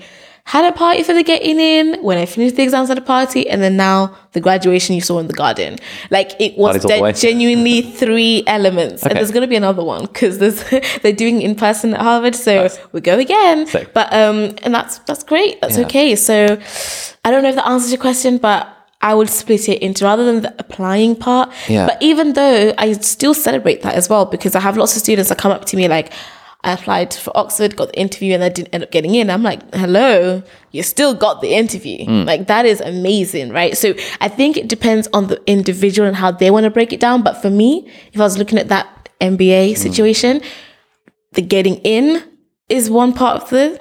[0.50, 3.50] had a party for the getting in when i finished the exams at a party
[3.50, 5.78] and then now the graduation you saw in the garden
[6.12, 7.12] like it was Parties all the way.
[7.12, 10.64] de- genuinely three elements and there's going to be another one because there's
[11.02, 13.92] they're doing in person at harvard so we go again Sick.
[13.94, 15.86] but um and that's that's great that's Yeah.
[15.86, 16.60] okay so
[17.26, 18.72] i don't know if that answers your question but
[19.02, 21.52] I would split it into rather than the applying part.
[21.70, 21.86] Yeah.
[21.86, 25.30] But even though I still celebrate that as well because I have lots of students
[25.30, 26.12] that come up to me like,
[26.66, 29.30] I applied for Oxford, got the interview, and I didn't end up getting in.
[29.30, 32.06] I'm like, hello, you still got the interview.
[32.06, 32.24] Hmm.
[32.24, 33.78] Like, that is amazing, right?
[33.78, 37.00] So I think it depends on the individual and how they want to break it
[37.00, 37.22] down.
[37.22, 39.82] But for me, if I was looking at that MBA hmm.
[39.82, 40.42] situation,
[41.34, 42.24] the getting in
[42.68, 43.80] is one part of the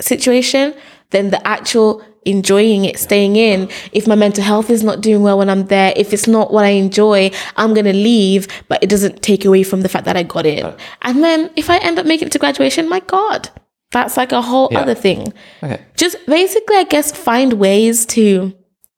[0.00, 0.74] situation,
[1.10, 3.70] then the actual enjoying it, staying in.
[3.92, 6.64] If my mental health is not doing well when I'm there, if it's not what
[6.64, 10.16] I enjoy, I'm going to leave, but it doesn't take away from the fact that
[10.16, 10.74] I got in.
[11.02, 13.48] And then if I end up making it to graduation, my God,
[13.92, 14.80] that's like a whole Yeah.
[14.80, 15.32] other thing.
[15.62, 15.80] Okay.
[15.96, 18.52] Just basically, I guess, find ways to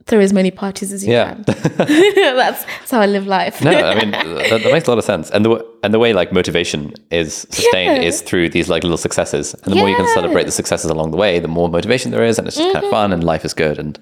[0.07, 1.35] throw as many parties as you Yeah.
[1.35, 1.43] can.
[1.47, 3.63] that's, that's how I live life.
[3.63, 6.13] No, I mean that, that makes a lot of sense, and the and the way
[6.13, 8.09] like motivation is sustained Yeah.
[8.09, 11.11] is through these like little successes, and the more you can celebrate the successes along
[11.13, 12.75] the way, the more motivation there is, and it's just Mm-hmm.
[12.75, 13.99] kind of fun, and life is good, and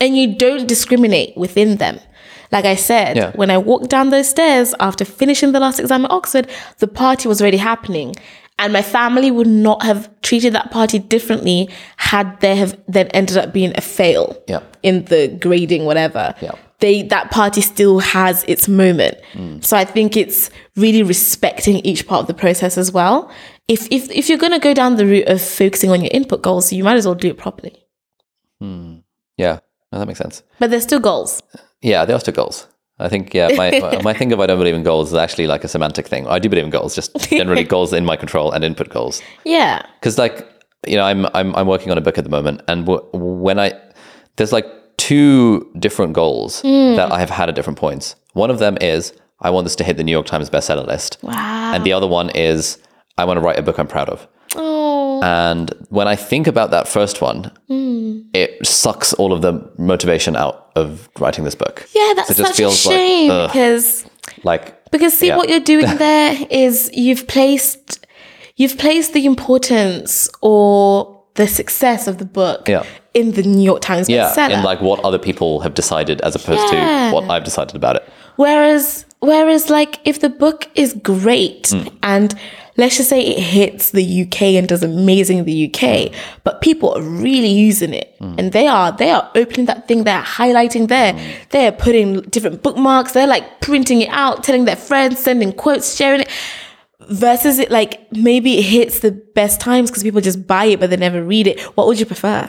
[0.00, 1.98] and you don't discriminate within them.
[2.50, 3.32] Like I said, Yeah.
[3.34, 6.46] when I walked down those stairs after finishing the last exam at Oxford,
[6.78, 8.14] the party was already happening.
[8.58, 13.36] And my family would not have treated that party differently had there have then ended
[13.36, 14.60] up being a fail Yeah.
[14.82, 16.34] in the grading, whatever.
[16.40, 16.52] Yeah.
[16.78, 19.16] They that party still has its moment.
[19.34, 19.64] Mm.
[19.64, 23.30] So I think it's really respecting each part of the process as well.
[23.68, 26.72] If if if you're gonna go down the route of focusing on your input goals,
[26.72, 27.74] you might as well do it properly.
[28.60, 28.96] Hmm.
[29.36, 29.58] yeah,
[29.92, 30.42] no, that makes sense.
[30.58, 31.42] But there's still goals.
[31.80, 32.66] Yeah, they are still goals.
[33.02, 35.64] I think yeah, my my- thing of I don't believe in goals is actually like
[35.64, 36.26] a semantic thing.
[36.26, 39.20] I do believe in goals, just generally goals in my control and input goals.
[39.44, 39.82] Yeah.
[40.00, 40.36] because like
[40.86, 43.06] you know I'm I'm I'm working on a book at the moment, and w-
[43.46, 43.72] when I
[44.36, 44.66] there's like
[44.96, 46.94] two different goals Hmm.
[46.96, 48.14] that I have had at different points.
[48.34, 51.18] One of them is I want this to hit the New York Times bestseller list,
[51.22, 51.72] Wow.
[51.74, 52.78] and the other one is
[53.18, 54.26] I want to write a book I'm proud of.
[54.54, 55.11] Oh.
[55.22, 58.22] And when I think about that first one, Hmm.
[58.34, 61.88] it sucks all of the motivation out of writing this book.
[61.94, 64.04] Yeah, that's it just such a feels like, shame because
[64.44, 65.36] Like because see Yeah.
[65.36, 68.06] what you're doing there is you've placed
[68.56, 72.82] you've placed the importance or the success of the book Yeah.
[73.14, 74.54] in the New York Times yeah, bestseller.
[74.54, 77.08] and like what other people have decided as opposed Yeah.
[77.10, 78.04] to what I've decided about it.
[78.36, 81.88] Whereas, whereas, like, if the book is great Hmm.
[82.02, 82.34] and
[82.82, 86.12] let's just say it hits the UK and does amazing in the UK,
[86.44, 88.34] but people are really using it Hmm.
[88.38, 91.20] and they are they are opening that thing, they're highlighting there, Hmm.
[91.50, 96.20] they're putting different bookmarks, they're like printing it out, telling their friends, sending quotes, sharing
[96.22, 96.28] it.
[97.10, 100.88] Versus it like maybe it hits the best times because people just buy it but
[100.90, 101.60] they never read it.
[101.76, 102.48] What would you prefer?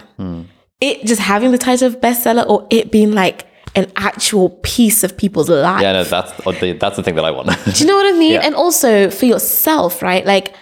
[0.79, 5.17] It just having the title of bestseller or it being like an actual piece of
[5.17, 5.81] people's life?
[5.81, 7.47] Yeah, no, that's the, that's the thing that I want.
[7.65, 8.33] Do you know what I mean?
[8.33, 8.41] Yeah.
[8.41, 10.25] And also for yourself, right?
[10.25, 10.55] Like,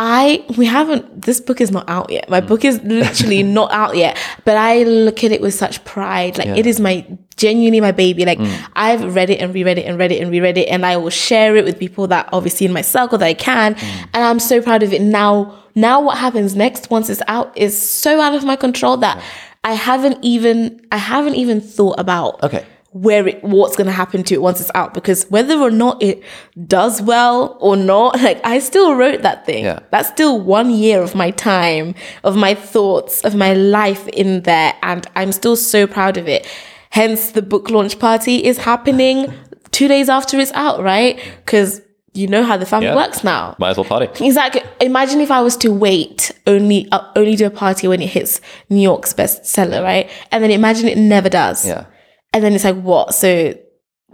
[0.00, 2.30] I we haven't this book is not out yet.
[2.30, 2.46] My mm.
[2.46, 4.16] book is literally not out yet.
[4.44, 6.38] But I look at it with such pride.
[6.38, 7.04] Like it is my
[7.36, 8.24] genuinely my baby.
[8.24, 8.68] Like mm.
[8.74, 11.10] I've read it and reread it and read it and reread it and I will
[11.10, 13.74] share it with people that obviously in my circle that I can.
[13.74, 14.08] Mm.
[14.14, 15.02] And I'm so proud of it.
[15.02, 19.20] Now now what happens next once it's out is so out of my control that
[19.64, 22.64] I haven't even I haven't even thought about Okay.
[22.92, 26.02] where it what's going to happen to it once it's out because whether or not
[26.02, 26.22] it
[26.66, 29.80] does well or not like i still wrote that thing Yeah.
[29.90, 31.94] that's still one year of my time
[32.24, 36.46] of my thoughts of my life in there and i'm still so proud of it
[36.90, 39.32] hence the book launch party is happening
[39.70, 41.82] two days after it's out right because
[42.14, 42.96] you know how the family Yeah.
[42.96, 44.24] works now Might as well party.
[44.24, 44.62] Exactly.
[44.80, 48.40] Imagine if I was to wait only uh, only do a party when it hits
[48.70, 50.10] New York's bestseller, right?
[50.32, 51.66] And then imagine it never does.
[51.66, 51.84] Yeah.
[52.32, 53.14] And then it's like, what?
[53.14, 53.54] So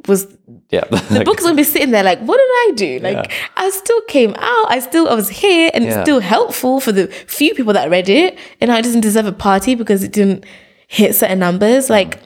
[0.08, 0.26] was
[0.70, 0.84] Yeah.
[0.90, 2.98] the book's gonna be sitting there like, what did I do?
[3.00, 4.66] Like, I still came out.
[4.70, 6.02] I still I was here, and it's Yeah.
[6.02, 8.36] still helpful for the few people that read it.
[8.60, 10.44] And i it doesn't deserve a party because it didn't
[10.88, 11.88] hit certain numbers.
[11.90, 12.18] Like.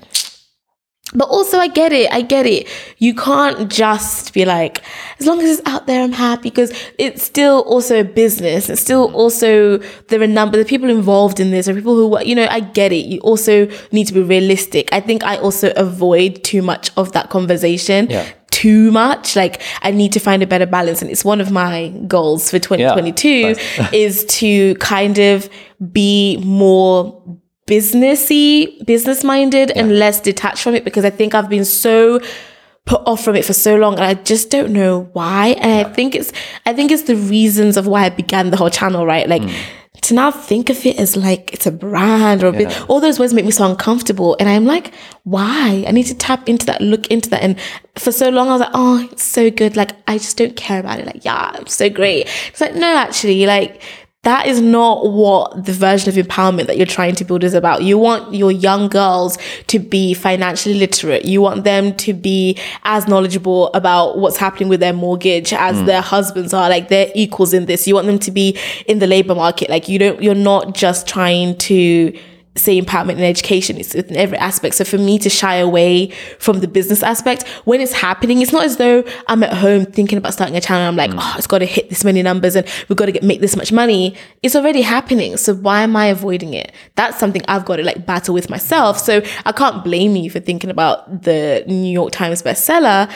[1.14, 2.12] But also, I get it.
[2.12, 2.68] I get it.
[2.98, 4.82] You can't just be like,
[5.18, 8.68] as long as it's out there, I'm happy because it's still also a business.
[8.68, 9.14] It's still mm.
[9.14, 9.78] also,
[10.08, 12.92] there are number, the people involved in this are people who, you know, I get
[12.92, 13.06] it.
[13.06, 14.92] You also need to be realistic.
[14.92, 18.10] I think I also avoid too much of that conversation.
[18.10, 18.28] Yeah.
[18.50, 19.34] Too much.
[19.34, 21.00] Like, I need to find a better balance.
[21.00, 23.54] And it's one of my goals for 2022
[23.92, 25.48] is to kind of
[25.90, 27.22] be more
[27.68, 32.20] businessy, business minded, and less detached from it because I think I've been so
[32.86, 35.48] put off from it for so long and I just don't know why.
[35.60, 36.32] And I think it's
[36.64, 39.28] I think it's the reasons of why I began the whole channel, right?
[39.28, 39.54] Like mm.
[40.00, 43.18] to now think of it as like it's a brand or a bit, all those
[43.18, 44.38] words make me so uncomfortable.
[44.40, 45.84] And I'm like, why?
[45.86, 47.42] I need to tap into that, look into that.
[47.42, 47.60] And
[47.96, 49.76] for so long I was like, oh, it's so good.
[49.76, 51.04] Like I just don't care about it.
[51.04, 52.26] Like, yeah, I'm so great.
[52.48, 53.82] It's like, no, actually, like
[54.24, 57.82] that is not what the version of empowerment that you're trying to build is about.
[57.84, 59.38] You want your young girls
[59.68, 61.24] to be financially literate.
[61.24, 65.86] You want them to be as knowledgeable about what's happening with their mortgage as mm.
[65.86, 66.68] their husbands are.
[66.68, 67.86] Like they're equals in this.
[67.86, 69.70] You want them to be in the labor market.
[69.70, 72.18] Like you don't, you're not just trying to
[72.58, 74.74] say empowerment in education it's in every aspect.
[74.74, 78.64] So for me to shy away from the business aspect when it's happening it's not
[78.64, 81.58] as though i'm at home thinking about starting a channel i'm like oh it's got
[81.58, 84.14] to hit this many numbers and we've got to get make this much money.
[84.42, 85.36] It's already happening.
[85.36, 86.72] So why am i avoiding it?
[86.96, 88.98] That's something i've got to like battle with myself.
[88.98, 93.10] So i can't blame you for thinking about the new york times bestseller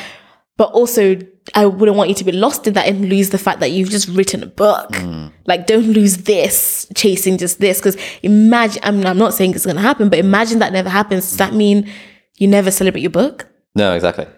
[0.62, 1.18] but also
[1.56, 3.90] I wouldn't want you to be lost in that and lose the fact that you've
[3.90, 4.90] just written a book.
[4.90, 5.32] Mm.
[5.44, 7.80] Like, don't lose this chasing just this.
[7.80, 10.88] Because imagine, I mean, I'm not saying it's going to happen, but imagine that never
[10.88, 11.30] happens.
[11.30, 11.90] Does that mean
[12.36, 13.48] you never celebrate your book?
[13.74, 14.28] No, exactly.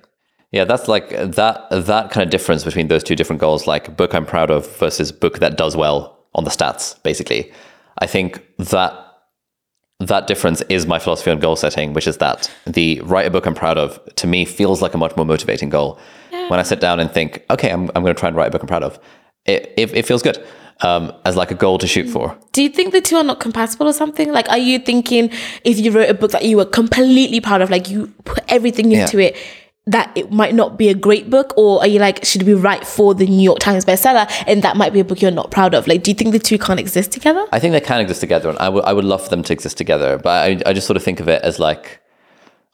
[0.51, 4.15] Yeah, that's like that that kind of difference between those two different goals, like book
[4.15, 7.53] I'm proud of versus book that does well on the stats, basically.
[7.99, 8.93] I think that
[10.01, 13.47] that difference is my philosophy on goal setting, which is that the write a book
[13.47, 15.99] I'm proud of to me feels like a much more motivating goal.
[16.49, 18.51] When I sit down and think, okay, I'm, I'm going to try and write a
[18.51, 18.99] book I'm proud of,
[19.47, 20.45] it, it, it feels good
[20.83, 22.37] um, as like a goal to shoot for.
[22.53, 24.33] Do you think the two are not compatible or something?
[24.33, 25.31] Like, are you thinking
[25.65, 28.93] if you wrote a book that you were completely proud of, like you put everything
[28.93, 29.37] into it,
[29.87, 31.53] that it might not be a great book?
[31.57, 34.77] Or are you like, should we write for the New York Times bestseller and that
[34.77, 35.87] might be a book you're not proud of?
[35.87, 37.45] Like, do you think the two can't exist together?
[37.53, 39.53] I think they can exist together, and I would I would love for them to
[39.53, 40.19] exist together.
[40.19, 42.01] But I, I just sort of think of it as like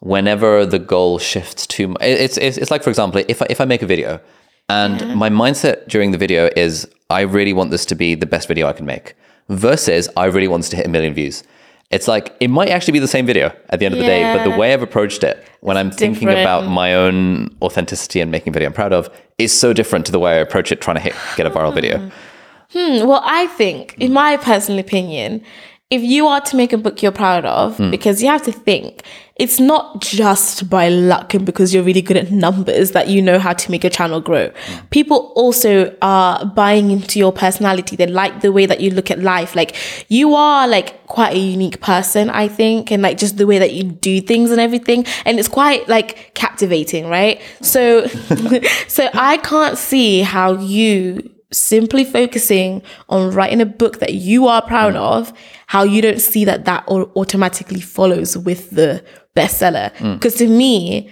[0.00, 2.02] whenever the goal shifts too much.
[2.02, 4.20] It's, it's it's like for example, if I, if I make a video,
[4.68, 5.18] and mm-hmm.
[5.18, 8.68] my mindset during the video is I really want this to be the best video
[8.68, 9.14] I can make,
[9.48, 11.42] versus I really want this to hit a million views.
[11.90, 14.22] It's like it might actually be the same video at the end of the day,
[14.22, 18.52] but the way I've approached it when I'm thinking about my own authenticity and making
[18.52, 20.96] a video I'm proud of is so different to the way I approach it trying
[20.96, 22.10] to hit get a viral video.
[22.72, 23.08] Hmm.
[23.08, 25.42] Well, I think, in my personal opinion,
[25.90, 27.90] if you are to make a book you're proud of, hmm.
[27.90, 29.02] because you have to think,
[29.34, 33.40] it's not just by luck and because you're really good at numbers that you know
[33.40, 34.50] how to make a channel grow.
[34.50, 34.86] Hmm.
[34.90, 37.96] People also are buying into your personality.
[37.96, 39.56] They like the way that you look at life.
[39.56, 39.74] Like
[40.08, 43.72] you are like quite a unique person, I think, and like just the way that
[43.72, 45.04] you do things and everything.
[45.24, 47.40] And it's quite like captivating, right?
[47.62, 48.06] So,
[48.86, 54.62] so I can't see how you simply focusing on writing a book that you are
[54.62, 54.98] proud mm.
[54.98, 55.32] of,
[55.66, 59.04] how you don't see that that automatically follows with the
[59.36, 59.94] bestseller.
[59.96, 60.14] Mm.
[60.14, 61.10] Because to me,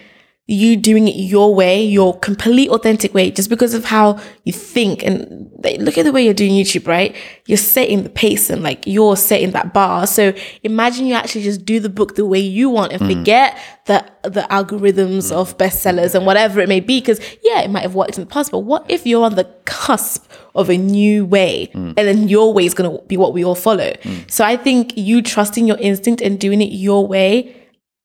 [0.51, 5.03] you doing it your way, your complete authentic way, just because of how you think.
[5.03, 7.15] And look at the way you're doing YouTube, right?
[7.47, 10.07] You're setting the pace and like you're setting that bar.
[10.07, 13.15] So imagine you actually just do the book the way you want and mm.
[13.15, 15.33] forget the the algorithms mm.
[15.33, 16.99] of bestsellers and whatever it may be.
[16.99, 19.45] Because yeah, it might have worked in the past, but what if you're on the
[19.67, 21.89] cusp of a new way mm.
[21.89, 23.93] and then your way is going to be what we all follow?
[24.29, 27.55] So I think you trusting your instinct and doing it your way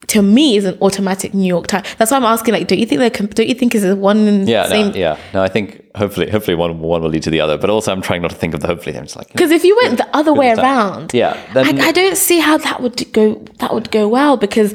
[0.07, 1.87] to me is an automatic New York Times.
[1.97, 2.53] That's why I'm asking.
[2.53, 3.35] Like, don't you think that?
[3.35, 4.89] Don't you think is one and Yeah, same?
[4.91, 5.17] no, yeah.
[5.33, 7.57] No, I think hopefully, hopefully one one will lead to the other.
[7.57, 8.97] But also, I'm trying not to think of the hopefully.
[8.97, 11.91] I'm just like, Because if you went the other way around, Yeah, then- I, I
[11.91, 13.35] don't see how that would go.
[13.59, 14.73] That would go well because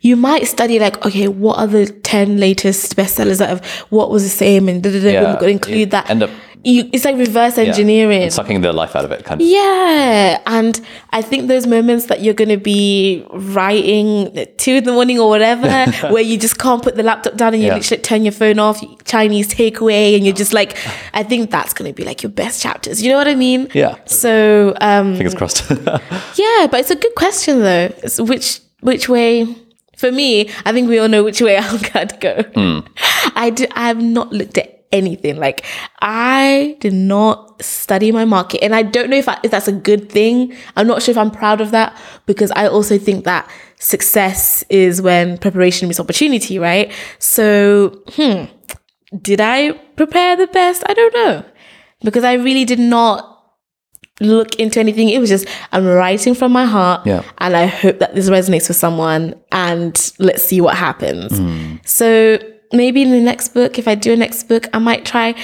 [0.00, 4.22] you might study like, okay, what are the ten latest bestsellers that have what was
[4.22, 6.08] the same and da, da, da, Yeah, we've got to include that.
[6.08, 6.30] end up-
[6.64, 8.30] you, it's like reverse yeah, engineering.
[8.30, 9.46] sucking the life out of it, kind of.
[9.46, 10.80] Yeah, and
[11.10, 15.18] I think those moments that you're going to be writing at two in the morning
[15.18, 15.68] or whatever,
[16.12, 17.74] where you just can't put the laptop down and you Yeah.
[17.76, 20.76] literally turn your phone off, Chinese takeaway, and you're just like,
[21.14, 23.02] I think that's going to be like your best chapters.
[23.02, 23.68] You know what I mean?
[23.74, 23.96] Yeah.
[24.06, 25.70] So, um, Fingers crossed.
[25.70, 27.92] yeah, but it's a good question though.
[28.02, 29.46] It's which which way?
[29.96, 32.42] For me, I think we all know which way I'm going to go.
[32.54, 32.86] Hmm.
[33.34, 35.36] I do, I have not looked at anything.
[35.36, 35.64] Like
[36.00, 39.72] I did not study my market, and I don't know if I, if that's a
[39.72, 40.54] good thing.
[40.76, 41.96] I'm not sure if I'm proud of that
[42.26, 43.48] because I also think that
[43.78, 46.92] success is when preparation meets opportunity, right?
[47.18, 48.44] So, hmm,
[49.22, 50.82] did I prepare the best?
[50.86, 51.44] I don't know
[52.04, 53.34] because I really did not
[54.20, 55.08] look into anything.
[55.10, 57.22] It was just I'm writing from my heart, Yeah.
[57.38, 61.38] and I hope that this resonates with someone, and let's see what happens.
[61.38, 61.76] Hmm.
[61.84, 62.38] So
[62.72, 65.34] maybe in the next book, if I do a next book, I might try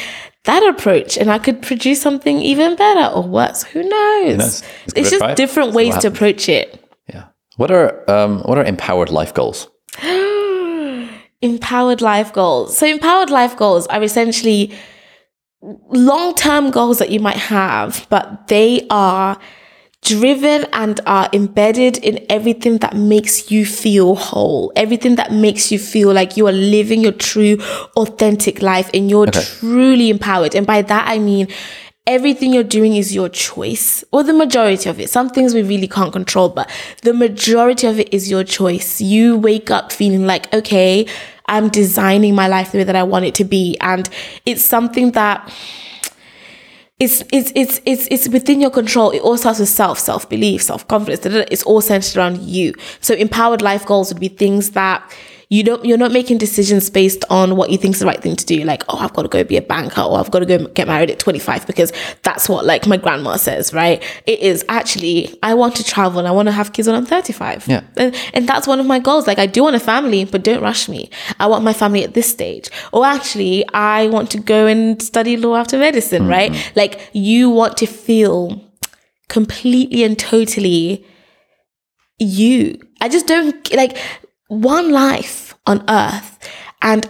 [0.45, 3.63] that approach, and I could produce something even better or worse.
[3.65, 4.61] Who knows?
[4.61, 6.81] give It's just different ways to approach it.
[7.09, 7.27] yeah.
[7.57, 9.69] What are um, what are empowered life goals?
[11.43, 12.77] Empowered life goals.
[12.77, 14.73] So empowered life goals are essentially
[15.63, 19.39] long-term goals that you might have, but they are
[20.05, 25.79] driven and are embedded in everything that makes you feel whole, everything that makes you
[25.79, 27.59] feel like you are living your true,
[27.97, 30.55] authentic life and you're truly empowered.
[30.55, 31.49] And by that, I mean,
[32.07, 35.09] everything you're doing is your choice, or the majority of it.
[35.09, 36.71] Some things we really can't control, but
[37.03, 39.01] the majority of it is your choice.
[39.01, 41.07] You wake up feeling like, okay,
[41.47, 43.77] I'm designing my life the way that I want it to be.
[43.81, 44.09] And
[44.45, 45.51] it's something that
[47.01, 49.11] it's it's it's it's it's within your control.
[49.11, 51.27] It all starts with self, self belief, self confidence.
[51.51, 52.73] It's all centered around you.
[53.01, 55.03] So empowered life goals would be things that
[55.55, 58.35] you don't you're not making decisions based on what you think is the right thing
[58.35, 58.65] to do.
[58.65, 60.89] Like, oh, I've got to go be a banker, or I've got to go get
[60.89, 64.03] married at 25 because that's what like my grandma says, right?
[64.27, 67.07] It is actually I want to travel and I want to have kids when I'm
[67.07, 67.69] 35.
[67.69, 67.85] Yeah.
[67.97, 69.29] And, and that's one of my goals.
[69.29, 71.09] Like I do want a family, but don't rush me.
[71.39, 72.69] I want my family at this stage.
[72.93, 76.51] Or actually, I want to go and study law after medicine, right?
[76.51, 76.79] Mm-hmm.
[76.79, 78.61] Like you want to feel
[79.29, 81.07] completely and totally
[82.19, 82.81] you.
[83.01, 83.97] I just don't like
[84.49, 86.39] one life on earth
[86.83, 87.09] and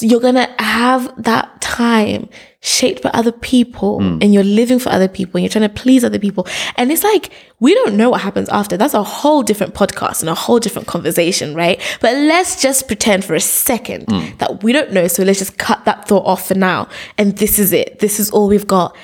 [0.00, 2.28] you're gonna have that time
[2.62, 4.18] shaped by other people hmm.
[4.20, 6.46] and you're living for other people and you're trying to please other people.
[6.76, 8.76] And it's like, we don't know what happens after.
[8.76, 11.80] That's a whole different podcast and a whole different conversation, right?
[12.00, 14.36] But let's just pretend for a second hmm.
[14.38, 15.08] that we don't know.
[15.08, 16.88] So let's just cut that thought off for now.
[17.16, 17.98] And this is it.
[18.00, 18.94] This is all we've got.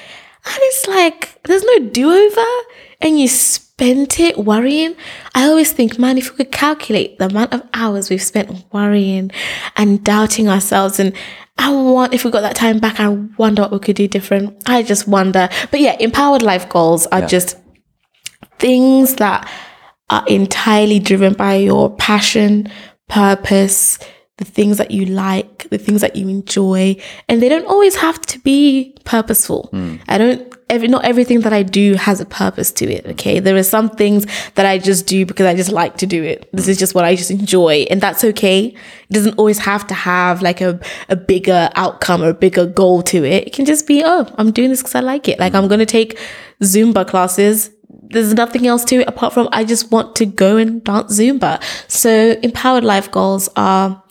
[0.44, 2.46] And it's like, there's no do over.
[3.00, 3.28] And you
[3.78, 4.96] spent it worrying.
[5.34, 9.30] I always think, man, if we could calculate the amount of hours we've spent worrying
[9.76, 11.14] and doubting ourselves, and
[11.58, 14.62] I want, if we got that time back, I wonder what we could do different.
[14.66, 15.50] I just wonder.
[15.70, 17.58] But yeah, empowered life goals are just
[18.58, 19.46] things that
[20.08, 22.72] are entirely driven by your passion,
[23.10, 23.98] purpose,
[24.38, 26.96] the things that you like, the things that you enjoy,
[27.28, 29.68] and they don't always have to be purposeful.
[29.72, 29.96] Hmm.
[30.08, 33.06] I don't every not everything that I do has a purpose to it.
[33.06, 33.40] Okay.
[33.40, 34.26] There are some things
[34.56, 36.50] that I just do because I just like to do it.
[36.52, 36.80] This is hmm.
[36.80, 37.86] just what I just enjoy.
[37.88, 38.66] And that's okay.
[38.66, 43.02] It doesn't always have to have like a, a bigger outcome or a bigger goal
[43.04, 43.46] to it.
[43.46, 45.38] It can just be, oh, I'm doing this because I like it.
[45.38, 45.70] Like I'm hmm.
[45.70, 46.18] gonna take
[46.62, 47.70] Zumba classes
[48.08, 51.60] there's nothing else to it apart from I just want to go and dance Zumba.
[51.90, 54.02] So empowered life goals are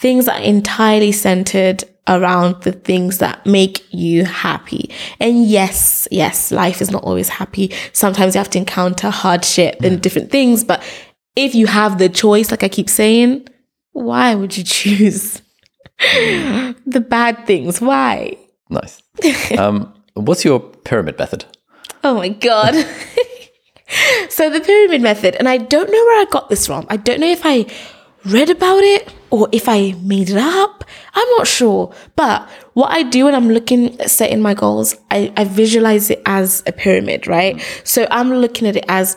[0.00, 4.90] things are entirely centered around the things that make you happy.
[5.20, 7.70] And yes, yes, life is not always happy.
[7.92, 10.82] Sometimes you have to encounter hardship and different things, but
[11.36, 13.46] if you have the choice, like I keep saying,
[13.92, 15.42] why would you choose
[15.98, 17.80] the bad things?
[17.80, 18.36] Why?
[18.70, 19.02] Nice.
[19.56, 21.44] Um, what's your pyramid method?
[22.02, 22.74] Oh my God.
[24.28, 26.86] so the pyramid method, and I don't know where I got this from.
[26.88, 27.66] I don't know if I
[28.24, 30.84] read about it or if I made it up.
[31.14, 31.94] I'm not sure.
[32.16, 36.22] But what I do when I'm looking at setting my goals, I, I visualize it
[36.26, 37.56] as a pyramid, right?
[37.56, 37.86] Mm.
[37.86, 39.16] So I'm looking at it as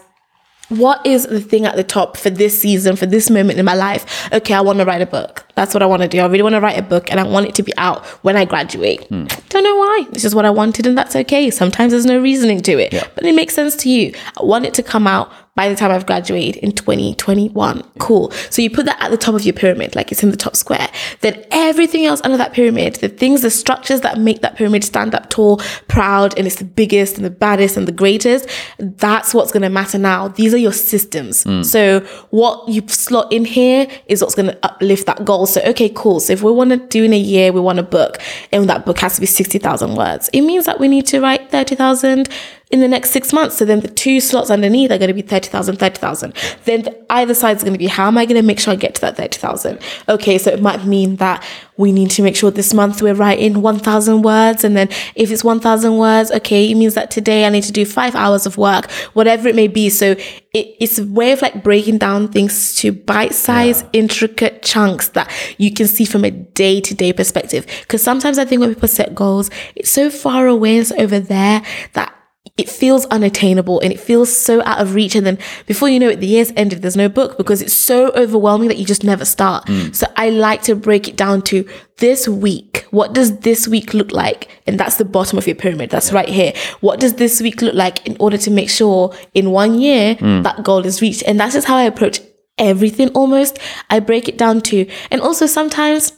[0.69, 3.75] what is the thing at the top for this season, for this moment in my
[3.75, 4.31] life?
[4.31, 5.45] Okay, I want to write a book.
[5.55, 6.19] That's what I want to do.
[6.19, 8.35] I really want to write a book and I want it to be out when
[8.37, 9.05] I graduate.
[9.07, 9.25] Hmm.
[9.49, 10.07] Don't know why.
[10.11, 11.49] It's just what I wanted and that's okay.
[11.51, 14.13] Sometimes there's no reasoning to it, but it makes sense to you.
[14.39, 17.83] I want it to come out by the time I've graduated in 2021.
[17.99, 18.31] Cool.
[18.49, 20.55] So you put that at the top of your pyramid, like it's in the top
[20.55, 20.89] square.
[21.21, 25.13] Then everything else under that pyramid, the things, the structures that make that pyramid stand
[25.13, 25.57] up tall,
[25.87, 28.49] proud, and it's the biggest and the baddest and the greatest,
[28.79, 30.27] that's what's going to matter now.
[30.27, 31.43] These are your systems.
[31.43, 31.61] Hmm.
[31.61, 31.99] So
[32.31, 35.45] what you slot in here is what's going to uplift that goal.
[35.45, 36.19] So, okay, cool.
[36.19, 38.17] So if we want to do in a year, we want a book
[38.51, 40.29] and that book has to be 60,000 words.
[40.33, 42.27] It means that we need to write 30,000
[42.73, 43.55] in the next six months.
[43.55, 46.33] So then the two slots underneath are going to be 30,000, 30,000.
[46.65, 48.73] Then the, either side is going to be, how am I going to make sure
[48.73, 49.77] I get to that 30,000?
[50.09, 51.45] Okay, so it might mean that
[51.77, 54.63] we need to make sure this month we're writing 1,000 words.
[54.63, 57.85] And then if it's 1,000 words, okay, it means that today I need to do
[57.85, 59.91] five hours of work, whatever it may be.
[59.91, 60.13] So
[60.53, 65.31] it, it's a way of like breaking down things to bite sized, intricate chunks that
[65.59, 67.67] you can see from a day to day perspective.
[67.81, 71.61] Because sometimes I think when people set goals, it's so far away, it's over there
[71.93, 72.15] that
[72.55, 75.15] it feels unattainable and it feels so out of reach.
[75.15, 78.11] And then before you know it, the year's ended, there's no book because it's so
[78.11, 79.65] overwhelming that you just never start.
[79.65, 79.95] Mm.
[79.95, 81.67] So I like to break it down to
[81.97, 82.85] this week.
[82.91, 84.61] What does this week look like?
[84.67, 85.89] And that's the bottom of your pyramid.
[85.89, 86.53] That's right here.
[86.81, 90.43] What does this week look like in order to make sure in one year mm.
[90.43, 91.23] that goal is reached?
[91.25, 92.21] And that's just how I approach
[92.59, 93.57] everything almost.
[93.89, 96.13] I break it down to, and also sometimes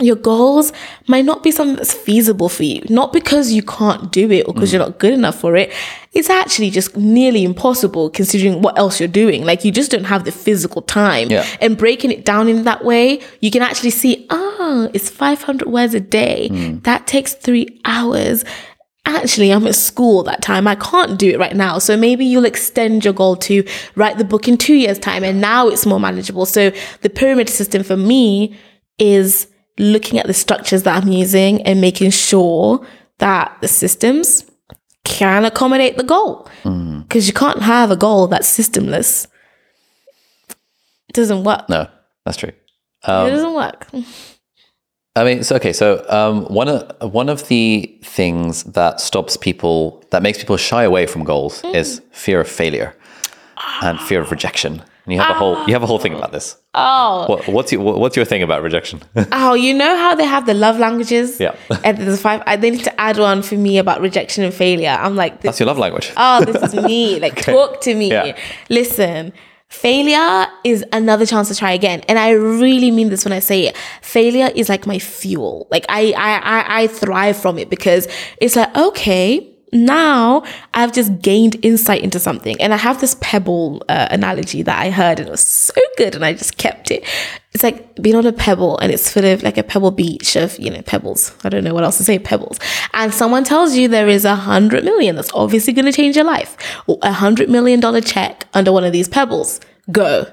[0.00, 0.72] your goals
[1.06, 4.52] might not be something that's feasible for you, not because you can't do it or
[4.52, 4.86] because you're mm.
[4.88, 5.72] not good enough for it.
[6.12, 9.44] It's actually just nearly impossible considering what else you're doing.
[9.44, 11.30] Like you just don't have the physical time.
[11.30, 11.46] Yeah.
[11.60, 15.94] And breaking it down in that way, you can actually see, oh, it's 500 words
[15.94, 16.48] a day.
[16.50, 16.82] Mm.
[16.82, 18.44] That takes three hours.
[19.06, 20.66] Actually, I'm at school that time.
[20.66, 21.78] I can't do it right now.
[21.78, 23.64] So maybe you'll extend your goal to
[23.94, 25.22] write the book in two years' time.
[25.22, 26.46] And now it's more manageable.
[26.46, 26.72] So
[27.02, 28.58] the pyramid system for me
[28.98, 29.46] is
[29.78, 32.86] looking at the structures that I'm using and making sure
[33.18, 34.50] that the systems
[35.04, 36.48] can accommodate the goal.
[36.62, 37.02] Mm.
[37.02, 39.26] Because you can't have a goal that's systemless.
[41.08, 41.68] It doesn't work.
[41.68, 41.88] No,
[42.24, 42.50] that's true.
[42.50, 43.86] it um, doesn't work.
[45.16, 50.02] I mean, so okay, so um, one of one of the things that stops people,
[50.10, 51.74] that makes people shy away from goals, mm.
[51.74, 52.96] is fear of failure
[53.82, 54.82] and fear of rejection.
[55.04, 56.56] And you have a whole you have a whole thing about this.
[56.72, 59.02] Oh, What, what's your what's your thing about rejection?
[59.32, 61.38] oh, you know how they have the love languages?
[61.38, 61.54] Yeah.
[61.84, 62.42] And there's five.
[62.46, 64.96] I, they need to add one for me about rejection and failure.
[64.98, 66.10] I'm like, this, That's your love language.
[66.16, 67.20] oh, this is me.
[67.20, 68.10] Like, talk to me.
[68.10, 68.36] Yeah.
[68.70, 69.34] Listen,
[69.68, 72.00] failure is another chance to try again.
[72.08, 73.76] And I really mean this when I say it.
[74.00, 75.68] Failure is like my fuel.
[75.70, 78.08] Like, I, I, I, I thrive from it because
[78.40, 82.60] it's like, okay, now I've just gained insight into something.
[82.60, 86.14] And I have this pebble uh, analogy that I heard and it was so good
[86.14, 87.04] and I just kept it.
[87.52, 90.58] It's like being on a pebble and it's full of like a pebble beach of,
[90.58, 91.34] you know, pebbles.
[91.44, 92.58] I don't know what else to say, pebbles.
[92.92, 96.24] And someone tells you there is a hundred million that's obviously going to change your
[96.24, 96.56] life.
[97.02, 99.60] A hundred million dollar check under one of these pebbles.
[99.90, 100.26] Go.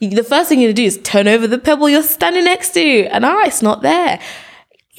[0.00, 3.24] The first thing you do is turn over the pebble you're standing next to and
[3.24, 4.18] ah, it's not there.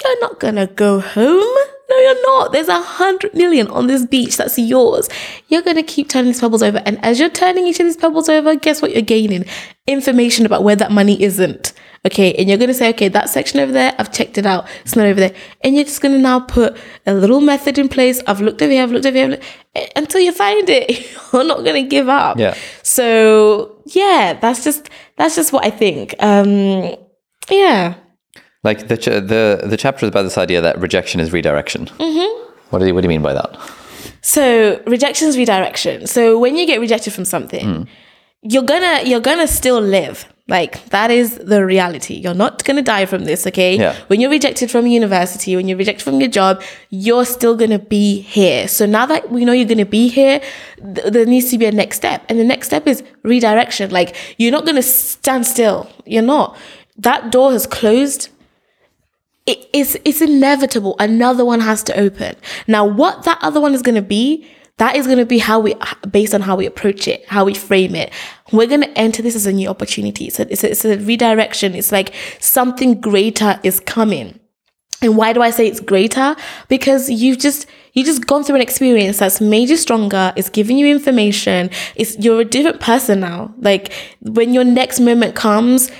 [0.04, 1.54] You're not gonna go home.
[1.90, 2.52] No, you're not.
[2.52, 5.08] There's a hundred million on this beach that's yours.
[5.48, 6.80] You're gonna keep turning these pebbles over.
[6.86, 9.44] And as you're turning each of these pebbles over, guess what you're gaining?
[9.86, 11.72] Information about where that money isn't.
[12.04, 14.66] Okay, and you're gonna say, okay, that section over there, I've checked it out.
[14.84, 15.34] It's not over there.
[15.60, 16.76] And you're just gonna now put
[17.06, 18.22] a little method in place.
[18.26, 20.90] I've looked over here, I've looked over here, I've looked- until you find it.
[21.32, 22.38] You're not gonna give up.
[22.38, 22.54] Yeah.
[22.82, 26.14] So yeah, that's just that's just what I think.
[26.20, 26.96] Um
[27.50, 27.94] yeah.
[28.64, 31.86] Like the ch- the the chapter is about this idea that rejection is redirection.
[31.86, 32.52] Mm-hmm.
[32.70, 33.58] What do you what do you mean by that?
[34.20, 36.06] So rejection is redirection.
[36.06, 37.88] So when you get rejected from something,
[38.42, 40.26] you're gonna you're gonna still live.
[40.48, 42.14] Like that is the reality.
[42.14, 43.76] You're not gonna die from this, okay?
[43.78, 43.96] Yeah.
[44.08, 48.20] When you're rejected from university, when you're rejected from your job, you're still gonna be
[48.20, 48.68] here.
[48.68, 50.40] So now that we know you're gonna be here,
[50.94, 53.90] th- there needs to be a next step, and the next step is redirection.
[53.90, 55.88] Like you're not gonna stand still.
[56.06, 56.56] You're not.
[56.96, 58.28] That door has closed
[59.46, 60.96] it, it's it's inevitable.
[60.98, 62.36] Another one has to open.
[62.66, 64.48] Now, what that other one is going to be,
[64.78, 65.74] that is going to be how we,
[66.10, 68.12] based on how we approach it, how we frame it.
[68.52, 70.30] We're going to enter this as a new opportunity.
[70.30, 71.74] So it's a, it's a redirection.
[71.74, 74.38] It's like something greater is coming.
[75.02, 76.36] And why do I say it's greater?
[76.68, 80.32] Because you've just you just gone through an experience that's made you stronger.
[80.36, 81.70] It's giving you information.
[81.96, 83.52] It's you're a different person now.
[83.58, 85.90] Like when your next moment comes,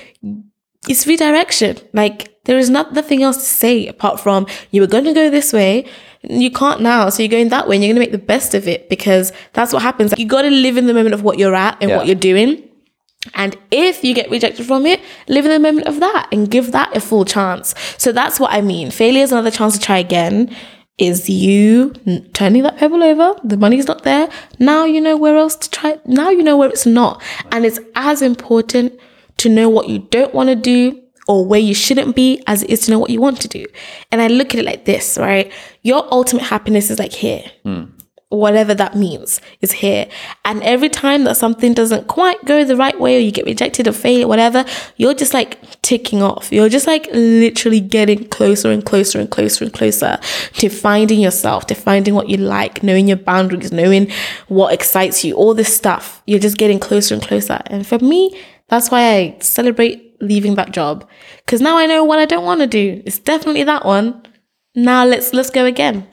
[0.87, 1.77] it's redirection.
[1.91, 5.29] Like there is not, nothing else to say apart from you were going to go
[5.29, 5.85] this way.
[6.23, 7.09] You can't now.
[7.09, 9.31] So you're going that way and you're going to make the best of it because
[9.53, 10.13] that's what happens.
[10.17, 11.97] You got to live in the moment of what you're at and Yeah.
[11.97, 12.63] what you're doing.
[13.35, 16.73] And if you get rejected from it, live in the moment of that and give
[16.73, 17.73] that a full chance.
[17.97, 18.91] So that's what I mean.
[18.91, 20.53] Failure is another chance to try again.
[20.97, 21.91] Is you
[22.33, 23.35] turning that pebble over?
[23.43, 24.29] The money's not there.
[24.59, 25.99] Now you know where else to try.
[26.05, 27.21] Now you know where it's not.
[27.51, 28.93] And it's as important
[29.37, 32.69] to know what you don't want to do or where you shouldn't be as it
[32.69, 33.65] is to know what you want to do.
[34.11, 35.51] And I look at it like this, right?
[35.81, 37.85] Your ultimate happiness is like here hmm.
[38.29, 40.07] whatever that means is here.
[40.43, 43.87] And every time that something doesn't quite go the right way or you get rejected
[43.87, 44.65] or fail or whatever,
[44.97, 46.51] you're just like ticking off.
[46.51, 50.19] You're just like literally getting closer and closer and closer and closer
[50.55, 54.11] to finding yourself, to finding what you like, knowing your boundaries, knowing
[54.49, 56.21] what excites you, all this stuff.
[56.25, 57.61] You're just getting closer and closer.
[57.67, 58.37] And for me,
[58.67, 61.07] that's why I celebrate leaving that job.
[61.47, 63.01] Cause now I know what I don't want to do.
[63.05, 64.23] It's definitely that one.
[64.75, 66.07] Now let's let's go again.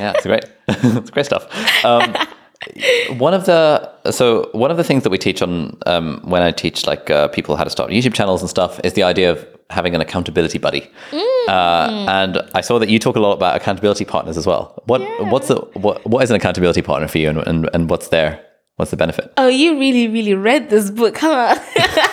[0.00, 0.44] yeah, it's great.
[0.68, 1.46] it's great stuff.
[1.84, 2.16] Um,
[3.18, 6.50] one of the so one of the things that we teach on um, when I
[6.50, 9.46] teach like uh, people how to start YouTube channels and stuff is the idea of
[9.70, 10.90] having an accountability buddy.
[11.48, 14.82] Uh, and I saw that you talk a lot about accountability partners as well.
[14.84, 18.08] What what's the what what is an accountability partner for you, and and, and what's
[18.08, 18.44] there?
[18.78, 19.32] what's the benefit?
[19.36, 21.58] Oh, you really, really read this book, huh?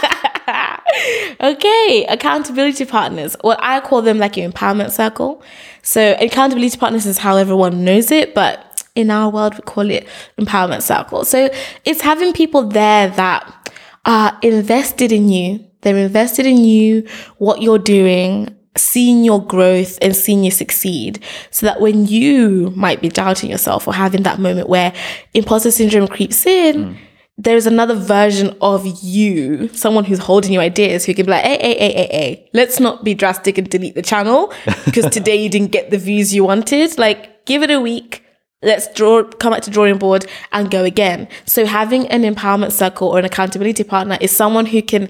[1.45, 3.35] okay, accountability partners.
[3.43, 5.43] Well, I call them like your empowerment circle.
[5.81, 10.07] So, accountability partners is how everyone knows it, but in our world, we call it
[10.39, 11.25] empowerment circle.
[11.25, 11.49] So,
[11.83, 13.71] it's having people there that
[14.05, 15.65] are invested in you.
[15.81, 17.07] They're invested in you,
[17.37, 23.01] what you're doing, seeing your growth and seeing you succeed so that when you might
[23.01, 24.93] be doubting yourself or having that moment where
[25.33, 26.97] imposter syndrome creeps in, mm.
[27.37, 31.57] There's another version of you, someone who's holding your ideas who can be like, hey,
[31.59, 34.53] hey, hey, hey, hey, let's not be drastic and delete the channel
[34.85, 36.97] because today you didn't get the views you wanted.
[36.97, 38.23] Like, give it a week.
[38.61, 41.27] Let's draw, come back to drawing board and go again.
[41.45, 45.09] So having an empowerment circle or an accountability partner is someone who can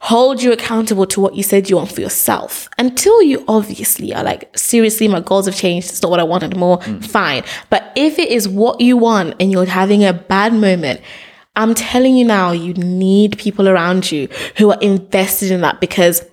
[0.00, 4.24] hold you accountable to what you said you want for yourself until you obviously are
[4.24, 7.04] like seriously my goals have changed it's not what i want anymore mm.
[7.04, 11.00] fine but if it is what you want and you're having a bad moment
[11.56, 16.24] i'm telling you now you need people around you who are invested in that because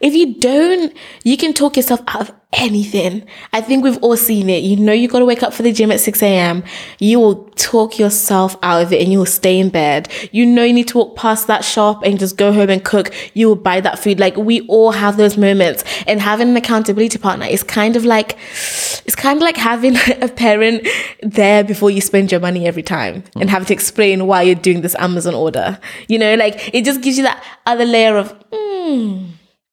[0.00, 3.24] if you don't, you can talk yourself out of anything.
[3.52, 4.62] I think we've all seen it.
[4.64, 6.64] You know, you got to wake up for the gym at 6 a.m.
[6.98, 10.08] You will talk yourself out of it and you will stay in bed.
[10.32, 13.12] You know, you need to walk past that shop and just go home and cook.
[13.34, 14.18] You will buy that food.
[14.18, 18.36] Like we all have those moments and having an accountability partner is kind of like,
[19.04, 20.88] it's kind of like having a parent
[21.22, 24.80] there before you spend your money every time and having to explain why you're doing
[24.80, 25.78] this Amazon order.
[26.08, 29.26] You know, like it just gives you that other layer of, hmm.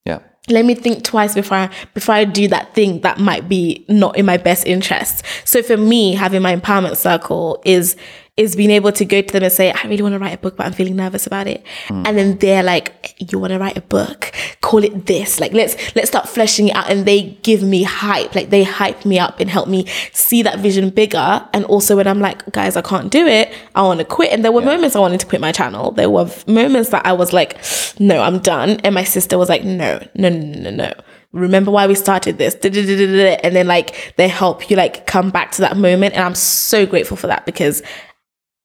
[0.08, 0.20] Yeah.
[0.50, 4.18] let me think twice before I, before I do that thing that might be not
[4.18, 5.24] in my best interest.
[5.44, 7.96] So for me, having my empowerment circle is
[8.38, 10.38] is being able to go to them and say, I really want to write a
[10.38, 11.66] book, but I'm feeling nervous about it.
[11.88, 12.04] Hmm.
[12.06, 14.32] And then they're like, you want to write a book?
[14.62, 15.40] Call it this.
[15.40, 16.90] Like let's let's start fleshing it out.
[16.90, 18.36] And they give me hype.
[18.36, 21.48] Like they hype me up and help me see that vision bigger.
[21.52, 24.32] And also when I'm like, guys, I can't do it, I want to quit.
[24.32, 25.92] And there were moments I wanted to quit my channel.
[25.92, 27.58] There were moments that I was like,
[28.00, 28.80] no, I'm done.
[28.84, 30.94] And my sister was like, no, no, no, no, no.
[31.34, 32.56] Remember why we started this?
[32.56, 36.14] And then like they help you like come back to that moment.
[36.14, 37.84] And I'm so grateful for that because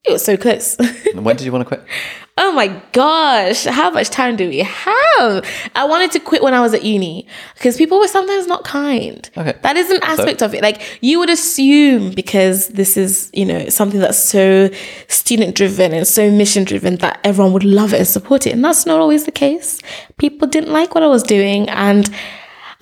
[0.04, 0.76] it was so close.
[1.14, 1.86] When did you want to quit?
[2.38, 5.46] oh my gosh, how much time do we have?
[5.74, 9.28] I wanted to quit when I was at uni because people were sometimes not kind.
[9.36, 9.54] Okay.
[9.62, 10.62] That is an aspect of it.
[10.62, 14.70] Like you would assume because this is, you know, something that's so
[15.08, 18.54] student driven and so mission driven that everyone would love it and support it.
[18.54, 19.80] And that's not always the case.
[20.16, 22.10] People didn't like what I was doing and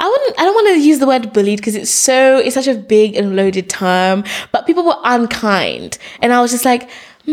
[0.00, 2.66] I wouldn't I don't want to use the word bullied because it's so it's such
[2.68, 5.98] a big and loaded term, but people were unkind.
[6.22, 6.88] And I was just like,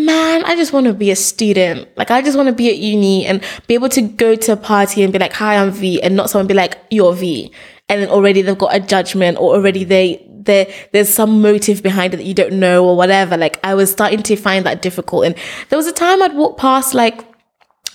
[0.06, 1.88] man, I just want to be a student.
[1.98, 4.57] Like I just want to be at uni and be able to go to a
[4.57, 7.52] party and be like, "Hi, I'm Vee," and not someone be like, "You're Vee."
[7.90, 12.14] And then already they've got a judgment or already they there there's some motive behind
[12.14, 13.38] it that you don't know or whatever.
[13.38, 15.26] Like I was starting to find that difficult.
[15.26, 15.36] And
[15.69, 17.24] there was a time I'd walk past like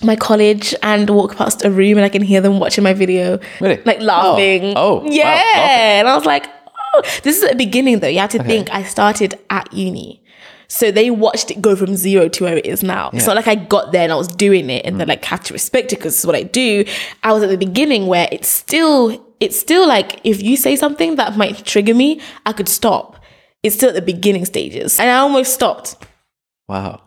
[0.01, 3.39] my college and walk past a room and I can hear them watching my video.
[3.59, 3.81] Really?
[3.83, 4.73] Like laughing.
[4.75, 4.81] Oh.
[4.81, 5.09] Oh, wow.
[5.09, 5.33] Yeah.
[5.35, 5.99] Okay.
[5.99, 6.47] And I was like,
[6.93, 8.07] oh, this is the beginning though.
[8.07, 10.22] You have to think I started at uni.
[10.73, 13.11] So they watched it go from zero to where it is now.
[13.13, 15.45] It's not like I got there and I was doing it and they like had
[15.45, 16.83] to respect it because it's what I do.
[17.21, 21.15] I was at the beginning where it's still, it's still like if you say something
[21.17, 23.19] that might trigger me, I could stop.
[23.61, 24.99] It's still at the beginning stages.
[24.99, 25.95] And I almost stopped.
[26.67, 27.01] Wow.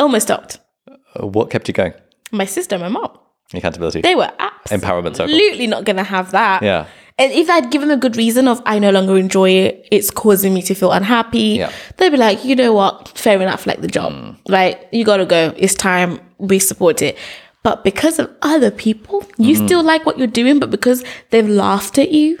[0.00, 0.58] Almost stopped.
[0.88, 1.94] Uh, What kept you going?
[2.32, 3.16] My sister, my mom.
[3.54, 4.00] Accountability.
[4.00, 4.32] They were
[4.70, 5.32] Empowerment circle.
[5.32, 6.64] absolutely not going to have that.
[6.64, 6.86] Yeah.
[7.16, 10.10] And if I'd given them a good reason of I no longer enjoy it, it's
[10.10, 11.70] causing me to feel unhappy, Yeah.
[11.96, 14.36] they'd be like, you know what, fair enough, like the job, Mm.
[14.48, 14.78] right?
[14.92, 15.52] You gotta go.
[15.56, 16.18] It's time.
[16.38, 17.16] We support it.
[17.62, 19.66] But because of other people, you Mm-hmm.
[19.66, 22.38] still like what you're doing, but because they've laughed at you,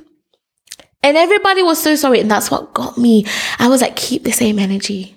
[1.02, 3.24] and everybody was so sorry, and that's what got me.
[3.58, 5.14] I was like, keep the same energy.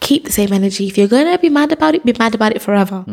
[0.00, 0.88] Keep the same energy.
[0.88, 3.04] If you're gonna be mad about it, be mad about it forever.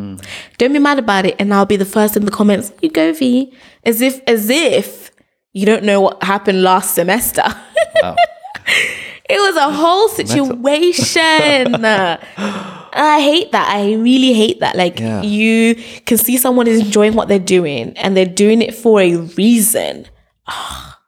[0.57, 2.71] Don't be mad about it, and I'll be the first in the comments.
[2.81, 3.53] You go, Vee,
[3.85, 5.11] as if as if
[5.53, 7.43] you don't know what happened last semester.
[8.01, 8.15] Wow.
[9.30, 11.85] it was a whole situation.
[12.95, 13.69] I hate that.
[13.69, 14.75] I really hate that.
[14.75, 15.21] Like Yeah.
[15.23, 15.75] you
[16.05, 20.07] can see someone is enjoying what they're doing, and they're doing it for a reason.
[20.47, 20.99] Ah,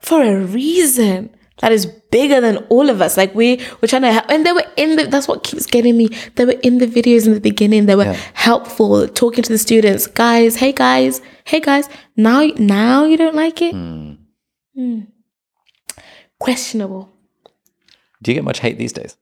[0.00, 1.30] for a reason
[1.60, 3.16] that is bigger than all of us.
[3.16, 5.06] Like we we're trying to help, and they were in the.
[5.06, 6.08] That's what keeps getting me.
[6.36, 7.86] They were in the videos in the beginning.
[7.86, 8.16] They were Yeah.
[8.34, 10.06] helpful, talking to the students.
[10.06, 11.88] Guys, hey guys, hey guys.
[12.16, 13.74] Now, now you don't like it.
[13.74, 15.00] Hmm.
[16.38, 17.10] Questionable.
[18.22, 19.16] Do you get much hate these days?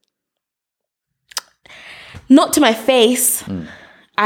[2.28, 3.42] Not to my face.
[3.48, 3.68] I,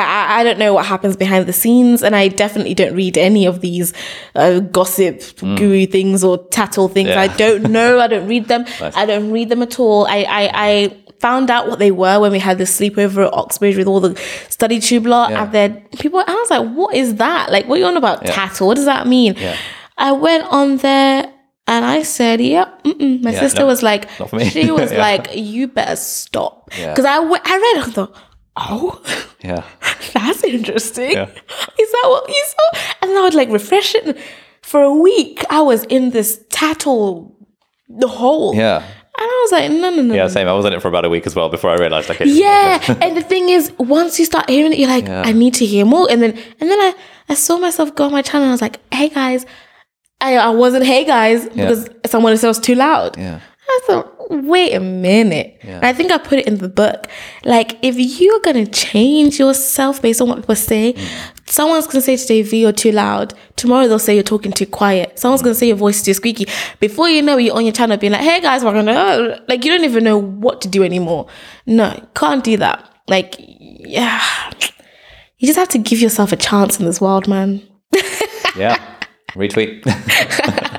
[0.00, 3.44] I I don't know what happens behind the scenes, and I definitely don't read any
[3.46, 3.92] of these
[4.34, 7.10] uh, gossip guru things or tattle things.
[7.10, 7.20] Yeah.
[7.20, 8.00] I don't know.
[8.00, 8.64] I don't read them.
[8.80, 10.06] I don't read them at all.
[10.06, 13.76] I, I I found out what they were when we had the sleepover at Oxbridge
[13.76, 14.16] with all the
[14.48, 15.44] study tube lot, Yeah.
[15.44, 16.20] and then people.
[16.26, 17.50] I was like, "What is that?
[17.52, 18.24] Like, what are you on about?
[18.24, 18.32] Yeah.
[18.32, 18.66] Tattle?
[18.68, 19.36] What does that mean?"
[19.98, 21.30] I went on there.
[21.68, 23.22] And I said, "Yep." mm-mm.
[23.22, 24.50] My sister no, was like, not for me.
[24.50, 28.12] she was like, "You better stop," because I, w- I read and thought,
[28.56, 29.00] "Oh,
[29.42, 29.64] Yeah.
[30.14, 31.12] that's interesting.
[31.12, 31.28] Yeah.
[31.28, 32.80] Is that what you saw?
[33.02, 34.04] And then I would like refresh it.
[34.06, 34.18] And
[34.62, 37.34] for a week, I was in this tattle
[37.88, 38.54] the hole.
[38.54, 38.78] Yeah.
[39.18, 40.14] And I was like, no, no, no.
[40.14, 40.48] Yeah, same.
[40.48, 42.24] I was in it for about a week as well before I realized, okay.
[42.26, 42.80] Yeah.
[43.02, 45.22] and the thing is, once you start hearing it, you're like, Yeah.
[45.26, 46.10] I need to hear more.
[46.10, 46.94] And then and then I,
[47.28, 49.44] I saw myself go on my channel and I was like, hey guys.
[50.20, 53.18] I, I wasn't hey guys because someone said it was too loud.
[53.18, 53.40] Yeah.
[53.68, 55.58] I thought, wait a minute.
[55.62, 55.80] Yeah.
[55.82, 57.06] I think I put it in the book.
[57.44, 61.48] Like, if you're gonna change yourself based on what people say, mm.
[61.48, 63.34] someone's gonna say today, Vee, you're too loud.
[63.56, 65.18] Tomorrow they'll say you're talking too quiet.
[65.18, 66.46] Someone's gonna say your voice is too squeaky.
[66.80, 69.64] Before you know it, you're on your channel being like, hey guys, we're gonna like
[69.64, 71.28] you don't even know what to do anymore.
[71.66, 72.88] No, can't do that.
[73.08, 74.22] Like, yeah.
[75.38, 77.62] You just have to give yourself a chance in this world, man.
[78.56, 78.76] Yeah.
[79.34, 79.82] Retweet.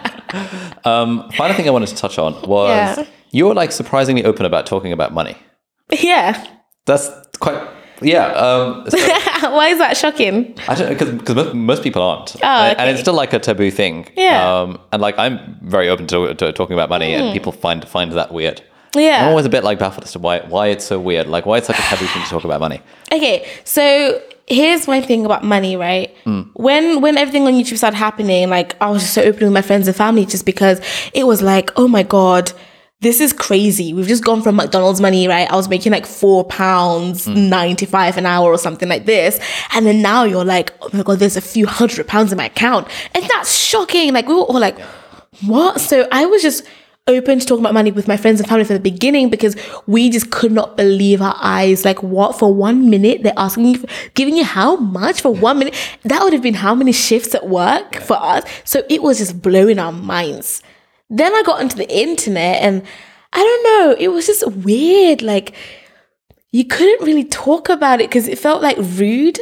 [0.85, 3.05] um, final thing I wanted to touch on was Yeah.
[3.31, 5.35] you were like surprisingly open about talking about money.
[5.89, 6.45] yeah.
[6.85, 7.61] That's quite,
[8.01, 8.27] yeah.
[8.33, 8.97] Um, so
[9.51, 10.53] Why is that shocking?
[10.67, 13.39] I don't know because most, most people aren't, Oh, and, and it's still like a
[13.39, 14.07] taboo thing.
[14.17, 14.61] Yeah.
[14.61, 18.11] Um, and like I'm very open to, to talking about money, and people find find
[18.13, 18.61] that weird.
[18.95, 19.23] Yeah.
[19.23, 21.27] I'm always a bit like baffled as to why why it's so weird.
[21.27, 22.81] Like why it's such a taboo thing to talk about money.
[23.11, 26.15] Okay, so here's my thing about money, right?
[26.25, 26.49] Mm.
[26.53, 29.61] When when everything on YouTube started happening, like I was just so open with my
[29.61, 30.81] friends and family just because
[31.13, 32.51] it was like, oh my god,
[33.01, 33.93] this is crazy.
[33.93, 35.49] We've just gone from McDonald's money, right?
[35.51, 37.49] I was making like four pounds mm.
[37.49, 39.39] ninety five an hour or something like this,
[39.73, 42.45] and then now you're like, oh my god, there's a few hundred pounds in my
[42.45, 44.13] account, and that's shocking.
[44.13, 44.79] Like we were all like,
[45.45, 45.79] what?
[45.79, 46.65] So I was just
[47.05, 49.57] open to talking about money with my friends and family from the beginning because
[49.87, 51.83] we just could not believe our eyes.
[51.83, 55.75] Like, what for one minute they're asking you, giving you how much for one minute?
[56.03, 58.43] That would have been how many shifts at work for us.
[58.63, 60.63] So it was just blowing our minds.
[61.09, 62.83] Then I got into the internet and
[63.33, 65.21] I don't know, it was just weird.
[65.21, 65.53] Like,
[66.53, 69.39] you couldn't really talk about it because it felt like rude.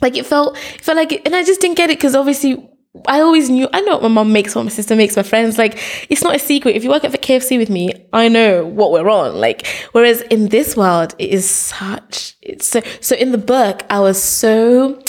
[0.00, 2.70] Like it felt, it felt like, it, and I just didn't get it because obviously
[3.08, 3.68] I always knew.
[3.72, 5.58] I know what my mom makes, what my sister makes, my friends.
[5.58, 5.78] Like
[6.10, 6.76] it's not a secret.
[6.76, 9.34] If you work at the KFC with me, I know what we're on.
[9.40, 12.36] Like whereas in this world, it is such.
[12.40, 12.82] It's so.
[13.00, 15.00] So in the book, I was so.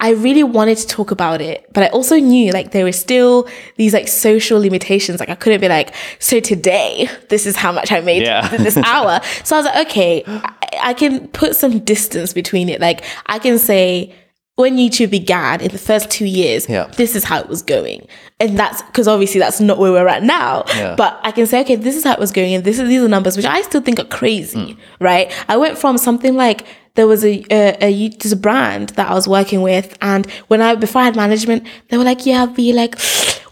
[0.00, 3.48] I really wanted to talk about it, but I also knew like there were still
[3.76, 5.20] these like social limitations.
[5.20, 8.48] Like I couldn't be like, so today, this is how much I made Yeah.
[8.56, 9.20] this hour.
[9.44, 12.80] So I was like, okay, I, I can put some distance between it.
[12.80, 14.12] Like I can say
[14.56, 16.86] when YouTube began in the first two years, Yeah.
[16.96, 18.06] this is how it was going.
[18.38, 20.64] And that's because obviously that's not where we're at now.
[20.76, 20.94] Yeah.
[20.96, 23.02] But I can say, okay, this is how it was going, and this is these
[23.02, 25.04] are numbers, which I still think are crazy, Hmm.
[25.04, 25.32] right?
[25.48, 26.64] I went from something like
[26.94, 30.62] there was a, a, a there's a brand that I was working with, and when
[30.62, 32.96] I before I had management, they were like, yeah, be like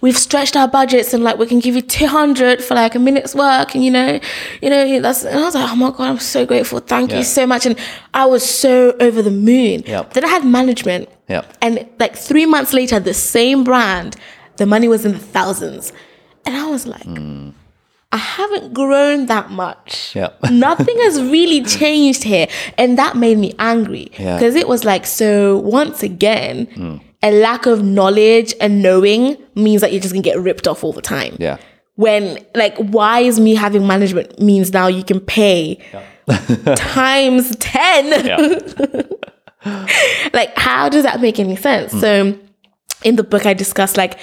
[0.01, 3.35] we've stretched our budgets and like we can give you 200 for like a minute's
[3.36, 4.19] work and you know
[4.60, 7.19] you know that's and i was like oh my god i'm so grateful thank Yeah.
[7.19, 7.78] you so much and
[8.12, 10.02] i was so over the moon Yeah.
[10.12, 11.44] then i had management Yeah.
[11.62, 14.16] and like three months later the same brand
[14.56, 15.93] the money was in the thousands
[16.44, 17.51] and i was like hmm.
[18.12, 20.14] I haven't grown that much.
[20.14, 20.28] Yeah.
[20.51, 22.47] Nothing has really changed here.
[22.76, 24.12] And that made me angry.
[24.18, 24.36] Yeah.
[24.36, 26.97] Because it was like, so once again, hmm.
[27.22, 30.93] a lack of knowledge and knowing means that you're just gonna get ripped off all
[30.93, 31.36] the time.
[31.40, 31.56] Yeah.
[31.94, 35.76] When like why is me having management means now you can pay
[36.76, 39.02] times 10 Yeah.
[40.32, 42.01] like how does that make any sense hmm.
[42.01, 42.39] so
[43.05, 44.18] in the book i discuss like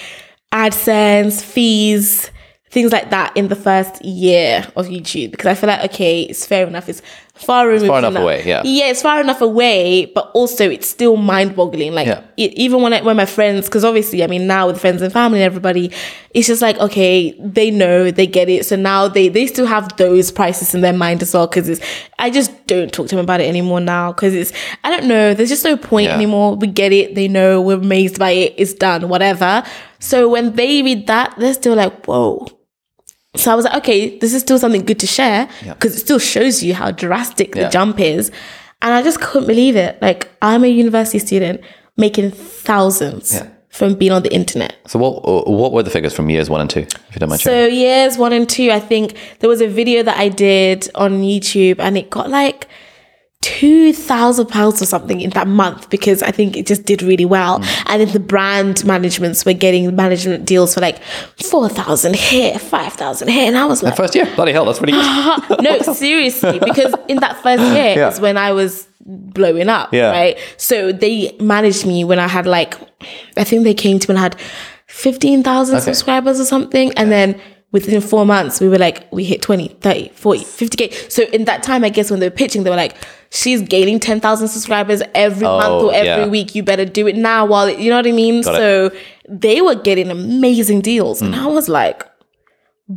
[0.51, 2.31] adsense fees
[2.71, 6.45] things like that in the first year of youtube because i feel like okay it's
[6.45, 7.01] fair enough it's
[7.33, 8.61] far removed far from enough away, yeah.
[8.65, 12.21] yeah it's far enough away but also it's still mind-boggling like Yeah.
[12.37, 15.11] e- even when I, when my friends because obviously i mean now with friends and
[15.11, 15.89] family and everybody
[16.35, 19.95] it's just like okay they know they get it so now they they still have
[19.97, 21.81] those prices in their mind as well because it's
[22.19, 24.51] i just don't talk to them about it anymore now because it's
[24.83, 26.15] i don't know there's just no point Yeah.
[26.15, 29.63] anymore we get it they know we're amazed by it it's done whatever
[29.99, 32.45] so when they read that they're still like whoa
[33.35, 36.19] so I was like, okay, this is still something good to share because it still
[36.19, 37.65] shows you how drastic Yeah.
[37.65, 38.31] the jump is.
[38.81, 40.01] And I just couldn't believe it.
[40.01, 41.61] Like, I'm a university student
[41.97, 43.47] making thousands Yeah.
[43.69, 44.75] from being on the internet.
[44.87, 47.41] So what what were the figures from years one and two, if you don't mind
[47.41, 47.69] sharing?
[47.69, 51.21] So, years one and two, I think there was a video that I did on
[51.21, 52.67] YouTube and it got like
[53.41, 57.23] two thousand pounds or something in that month because I think it just did really
[57.25, 57.59] well.
[57.59, 57.83] Mm.
[57.87, 61.01] And then the brand managements were getting management deals for like
[61.41, 64.79] four thousand here, five thousand here, and I was like, First year, bloody hell, that's
[64.79, 65.57] pretty good.
[65.61, 68.09] no, seriously, because in that first year Yeah.
[68.09, 70.11] is when I was blowing up, Yeah.
[70.11, 70.37] right?
[70.57, 72.75] So they managed me when I had like,
[73.37, 74.35] I think they came to when I had
[74.87, 75.83] 15,000 Okay.
[75.85, 76.91] subscribers or something.
[76.97, 77.39] And then
[77.71, 81.11] within four months, we were like, we hit 20, 30, 40, 50K.
[81.11, 82.95] So in that time, I guess when they were pitching, they were like,
[83.29, 86.27] she's gaining 10,000 subscribers every month or every yeah.
[86.27, 86.55] week.
[86.55, 88.41] You better do it now while, it, you know what I mean?
[88.41, 88.57] Got it.
[88.57, 88.97] so
[89.29, 91.21] they were getting amazing deals.
[91.21, 91.27] Mm.
[91.27, 92.05] And I was like,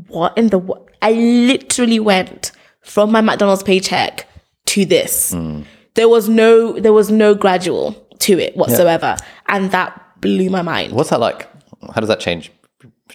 [0.08, 0.60] what in the?
[1.02, 4.26] I literally went from my McDonald's paycheck
[4.66, 5.34] to this.
[5.34, 5.64] Mm.
[5.94, 9.16] There was no there was no gradual to it whatsoever,
[9.48, 10.92] and that blew my mind.
[10.92, 11.46] What's that like?
[11.94, 12.50] How does that change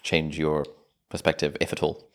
[0.03, 0.65] change your
[1.09, 2.07] perspective, if at all?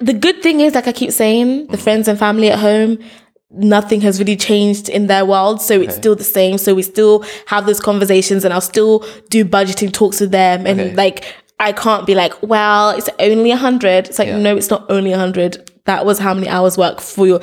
[0.00, 1.82] The good thing is, like I keep saying, the mm-hmm.
[1.82, 2.98] friends and family at home.
[3.50, 6.58] Nothing has really changed in their world, so it's still the same.
[6.58, 10.66] So we still have those conversations, and I'll still do budgeting talks with them.
[10.66, 10.94] And Okay.
[10.94, 11.24] like,
[11.60, 14.08] I can't be like, "Well, it's only a hundred.
[14.08, 14.38] It's like, Yeah.
[14.38, 15.70] no, it's not only a hundred.
[15.84, 17.40] That was how many hours work for your.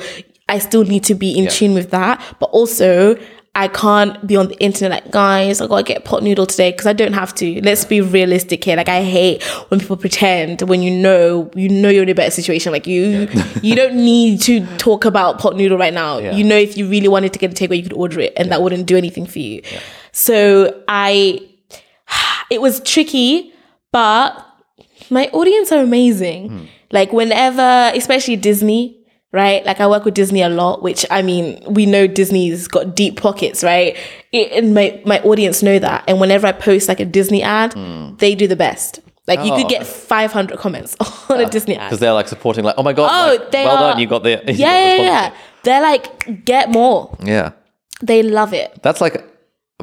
[0.48, 3.16] I still need to be in tune with that, but also
[3.56, 6.86] I can't be on the internet like, guys, I gotta get pot noodle today because
[6.86, 7.60] I don't have to.
[7.62, 8.76] Let's be realistic here.
[8.76, 12.32] Like I hate when people pretend when you know you know you're in a better
[12.32, 12.72] situation.
[12.72, 13.28] Like you
[13.62, 16.18] you don't need to talk about pot noodle right now.
[16.18, 16.32] Yeah.
[16.32, 18.50] You know if you really wanted to get a takeaway, you could order it and
[18.50, 19.62] that wouldn't do anything for you.
[20.10, 21.40] So I
[22.50, 23.52] it was tricky,
[23.92, 24.44] but
[25.10, 26.48] my audience are amazing.
[26.48, 26.64] Hmm.
[26.90, 29.03] Like whenever, especially Disney,
[29.34, 29.66] right?
[29.66, 33.20] Like I work with Disney a lot, which I mean, we know Disney's got deep
[33.20, 33.96] pockets, right?
[34.32, 36.04] It, and my my audience know that.
[36.08, 38.14] And whenever I post like a Disney ad, hmm.
[38.16, 39.00] they do the best.
[39.26, 39.56] Like you Oh.
[39.56, 40.96] could get 500 comments
[41.30, 41.88] on a Disney ad.
[41.88, 43.92] Because they're like supporting, like, oh my god, Oh, like, they well are.
[43.92, 45.34] done, you got the you got the yeah, yeah, yeah.
[45.64, 47.16] They're like, get more.
[47.22, 47.52] yeah.
[48.02, 48.78] They love it.
[48.82, 49.24] That's like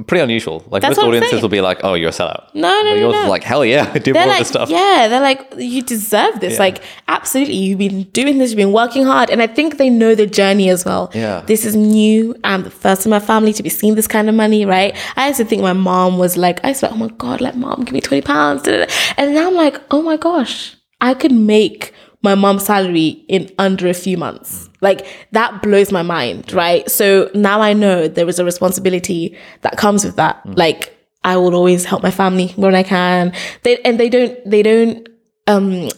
[0.07, 0.63] pretty unusual.
[0.69, 2.53] Like That's most audiences will be like, oh, you're a sellout.
[2.55, 3.23] No, no, But no, yours no.
[3.23, 4.69] is like, hell yeah, do they're more like, of this stuff.
[4.69, 6.53] yeah, they're like, you deserve this.
[6.53, 6.59] Yeah.
[6.59, 10.15] Like, absolutely, you've been doing this, you've been working hard, and I think they know
[10.15, 11.11] the journey as well.
[11.13, 11.41] Yeah.
[11.45, 12.33] this is new.
[12.45, 14.95] I'm the first in my family to be seeing this kind of money, right?
[15.17, 17.13] I used to think my mom was like, I used to be like, oh my
[17.17, 21.13] god, like mom, give me twenty pounds, and now I'm like, oh my gosh, I
[21.15, 24.69] could make my mom's salary in under a few months.
[24.81, 26.89] Like that blows my mind, right?
[26.89, 30.41] So now I know there is a responsibility that comes with that.
[30.45, 33.33] Like I will always help my family when I can.
[33.63, 35.07] They and they don't they don't
[35.47, 35.89] um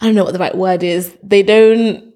[0.00, 1.16] I don't know what the right word is.
[1.22, 2.10] They don't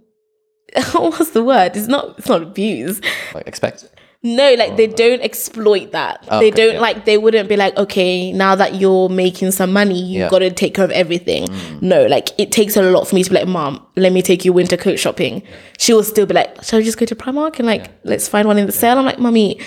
[0.93, 1.77] what's the word?
[1.77, 3.01] It's not it's not abuse.
[3.35, 3.89] Like, expect.
[4.27, 6.23] No, like they don't exploit that.
[6.41, 6.81] they Oh, don't yeah.
[6.81, 10.27] like they wouldn't be like, okay, now that you're making some money, you Yeah.
[10.29, 10.31] Mm.
[10.31, 11.47] gotta take care of everything.
[11.83, 14.45] No, like it takes a lot for me to be like, Mom, let me take
[14.45, 15.43] you winter coat shopping.
[15.79, 18.49] She will still be like, Shall we just go to Primark and like let's find
[18.49, 18.99] one in the sale?
[18.99, 19.61] I'm like, Mommy,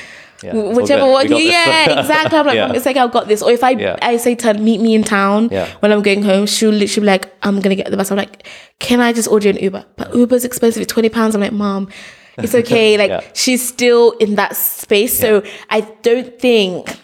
[0.44, 2.38] Yeah, wh- it's all whichever one you yeah, exactly.
[2.40, 2.68] I'm like, Yeah.
[2.68, 3.44] Mom, it's like I've got this.
[3.44, 3.98] Or if I Yeah.
[4.02, 5.68] I say to her, meet me in town Yeah.
[5.82, 8.10] when I'm going home, she'll literally be like, I'm gonna get the bus.
[8.10, 8.48] I'm like,
[8.80, 9.86] Can I just order an Uber?
[9.98, 11.36] But Uber's expensive, it's 20 pounds.
[11.36, 11.90] I'm like, Mom,
[12.38, 12.98] it's okay.
[13.02, 13.22] Like Yeah.
[13.34, 15.18] she's still in that space.
[15.20, 16.98] So I don't think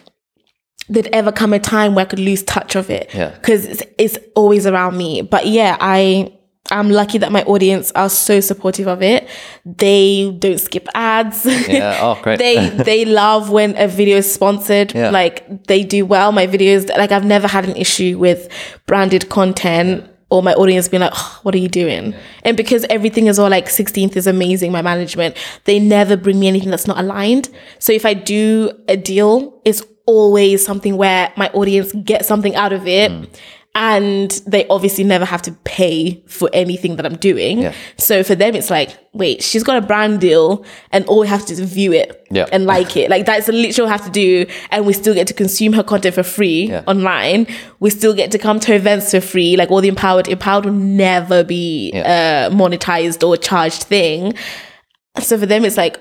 [0.88, 3.10] there'd ever come a time where I could lose touch of it.
[3.14, 3.30] Yeah.
[3.30, 5.22] Because it's, it's always around me.
[5.22, 6.32] But yeah, I
[6.70, 9.28] I'm lucky that my audience are so supportive of it.
[9.66, 11.44] They don't skip ads.
[11.44, 11.98] Yeah.
[12.00, 12.38] Oh, great.
[12.38, 14.94] they they love when a video is sponsored.
[14.94, 15.10] Yeah.
[15.10, 16.32] Like they do well.
[16.32, 18.48] My videos like I've never had an issue with
[18.86, 20.08] branded content.
[20.30, 22.14] Or my audience being like, "Oh, what are you doing?
[22.42, 26.48] And because everything is all like 16th is amazing, my management, they never bring me
[26.48, 27.48] anything that's not aligned.
[27.78, 32.72] So if I do a deal, it's always something where my audience gets something out
[32.72, 33.10] of it.
[33.10, 33.28] Mm.
[33.76, 37.58] And they obviously never have to pay for anything that I'm doing.
[37.58, 37.74] Yeah.
[37.98, 41.44] So for them, it's like, wait, she's got a brand deal, and all we have
[41.46, 42.46] to do is view it Yeah.
[42.52, 43.10] and like it.
[43.10, 45.82] Like that's literally all we have to do, and we still get to consume her
[45.82, 46.84] content for free Yeah.
[46.86, 47.48] online.
[47.80, 49.56] We still get to come to events for free.
[49.56, 54.34] Like all the empowered, empowered will never be uh, monetized or charged thing.
[55.18, 55.98] So for them, it's like.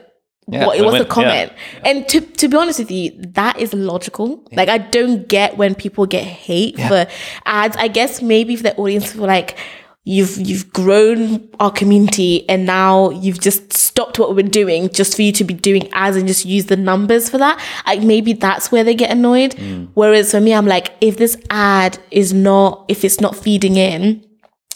[0.48, 1.02] Yeah, what, what's win-win.
[1.04, 1.54] the comment?
[1.86, 4.44] And to to be honest with you, that is logical.
[4.52, 7.08] Like I don't get when people get hate for
[7.46, 7.78] ads.
[7.78, 9.58] I guess maybe for the audience feel like
[10.06, 15.22] you've you've grown our community and now you've just stopped what we're doing just for
[15.22, 17.62] you to be doing ads and just use the numbers for that.
[17.86, 19.52] Like maybe that's where they get annoyed.
[19.52, 19.90] Mm.
[19.94, 24.26] Whereas for me, I'm like, if this ad is not if it's not feeding in,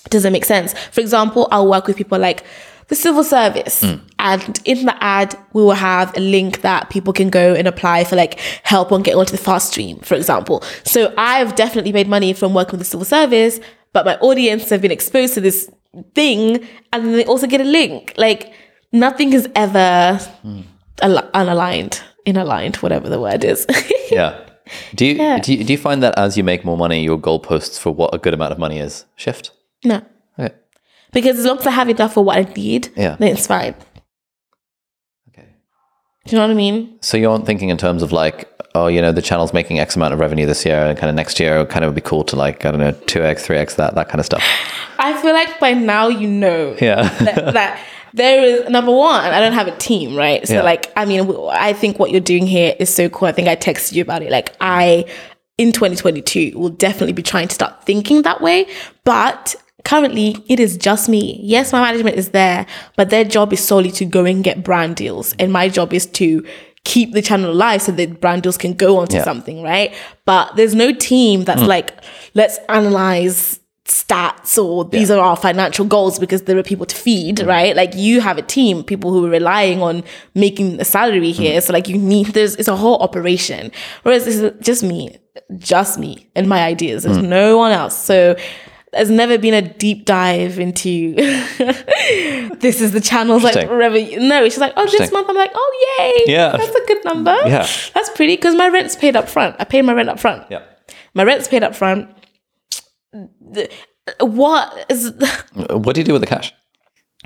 [0.10, 0.74] does it make sense?
[0.92, 2.46] For example, I'll work with people like
[2.88, 4.00] the civil service, mm.
[4.20, 8.04] and in the ad, we will have a link that people can go and apply
[8.06, 10.64] for like help on getting onto the fast stream, for example.
[10.84, 13.60] So I've definitely made money from working with the civil service,
[13.94, 15.70] but my audience have been exposed to this
[16.16, 18.14] thing, and then they also get a link.
[18.18, 18.54] Like
[18.94, 20.64] nothing is ever mm.
[21.02, 23.66] al- unaligned, inaligned, whatever the word is.
[24.10, 24.40] Yeah.
[24.96, 25.40] Do you, Yeah.
[25.40, 28.14] do you do you find that as you make more money, your goalposts for what
[28.14, 29.52] a good amount of money is shift?
[29.84, 30.02] no.
[31.14, 33.16] Because as long as I have enough for what I need, Yeah.
[33.20, 33.76] then it's fine.
[35.30, 35.48] Okay.
[36.26, 36.98] Do you know what I mean?
[37.02, 39.96] So you aren't thinking in terms of like, oh, you know, the channel's making X
[39.96, 42.24] amount of revenue this year, and kind of next year, kind of would be cool
[42.26, 44.44] to like, I don't know, two x, three x, that that kind of stuff.
[45.00, 47.04] I feel like by now you know Yeah.
[47.20, 47.80] that, that
[48.14, 49.26] there is number one.
[49.32, 50.48] I don't have a team, right?
[50.48, 50.62] So Yeah.
[50.64, 53.28] like, I mean, I think what you're doing here is so cool.
[53.28, 54.32] I think I texted you about it.
[54.32, 55.06] Like, I
[55.58, 58.68] in 2022 will definitely be trying to start thinking that way,
[59.04, 59.56] but.
[59.88, 61.40] Currently, it is just me.
[61.42, 62.66] Yes, my management is there,
[62.98, 65.34] but their job is solely to go and get brand deals.
[65.40, 66.46] And my job is to
[66.84, 69.24] keep the channel alive so that brand deals can go onto Yeah.
[69.24, 69.96] something, right?
[70.26, 71.68] But there's no team that's mm.
[71.68, 71.94] like,
[72.34, 77.38] let's analyze stats or these are our financial goals because there are people to feed,
[77.38, 77.48] mm.
[77.48, 77.74] right?
[77.74, 80.04] Like you have a team, people who are relying on
[80.36, 81.36] making a salary mm.
[81.36, 81.62] here.
[81.62, 83.72] So like you need there's it's a whole operation.
[84.04, 85.18] Whereas it's just me,
[85.58, 87.04] just me and my ideas.
[87.04, 87.98] There's no one else.
[87.98, 88.36] So
[88.98, 91.14] there's never been a deep dive into
[92.60, 94.20] this is the channel's like revenue.
[94.20, 95.86] No, it's just like, oh, this month I'm like, oh
[96.28, 96.34] yay.
[96.34, 96.58] Yeah.
[96.58, 97.36] That's a good number.
[97.46, 97.68] Yeah.
[97.94, 99.56] That's pretty because my rent's paid up front.
[99.60, 100.46] I paid my rent up front.
[100.50, 100.64] Yeah.
[101.14, 102.10] My rent's paid up front.
[103.14, 103.70] The-
[104.20, 105.14] What is
[105.54, 106.54] What do you do with the cash?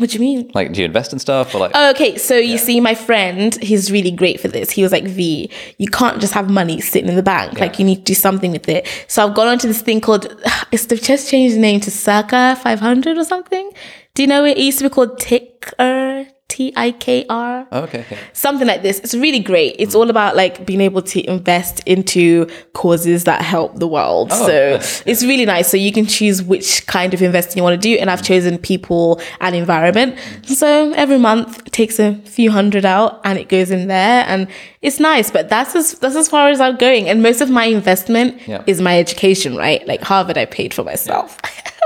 [0.02, 0.50] What do you mean?
[0.56, 1.72] Like, do you invest in stuff or like?
[1.76, 4.72] Oh, okay, so you see, my friend, he's really great for this.
[4.72, 7.60] He was like, Vee, you can't just have money sitting in the bank.
[7.60, 8.88] Like, you need to do something with it.
[9.08, 10.26] So I've gone on to this thing called,
[10.72, 13.72] it's they've just changed the name to Circa 500 or something.
[14.16, 14.58] Do you know it?
[14.58, 17.66] It used to be called Tickr, T I K R.
[17.72, 18.02] oh, okay.
[18.02, 18.18] okay.
[18.34, 19.00] something like this.
[19.00, 19.78] It's really great.
[19.80, 24.30] It's all about like being able to invest into causes that help the world.
[24.34, 24.46] Oh.
[24.48, 25.02] so nice.
[25.06, 25.70] it's really nice.
[25.72, 27.96] So you can choose which kind of investing you want to do.
[27.98, 30.18] And I've chosen people and environment.
[30.44, 34.48] So every month takes a few hundred out and it goes in there and
[34.82, 35.32] it's nice.
[35.32, 37.08] But that's as that's as far as I'm going.
[37.08, 38.62] And most of my investment Yeah.
[38.68, 39.88] is my education, right?
[39.88, 41.38] Like Harvard I paid for myself.
[41.44, 41.72] There's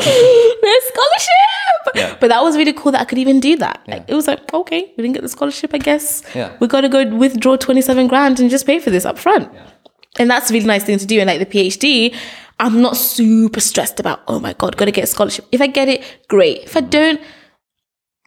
[0.92, 1.94] scholarship.
[1.94, 2.16] Yeah.
[2.20, 3.82] But that was really cool that I could even do that.
[3.86, 6.22] Like it was like, okay, we didn't get the scholarship, I guess.
[6.34, 6.56] Yeah.
[6.60, 9.50] We gotta go withdraw 27 grand and just pay for this up front.
[10.18, 11.20] And that's a really nice thing to do.
[11.20, 12.14] And like the PhD,
[12.60, 15.46] I'm not super stressed about, oh my God, gotta get a scholarship.
[15.52, 16.64] If I get it, great.
[16.64, 17.20] If I don't,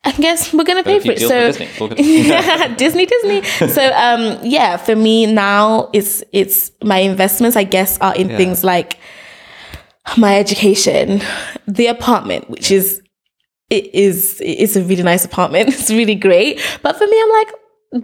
[0.04, 1.20] I guess we're gonna pay for it.
[1.20, 1.52] So
[2.76, 2.76] Disney.
[2.76, 3.42] Disney, Disney.
[3.70, 8.64] So um yeah, for me now it's it's my investments, I guess, are in things
[8.64, 9.00] like
[10.18, 11.22] my education,
[11.68, 13.02] the apartment, which is
[13.70, 15.70] it is it's a really nice apartment.
[15.74, 16.62] It's really great.
[16.84, 17.52] But for me, I'm like,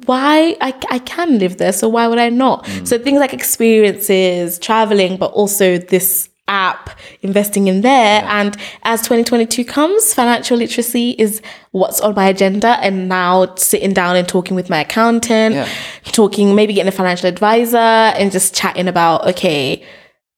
[0.08, 2.66] why I, I can live there, so why would I not?
[2.66, 2.88] Mm.
[2.88, 6.90] So things like experiences, traveling, but also this app,
[7.22, 8.24] investing in there.
[8.26, 11.42] And as 2022 comes, financial literacy is
[11.72, 12.78] what's on my agenda.
[12.82, 15.68] And now sitting down and talking with my accountant, Yeah.
[16.06, 19.84] talking, maybe getting a financial advisor and just chatting about, okay,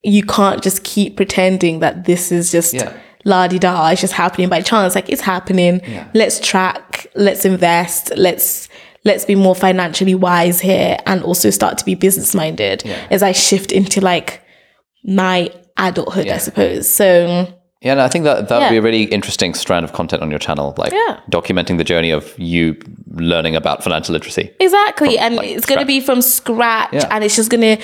[0.04, 2.92] you can't just keep pretending that this is just Yeah.
[3.26, 4.96] la di da, it's just happening by chance.
[4.96, 5.82] Like it's happening.
[5.88, 6.08] Yeah.
[6.14, 8.68] Let's track, let's invest, let's
[9.06, 12.98] let's be more financially wise here and also start to be business minded Yeah.
[13.12, 14.42] as I shift into like
[15.06, 16.88] my adulthood, I suppose.
[16.88, 17.48] So
[17.84, 20.30] Yeah, and I think that that would be a really interesting strand of content on
[20.30, 21.20] your channel, like Yeah.
[21.30, 22.76] documenting the journey of you
[23.12, 24.52] learning about financial literacy.
[24.60, 25.18] Exactly.
[25.20, 27.08] and like, it's going to be from scratch Yeah.
[27.12, 27.84] and it's just going to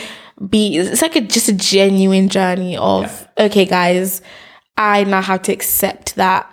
[0.50, 4.22] be, it's like a, just a genuine journey of, okay, guys,
[4.78, 6.46] I now have to accept that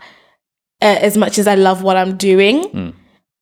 [0.83, 2.93] uh, as much as I love what I'm doing,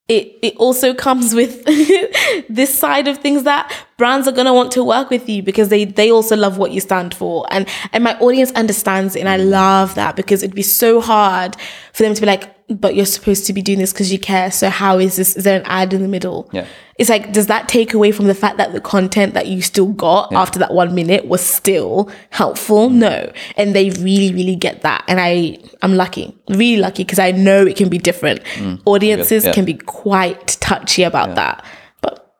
[0.08, 1.64] it it also comes with
[2.48, 5.84] this side of things that brands are gonna want to work with you because they
[5.86, 9.38] they also love what you stand for, and and my audience understands it, and I
[9.38, 9.50] mm.
[9.50, 11.56] love that because it'd be so hard
[11.92, 14.50] for them to be like, but you're supposed to be doing this because you care.
[14.50, 15.36] So how is this?
[15.36, 16.48] Is there an ad in the middle?
[16.52, 16.66] Yeah.
[16.98, 19.88] It's like, does that take away from the fact that the content that you still
[19.88, 22.88] got after that one minute was still helpful?
[22.88, 22.92] Mm.
[22.94, 23.32] No.
[23.56, 25.04] And they really, really get that.
[25.08, 28.42] And I, I'm lucky, really lucky because I know it can be different.
[28.54, 28.80] Mm.
[28.86, 29.52] Audiences Yeah.
[29.52, 31.64] can be quite touchy about that,
[32.00, 32.34] but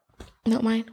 [0.47, 0.85] not mine.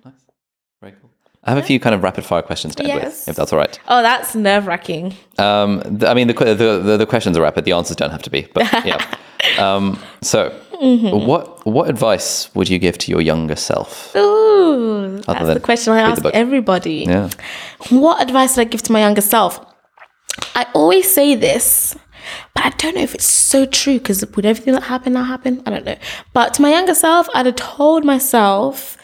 [1.44, 3.04] I have a few kind of rapid fire questions to end Yes.
[3.22, 3.80] with, if that's all right.
[3.88, 5.16] Oh, that's nerve wracking.
[5.40, 7.66] Um, th- I mean, the, the, the, the questions are rapid.
[7.66, 9.16] The answers don't have to be, but yeah.
[9.58, 11.28] Um, so, Mm-hmm.
[11.28, 14.16] what what advice would you give to your younger self?
[14.16, 17.06] Ooh, that's the question I ask everybody.
[17.08, 17.30] Yeah.
[17.92, 19.64] What advice would I give to my younger self?
[20.56, 21.96] I always say this,
[22.56, 25.62] but I don't know if it's so true because would everything that happened now happen?
[25.68, 25.98] I don't know.
[26.34, 28.98] But to my younger self, I'd have told myself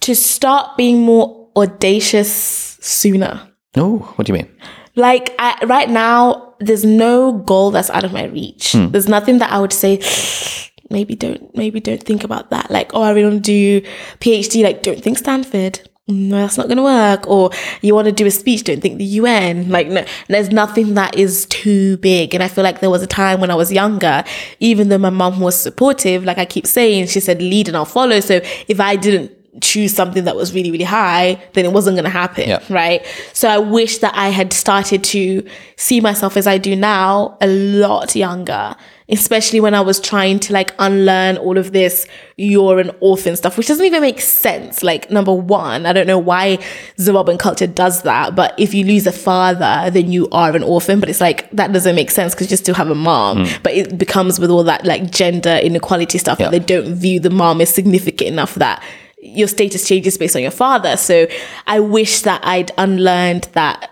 [0.00, 3.48] to start being more audacious sooner.
[3.76, 4.50] Oh, what do you mean?
[4.94, 8.72] Like I, right now, there's no goal that's out of my reach.
[8.72, 8.88] Hmm.
[8.88, 10.00] There's nothing that I would say.
[10.90, 11.54] Maybe don't.
[11.56, 12.70] Maybe don't think about that.
[12.70, 13.80] Like, oh, I really want to do
[14.20, 14.62] PhD.
[14.62, 15.80] Like, don't think Stanford.
[16.08, 17.26] No, that's not going to work.
[17.26, 17.50] Or
[17.82, 18.62] you want to do a speech.
[18.62, 19.68] Don't think the UN.
[19.68, 22.32] Like, no, there's nothing that is too big.
[22.32, 24.22] And I feel like there was a time when I was younger,
[24.60, 27.84] even though my mom was supportive, like I keep saying, she said, lead and I'll
[27.84, 28.20] follow.
[28.20, 32.04] So if I didn't choose something that was really, really high, then it wasn't going
[32.04, 32.48] to happen.
[32.48, 32.62] Yeah.
[32.68, 33.04] Right.
[33.32, 35.46] So I wish that I had started to
[35.76, 38.74] see myself as I do now a lot younger,
[39.08, 42.06] especially when I was trying to like unlearn all of this
[42.38, 44.82] you're an orphan stuff, which doesn't even make sense.
[44.82, 46.58] Like, number one, I don't know why
[46.98, 51.00] Zimbabwean culture does that, but if you lose a father, then you are an orphan.
[51.00, 53.46] But it's like, that doesn't make sense because you still have a mom.
[53.46, 53.62] Mm.
[53.62, 56.50] But it becomes with all that like gender inequality stuff Yeah.
[56.50, 58.82] that they don't view the mom as significant enough that
[59.28, 60.96] your status changes based on your father.
[60.96, 61.26] So
[61.66, 63.90] I wish that I'd unlearned that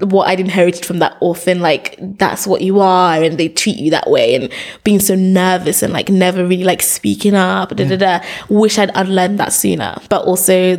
[0.00, 3.90] what I'd inherited from that orphan, like that's what you are, and they treat you
[3.90, 4.52] that way, and
[4.84, 7.74] being so nervous and like never really like speaking up.
[7.74, 8.24] Da, da, da.
[8.48, 10.76] Wish I'd unlearned that sooner, but also,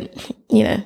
[0.48, 0.82] you know,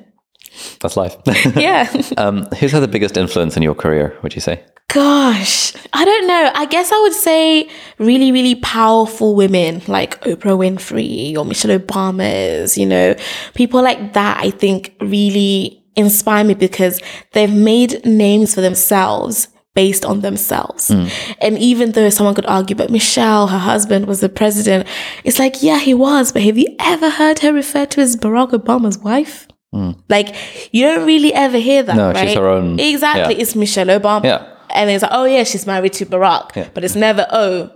[0.81, 1.15] That's life.
[1.55, 1.89] yeah.
[2.17, 4.63] um, who's had the biggest influence in your career, would you say?
[4.87, 6.51] Gosh, I don't know.
[6.53, 7.67] I guess I would say
[7.97, 13.15] really, really powerful women like Oprah Winfrey or Michelle Obama's, you know,
[13.55, 17.01] people like that, I think really inspire me because
[17.33, 20.89] they've made names for themselves based on themselves.
[20.89, 21.35] Mm.
[21.41, 24.87] And even though someone could argue, but Michelle, her husband was the president,
[25.25, 28.51] it's like, yeah, he was, but have you ever heard her referred to as Barack
[28.51, 29.47] Obama's wife?
[29.73, 29.99] Mm.
[30.07, 30.33] Like,
[30.71, 31.95] you don't really ever hear that.
[31.97, 33.35] No, she's her own- Exactly.
[33.35, 33.41] yeah.
[33.41, 34.23] It's Michelle Obama.
[34.23, 34.51] Yeah.
[34.75, 37.71] And it's like, oh yeah, she's married to Barack, but it's never, oh,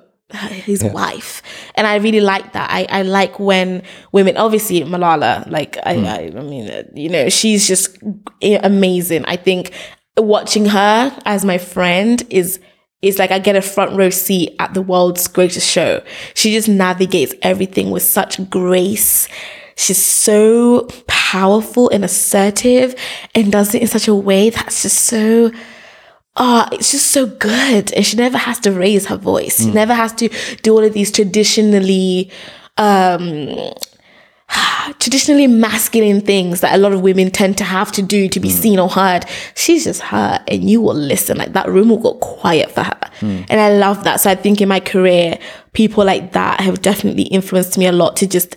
[0.49, 1.41] his wife.
[1.76, 2.69] And I really like that.
[2.71, 3.81] I, I like when
[4.11, 6.05] women, obviously Malala, like I, Hmm.
[6.05, 7.97] I, I mean, you know, she's just
[8.41, 9.26] amazing.
[9.26, 9.71] I think
[10.17, 12.59] watching her as my friend is
[13.01, 16.03] is like I get a front row seat at the world's greatest show.
[16.34, 19.30] She just navigates everything with such grace.
[19.77, 22.93] She's so powerful and assertive
[23.34, 25.49] and does it in such a way that's just so
[26.39, 27.91] oh, it's just so good.
[27.93, 29.57] And she never has to raise her voice.
[29.59, 29.73] She mm.
[29.73, 30.29] never has to
[30.63, 32.31] do all of these traditionally
[32.77, 33.49] um
[34.99, 38.47] traditionally masculine things that a lot of women tend to have to do to be
[38.47, 38.53] mm.
[38.53, 39.25] seen or heard.
[39.55, 41.37] She's just her and you will listen.
[41.37, 42.99] Like that room will go quiet for her.
[43.19, 43.45] Mm.
[43.49, 44.21] And I love that.
[44.21, 45.37] So I think in my career,
[45.73, 48.55] people like that have definitely influenced me a lot to just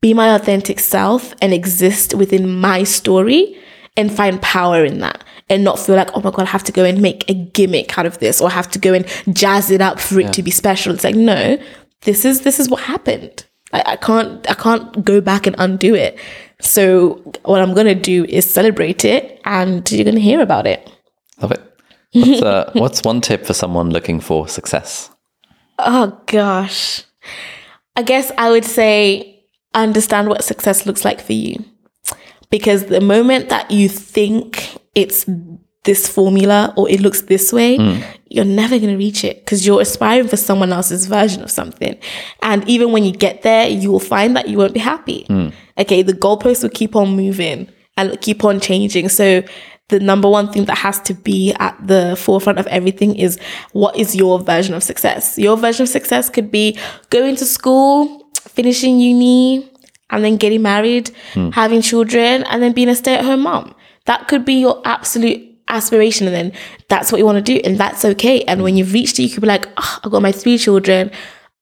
[0.00, 3.58] be my authentic self and exist within my story
[3.96, 6.72] and find power in that and not feel like, oh my God, I have to
[6.72, 9.70] go and make a gimmick out of this or I have to go and jazz
[9.70, 10.94] it up for it to be special.
[10.94, 11.58] It's like, no,
[12.02, 13.44] this is this is what happened.
[13.72, 16.18] I, I can't I can't go back and undo it.
[16.60, 17.14] So
[17.44, 20.90] what I'm gonna do is celebrate it and you're gonna hear about it.
[21.40, 21.60] Love it.
[22.12, 25.10] What's, uh, what's one tip for someone looking for success?
[25.78, 27.02] Oh gosh.
[27.96, 29.44] I guess I would say
[29.74, 31.64] understand what success looks like for you.
[32.50, 35.26] Because the moment that you think it's
[35.84, 38.00] this formula or it looks this way, hmm.
[38.28, 41.98] you're never going to reach it because you're aspiring for someone else's version of something.
[42.42, 45.24] And even when you get there, you will find that you won't be happy.
[45.28, 45.48] Hmm.
[45.78, 49.08] Okay, the goalposts will keep on moving and keep on changing.
[49.10, 49.42] So
[49.88, 53.38] the number one thing that has to be at the forefront of everything is
[53.72, 55.38] what is your version of success?
[55.38, 56.78] Your version of success could be
[57.10, 59.70] going to school, finishing uni,
[60.08, 61.50] and then getting married, hmm.
[61.50, 63.74] having children, and then being a stay at home mom.
[64.06, 66.52] That could be your absolute aspiration and then
[66.88, 68.42] that's what you want to do and that's okay.
[68.42, 71.10] And when you've reached it you could be like oh, i've got my three children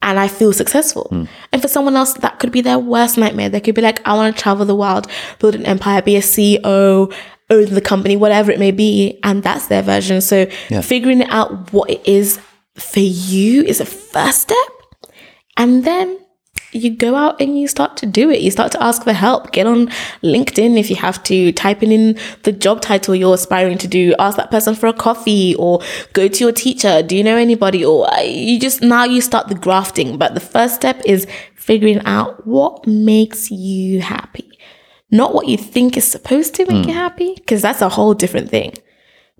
[0.02, 1.06] and i feel successful.
[1.10, 1.24] Hmm.
[1.52, 3.48] And for someone else that could be their worst nightmare.
[3.48, 5.06] They could be like i want to travel the world
[5.38, 7.14] build an empire be a ceo
[7.50, 10.20] own the company whatever it may be and that's their version.
[10.20, 10.46] So
[10.82, 12.40] figuring out what it is
[12.74, 14.56] for you is a first step.
[15.56, 16.18] And then
[16.72, 18.40] you go out and you start to do it.
[18.40, 19.52] You start to ask for help.
[19.52, 19.88] Get on
[20.22, 21.52] LinkedIn if you have to.
[21.52, 24.14] Type in the job title you're aspiring to do.
[24.18, 25.80] Ask that person for a coffee or
[26.14, 27.02] go to your teacher.
[27.02, 27.84] Do you know anybody?
[27.84, 30.16] Or uh, you just now you start the grafting.
[30.16, 34.58] But the first step is figuring out what makes you happy,
[35.10, 38.50] not what you think is supposed to make you happy, because that's a whole different
[38.50, 38.74] thing.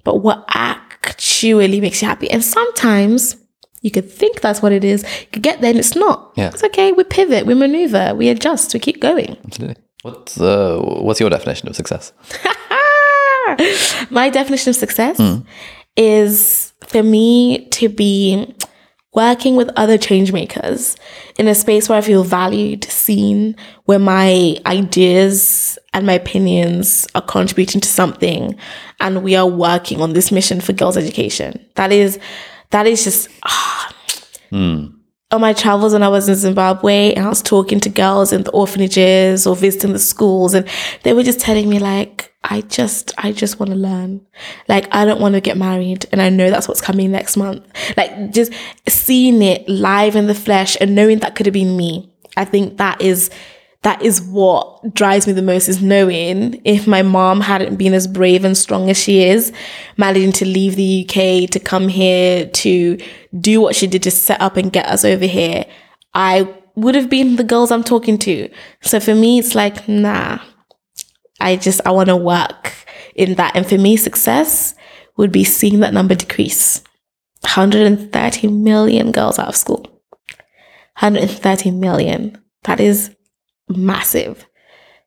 [0.05, 2.31] But what actually makes you happy.
[2.31, 3.37] And sometimes
[3.83, 5.03] you could think that's what it is.
[5.03, 6.33] You could get there and it's not.
[6.37, 6.49] Yeah.
[6.49, 6.93] It's okay.
[6.93, 9.37] We pivot, we maneuver, we adjust, we keep going.
[9.45, 9.83] Absolutely.
[10.03, 12.13] What's uh, what's your definition of success?
[14.11, 15.21] My definition of success
[15.97, 18.55] is for me to be
[19.15, 20.97] working with other change makers
[21.39, 23.55] in a space where I feel valued, seen,
[23.85, 28.57] where my ideas and my opinions are contributing to something
[29.01, 31.65] and we are working on this mission for girls' education.
[31.75, 32.19] That is
[32.73, 33.95] that is just ah.
[35.31, 38.43] on my travels when I was in Zimbabwe and I was talking to girls in
[38.43, 40.69] the orphanages or visiting the schools and
[41.05, 44.27] they were just telling me like I just I just want to learn.
[44.69, 47.65] Like I don't want to get married and I know that's what's coming next month.
[47.97, 48.53] Like just
[48.89, 52.13] seeing it live in the flesh and knowing that could have been me.
[52.37, 53.31] I think that is
[53.83, 58.07] that is what drives me the most is knowing if my mom hadn't been as
[58.07, 59.53] brave and strong as she is,
[59.97, 62.97] managing to leave the UK to come here to
[63.41, 65.65] do what she did to set up and get us over here,
[66.15, 68.49] I would have been the girls I'm talking to.
[68.83, 70.39] So for me, it's like, nah,
[71.41, 72.73] I just, I want to work
[73.17, 73.57] in that.
[73.57, 74.75] And for me, success
[75.17, 76.83] would be seeing that number decrease.
[77.41, 79.81] 130 million girls out of school.
[81.01, 82.41] 130 million.
[82.63, 83.11] That is
[83.77, 84.47] massive.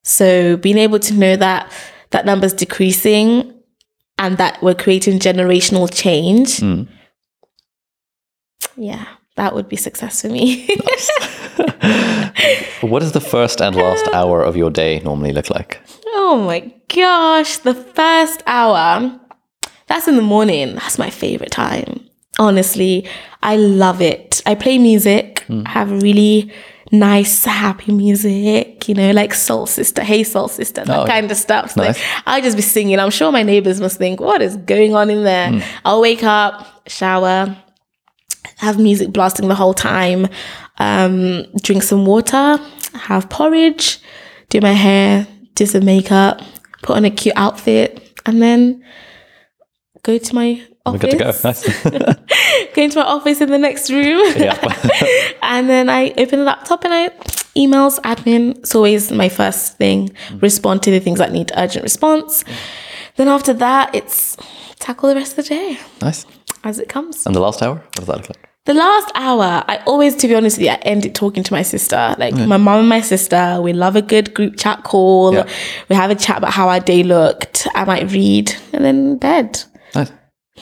[0.04, 1.72] So being able to know that
[2.12, 3.54] that number's decreasing
[4.18, 6.58] and that we're creating generational change.
[6.58, 6.88] Mm.
[8.78, 9.06] Yeah,
[9.36, 10.68] that would be success for me.
[12.82, 15.82] What does the first and last um, hour of your day normally look like?
[16.08, 19.20] oh my gosh, the first hour.
[19.88, 20.76] That's in the morning.
[20.76, 22.08] That's my favorite time.
[22.40, 23.08] Honestly,
[23.44, 24.42] I love it.
[24.46, 25.46] I play music.
[25.50, 26.52] I have really
[27.00, 31.38] nice, happy music, you know, like Soul Sister, Hey Soul Sister, that Oh, kind of
[31.38, 31.72] stuff.
[31.72, 32.02] So nice.
[32.26, 33.00] I'll just be singing.
[33.00, 35.62] I'm sure my neighbors must think, what is going on in there?
[35.86, 37.56] I'll wake up, shower,
[38.58, 40.28] have music blasting the whole time,
[40.80, 42.58] um, drink some water,
[42.94, 44.00] have porridge,
[44.50, 46.42] do my hair, do some makeup,
[46.82, 48.84] put on a cute outfit, and then
[50.04, 51.02] go to my We're office.
[51.02, 51.34] good to go.
[51.44, 52.16] Nice.
[52.76, 54.22] go into my office in the next room.
[54.36, 54.60] Yeah.
[55.42, 57.10] and then I open the laptop and I
[57.56, 58.58] emails, admin.
[58.58, 60.10] It's always my first thing.
[60.28, 60.42] Mm.
[60.42, 62.44] Respond to the things that need urgent response.
[63.16, 64.36] Then after that, it's
[64.80, 66.26] tackle the rest of the day nice.
[66.64, 67.26] as it comes.
[67.26, 67.76] And the last hour?
[67.76, 68.50] What does that look like?
[68.66, 71.54] The last hour, I always, to be honest with you, I end it talking to
[71.54, 72.16] my sister.
[72.18, 75.36] Like my mom and my sister, we love a good group chat call.
[75.36, 75.48] Yeah.
[75.88, 77.68] We have a chat about how our day looked.
[77.76, 79.64] I might read and then bed.
[79.94, 80.12] Nice.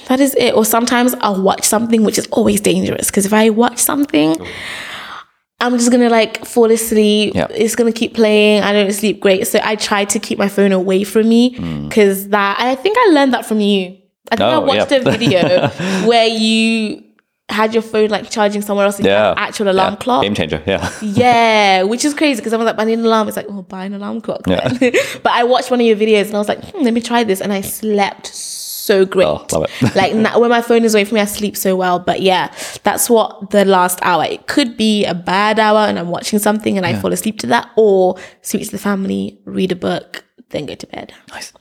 [0.08, 0.54] That is it.
[0.54, 4.36] Or sometimes I'll watch something, which is always dangerous because if I watch something,
[5.60, 7.34] I'm just gonna like fall asleep.
[7.36, 7.48] Yeah.
[7.52, 8.64] It's gonna keep playing.
[8.64, 11.52] I don't sleep great, so I try to keep my phone away from me
[11.88, 12.58] because that.
[12.60, 13.98] I think I learned that from you.
[14.32, 14.98] I think I Oh, watched yeah.
[14.98, 15.68] a video
[16.08, 17.04] where you
[17.50, 19.30] had your phone like charging somewhere else and you Yeah.
[19.30, 19.98] had actual alarm Yeah.
[20.00, 20.24] clock.
[20.24, 20.64] Game changer.
[20.66, 20.90] Yeah.
[21.02, 23.28] Yeah, which is crazy because I was like, I need an alarm.
[23.28, 24.42] It's like, oh, buy an alarm clock.
[24.48, 24.68] Yeah.
[25.24, 27.24] but I watched one of your videos and I was like, hmm, let me try
[27.24, 27.42] this.
[27.42, 28.53] And I slept so
[29.06, 29.26] great.
[29.26, 29.96] Oh, love it.
[29.96, 32.00] like now, when my phone is away from me, I sleep so well.
[32.00, 32.54] But yeah,
[32.84, 34.26] that's what the last hour.
[34.26, 37.48] It could be a bad hour and I'm watching something and I fall asleep to
[37.48, 41.14] that, or speak to the family, read a book, then go to bed.
[41.30, 41.54] Nice.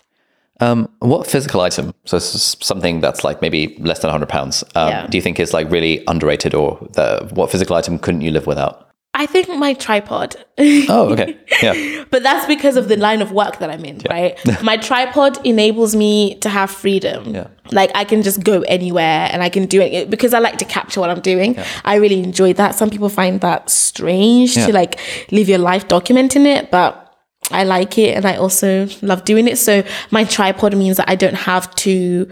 [0.60, 4.62] Um, what physical item, so this is something that's like maybe less than 100 pounds,
[4.76, 5.06] um, Yeah.
[5.08, 8.46] do you think is like really underrated or the, what physical item couldn't you live
[8.46, 8.91] without?
[9.22, 10.34] I think my tripod.
[10.94, 11.36] Oh, okay.
[11.62, 12.04] Yeah.
[12.12, 14.32] But that's because of the line of work that I'm in, right?
[14.70, 17.34] My tripod enables me to have freedom.
[17.34, 17.46] Yeah.
[17.70, 20.64] Like I can just go anywhere and I can do it because I like to
[20.64, 21.56] capture what I'm doing.
[21.84, 22.74] I really enjoy that.
[22.74, 24.66] Some people find that strange Yeah.
[24.66, 24.98] to like
[25.30, 26.90] live your life documenting it, but
[27.50, 29.56] I like it and I also love doing it.
[29.58, 32.28] So my tripod means that I don't have to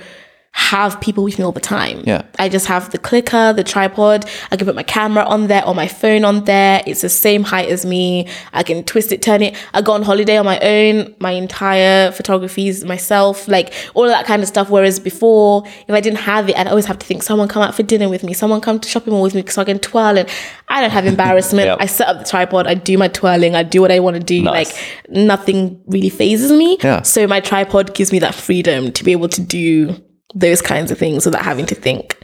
[0.53, 2.03] have people with me all the time.
[2.05, 2.23] Yeah.
[2.39, 4.25] I just have the clicker, the tripod.
[4.51, 6.83] I can put my camera on there or my phone on there.
[6.87, 8.29] It's the same height as me.
[8.53, 9.57] I can twist it, turn it.
[9.75, 11.15] I go on holiday on my own.
[11.21, 14.71] My entire photography is myself, like all of that kind of stuff.
[14.71, 17.75] Whereas before, if I didn't have it, I'd always have to think someone come out
[17.75, 20.19] for dinner with me, someone come to shopping mall with me so I can twirl.
[20.19, 20.29] And
[20.69, 21.61] I don't have embarrassment.
[21.71, 21.79] Yep.
[21.81, 22.67] I set up the tripod.
[22.67, 23.55] I do my twirling.
[23.55, 24.43] I do what I want to do.
[24.43, 24.75] Nice.
[24.75, 26.79] Like nothing really phases me.
[26.83, 27.03] Yeah.
[27.03, 30.03] So my tripod gives me that freedom to be able to do
[30.35, 32.17] those kinds of things without having to think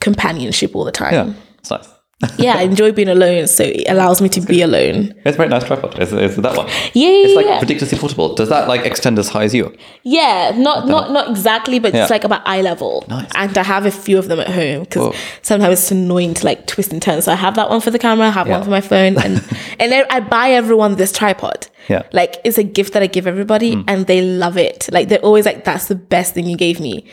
[0.00, 1.12] companionship all the time.
[1.14, 1.88] Yeah, it's nice.
[2.36, 5.14] Yeah, I enjoy being alone, so it allows me to be alone.
[5.24, 5.98] It's a very nice tripod.
[5.98, 6.66] It's, it's that one.
[6.92, 8.34] Yeah, It's like yeah, ridiculously portable.
[8.34, 9.74] Does that like extend as high as you?
[10.02, 10.52] yeah.
[10.54, 12.02] Not not not exactly, but Yeah.
[12.02, 13.06] it's like about eye level.
[13.08, 13.26] Nice.
[13.34, 16.66] And I have a few of them at home because sometimes it's annoying to like
[16.66, 17.22] twist and turn.
[17.22, 18.56] So I have that one for the camera, I have Yeah.
[18.56, 19.36] one for my phone, and
[19.80, 21.68] and then I buy everyone this tripod.
[21.88, 22.02] Yeah.
[22.12, 23.82] Like it's a gift that I give everybody, hmm.
[23.88, 24.90] and they love it.
[24.92, 27.06] Like they're always like, "That's the best thing you gave me."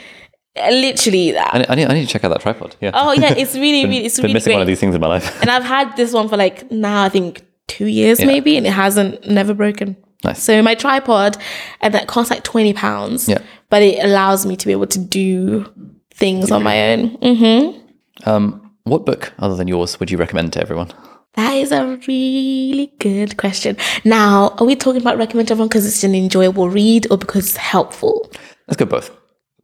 [0.71, 2.75] Literally, I, I, need, I need to check out that tripod.
[2.81, 2.91] Yeah.
[2.93, 5.07] Oh yeah, it's really, really, it's Been really missing one of these things in my
[5.07, 5.41] life.
[5.41, 8.73] And I've had this one for like now I think two years maybe, and it
[8.73, 9.97] hasn't never broken.
[10.23, 10.41] Nice.
[10.41, 11.38] So my tripod,
[11.81, 13.29] and that costs like twenty pounds.
[13.29, 13.39] Yeah.
[13.69, 15.65] But it allows me to be able to do
[16.13, 17.17] things on my own.
[17.17, 17.81] Mm.
[18.25, 20.91] Um, what book other than yours would you recommend to everyone?
[21.38, 23.77] That is a really good question.
[24.03, 27.49] Now, are we talking about recommend to everyone because it's an enjoyable read or because
[27.49, 28.31] it's helpful?
[28.67, 29.11] Let's go both.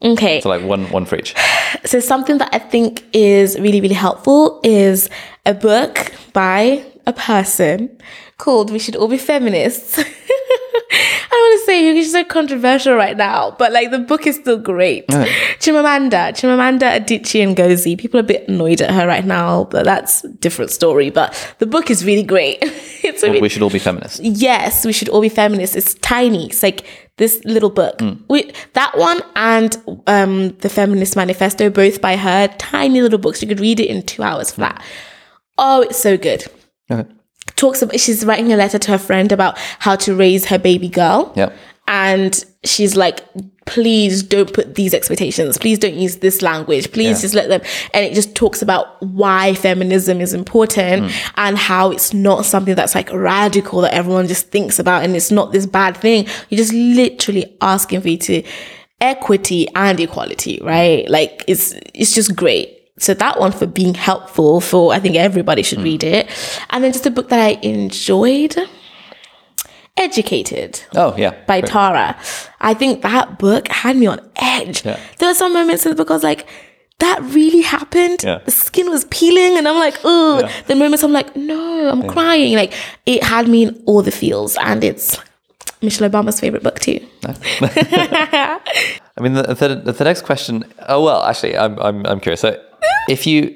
[0.03, 0.41] Okay.
[0.41, 1.33] So like one one for each.
[1.85, 5.09] So something that I think is really, really helpful is
[5.45, 7.89] a book by a person
[8.37, 10.03] called We Should All Be Feminists.
[11.53, 14.37] I don't want to say she's so controversial right now, but like the book is
[14.37, 15.07] still great.
[15.07, 17.97] Chimamanda, Chimamanda Adichie and Ngozi.
[17.97, 21.09] People are a bit annoyed at her right now, but that's a different story.
[21.09, 22.57] But the book is really great.
[22.61, 24.19] it's a really We should all be feminists.
[24.21, 25.75] yes, we should all be feminists.
[25.75, 26.47] It's tiny.
[26.47, 26.85] It's like
[27.17, 28.01] this little book.
[28.29, 29.77] We, that one and
[30.07, 33.41] um, the Feminist Manifesto, both by her, tiny little books.
[33.41, 34.83] You could read it in two hours flat.
[35.59, 36.45] Oh, it's so good.
[36.89, 37.07] Okay.
[37.55, 40.89] Talks about she's writing a letter to her friend about how to raise her baby
[40.89, 41.33] girl.
[41.35, 41.53] Yep.
[41.87, 43.19] And she's like,
[43.65, 45.57] please don't put these expectations.
[45.57, 46.91] Please don't use this language.
[46.91, 47.21] Please Yeah.
[47.21, 47.61] just let them.
[47.93, 51.29] And it just talks about why feminism is important hmm.
[51.37, 55.03] and how it's not something that's like radical that everyone just thinks about.
[55.03, 56.25] And it's not this bad thing.
[56.49, 58.43] You're just literally asking for you to
[59.01, 61.09] equity and equality, right?
[61.09, 62.72] Like it's, it's just great.
[62.99, 65.85] So that one for being helpful for, I think everybody should hmm.
[65.85, 66.29] read it.
[66.69, 68.55] And then just a book that I enjoyed.
[69.95, 71.35] Educated Oh yeah.
[71.45, 71.71] by Great.
[71.71, 72.17] Tara.
[72.59, 74.83] I think that book had me on edge.
[74.83, 74.99] Yeah.
[75.19, 76.47] There were some moments in the book I was like,
[76.99, 78.23] that really happened.
[78.23, 78.39] Yeah.
[78.45, 80.49] The skin was peeling, and I'm like, oh.
[80.67, 82.55] The moments I'm like, no, I'm crying.
[82.55, 82.73] Like
[83.05, 85.19] it had me in all the feels, and it's
[85.81, 87.05] Michelle Obama's favorite book too.
[87.25, 88.59] I
[89.19, 90.63] mean, the, the, the next question.
[90.87, 92.41] Oh well, actually, I'm I'm I'm curious.
[92.41, 92.59] So,
[93.09, 93.55] if you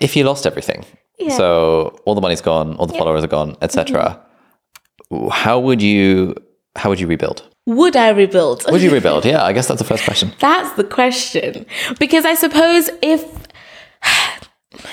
[0.00, 0.84] if you lost everything,
[1.18, 1.30] Yeah.
[1.36, 4.20] so all the money's gone, all the followers are gone, etc.
[5.12, 5.28] Mm-hmm.
[5.28, 6.34] How would you
[6.76, 7.42] how would you rebuild?
[7.66, 8.64] Would I rebuild?
[8.70, 9.24] Would you rebuild?
[9.24, 10.32] Yeah, I guess that's the first question.
[10.40, 11.66] That's the question.
[11.98, 13.24] Because I suppose if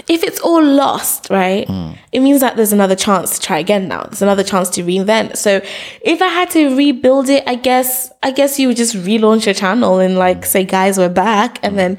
[0.07, 1.67] if it's all lost, right?
[1.67, 1.97] Mm.
[2.11, 4.03] It means that there's another chance to try again now.
[4.03, 5.37] There's another chance to reinvent.
[5.37, 5.61] So
[6.01, 9.53] if I had to rebuild it, I guess I guess you would just relaunch your
[9.53, 10.45] channel and like mm.
[10.45, 11.97] say guys we're back and then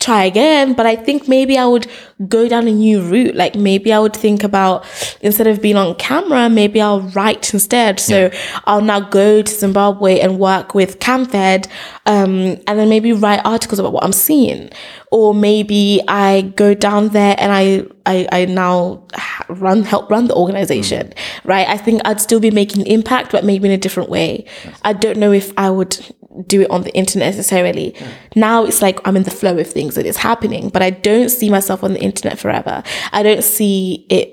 [0.00, 0.74] try again.
[0.74, 1.86] But I think maybe I would
[2.28, 3.34] go down a new route.
[3.34, 4.84] Like maybe I would think about
[5.20, 8.00] instead of being on camera, maybe I'll write instead.
[8.00, 8.30] So
[8.64, 11.68] I'll now go to Zimbabwe and work with CamFed
[12.06, 14.70] um, and then maybe write articles about what I'm seeing.
[15.10, 19.06] Or maybe I go down there and I, I, I now
[19.48, 21.12] run, help run the organization,
[21.44, 21.68] right?
[21.68, 24.46] I think I'd still be making impact, but maybe in a different way.
[24.82, 25.98] I don't know if I would
[26.46, 27.94] do it on the internet necessarily.
[28.34, 31.28] Now it's like I'm in the flow of things that is happening, but I don't
[31.28, 32.82] see myself on the internet forever.
[33.12, 34.32] I don't see it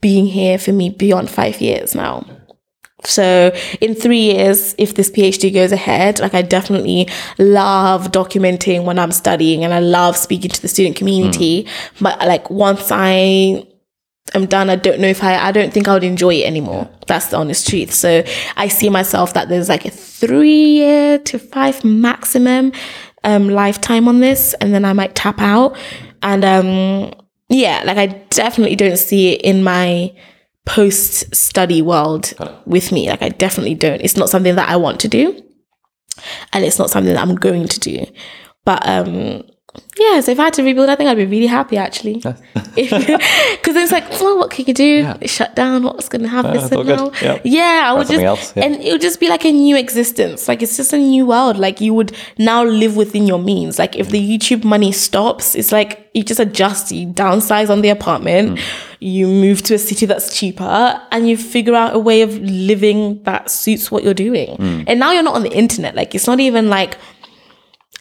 [0.00, 2.24] being here for me beyond five years now.
[3.06, 7.08] So in three years, if this PhD goes ahead, like I definitely
[7.38, 11.66] love documenting when I'm studying and I love speaking to the student community.
[12.00, 13.66] But like once I
[14.34, 16.88] am done, I don't know if I, I don't think I would enjoy it anymore.
[17.06, 17.92] That's the honest truth.
[17.92, 18.24] So
[18.56, 22.72] I see myself that there's like a three year to five maximum
[23.22, 25.76] um, lifetime on this, and then I might tap out.
[26.22, 27.12] And um,
[27.48, 30.14] yeah, like I definitely don't see it in my
[30.66, 32.32] post study world
[32.66, 33.08] with me.
[33.08, 34.00] Like I definitely don't.
[34.00, 35.40] It's not something that I want to do.
[36.52, 38.06] And it's not something that I'm going to do.
[38.64, 39.42] But um
[39.96, 42.14] Yeah, so if I had to rebuild, I think I'd be really happy actually.
[42.14, 42.42] Because
[42.76, 45.14] it's like, well, what can you do?
[45.20, 45.84] It's shut down.
[45.84, 46.58] What's going to happen?
[46.76, 47.12] all now?
[47.22, 47.42] Yep.
[47.44, 48.64] Yeah, I would just, else, yeah.
[48.64, 50.48] and it would just be like a new existence.
[50.48, 51.58] Like it's just a new world.
[51.58, 53.78] Like you would now live within your means.
[53.78, 56.90] Like if the YouTube money stops, it's like you just adjust.
[56.90, 58.58] You downsize on the apartment.
[58.98, 63.22] You move to a city that's cheaper, and you figure out a way of living
[63.24, 64.56] that suits what you're doing.
[64.88, 65.94] And now you're not on the internet.
[65.94, 66.96] Like it's not even like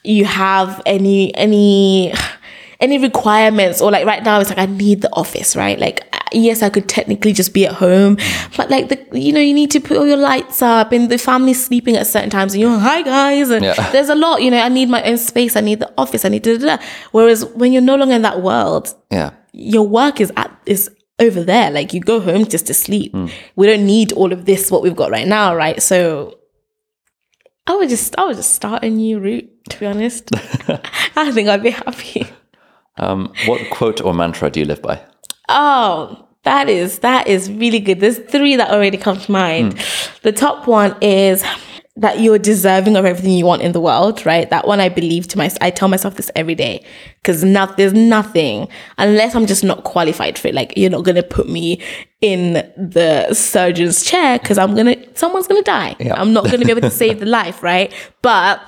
[0.04, 2.14] you have any any
[2.80, 5.80] any requirements or like right now it's like I need the office, right?
[5.80, 6.02] Like
[6.34, 8.18] yes, I could technically just be at home,
[8.58, 11.18] but like the you know you need to put all your lights up and the
[11.18, 13.92] family's sleeping at certain times and you're hi guys and Yeah.
[13.92, 16.30] there's a lot you know I need my own space, I need the office, I
[16.30, 16.84] need da da da.
[17.12, 19.32] Whereas when you're no longer in that world, Yeah.
[19.54, 20.90] your work is at is
[21.20, 21.70] over there.
[21.72, 23.14] Like you go home just to sleep.
[23.14, 23.32] Mm.
[23.56, 25.82] We don't need all of this what we've got right now, right?
[25.82, 26.38] So
[27.66, 30.30] I would just I would just start a new route, to be honest.
[31.16, 32.28] I think I'd be happy.
[32.98, 35.02] Um, what quote or mantra do you live by?
[35.50, 38.00] Oh, that is that is really good.
[38.00, 39.84] There's three that already come to mind.
[40.24, 41.44] The top one is
[41.96, 44.50] that you're deserving of everything you want in the world, right?
[44.50, 45.60] That one I believe to myself.
[45.62, 46.84] I tell myself this every day
[47.22, 48.68] because not, there's nothing
[48.98, 50.56] unless I'm just not qualified for it.
[50.56, 51.80] Like you're not gonna put me
[52.22, 55.96] in the surgeon's chair because I'm gonna someone's gonna die.
[56.16, 57.94] I'm not gonna be able to save the life, right?
[58.24, 58.60] But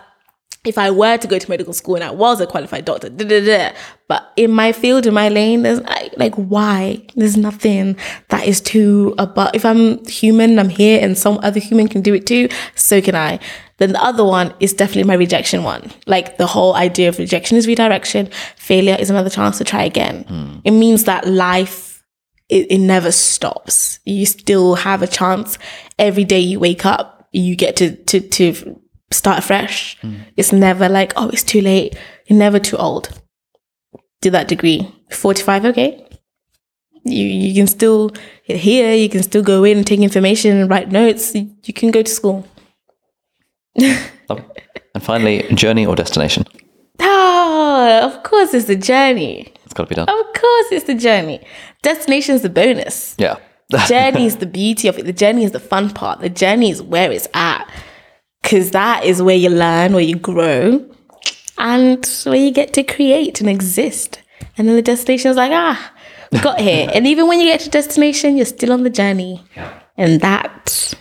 [0.65, 3.25] if I were to go to medical school and I was a qualified doctor, da,
[3.25, 3.75] da, da,
[4.07, 5.81] but in my field, in my lane, there's
[6.17, 7.05] like, why?
[7.15, 7.97] There's nothing
[8.29, 9.51] that is too above.
[9.53, 13.15] If I'm human, I'm here, and some other human can do it too, so can
[13.15, 13.39] I.
[13.77, 15.91] Then the other one is definitely my rejection one.
[16.05, 20.23] Like the whole idea of rejection is redirection, failure is another chance to try again.
[20.23, 20.59] Hmm.
[20.63, 21.95] It means that life
[22.49, 23.99] it, it never stops.
[24.05, 25.57] You still have a chance.
[25.97, 28.79] Every day you wake up, you get to to to
[29.11, 29.98] start fresh.
[30.02, 30.22] Mm.
[30.38, 31.98] It's never like, oh, it's too late.
[32.27, 33.10] You're never too old.
[34.22, 34.91] Do that degree.
[35.11, 36.02] 45, okay.
[37.07, 38.10] You you can still
[38.44, 41.36] here, you can still go in and take information and write notes.
[41.36, 42.48] You, you can go to school.
[44.95, 46.45] And finally, journey or destination?
[47.02, 49.53] Oh, of course it's the journey.
[49.65, 50.07] It's got to be done.
[50.07, 51.45] Of course it's the journey.
[51.82, 53.14] Destination's the bonus.
[53.18, 53.36] Yeah.
[53.88, 55.06] journey is the beauty of it.
[55.06, 56.22] The journey is the fun part.
[56.22, 57.69] The journey is where it's at.
[58.45, 60.85] Cause that is where you learn, where you grow,
[61.57, 64.22] and where you get to create and exist.
[64.57, 65.93] And then the destination is like, ah,
[66.41, 66.89] got here.
[66.93, 69.43] and even when you get to destination, you're still on the journey.
[69.55, 69.80] Yeah.
[69.97, 70.93] And that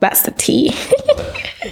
[0.00, 0.70] that's the tea.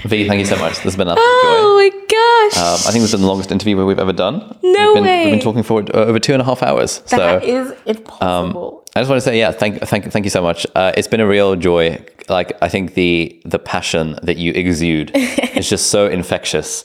[0.04, 0.74] Vee, thank you so much.
[0.74, 1.48] This has been absolute joy.
[1.48, 2.56] oh my gosh.
[2.58, 4.38] Um, I think this is the longest interview we've ever done.
[4.62, 5.24] No we've been, way.
[5.24, 7.00] We've been talking for uh, over two and a half hours.
[7.00, 8.84] that so is impossible.
[8.96, 10.66] I just want to say, yeah, thank, thank, thank you so much.
[10.74, 12.04] Uh, it's been a real joy.
[12.28, 16.84] Like, I think the the passion that you exude is just so infectious,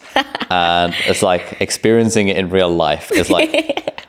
[0.49, 3.49] and it's like experiencing it in real life is like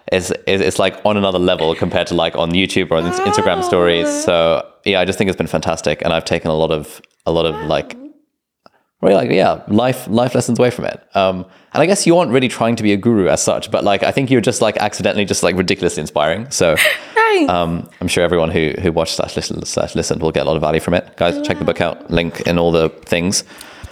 [0.12, 3.20] is is it's like on another level compared to like on YouTube or on Ins-
[3.20, 4.08] Instagram stories.
[4.24, 7.32] So yeah, I just think it's been fantastic, and I've taken a lot of a
[7.32, 7.96] lot of like
[9.00, 11.02] really like yeah life life lessons away from it.
[11.14, 13.82] Um and i guess you aren't really trying to be a guru as such but
[13.82, 16.50] like i think you're just like accidentally just like ridiculously inspiring.
[16.50, 16.76] So
[17.32, 17.50] Thanks.
[17.52, 20.56] um i'm sure everyone who who watched slash listen slash listened will get a lot
[20.56, 23.44] of value from it guys check the book out link in all the things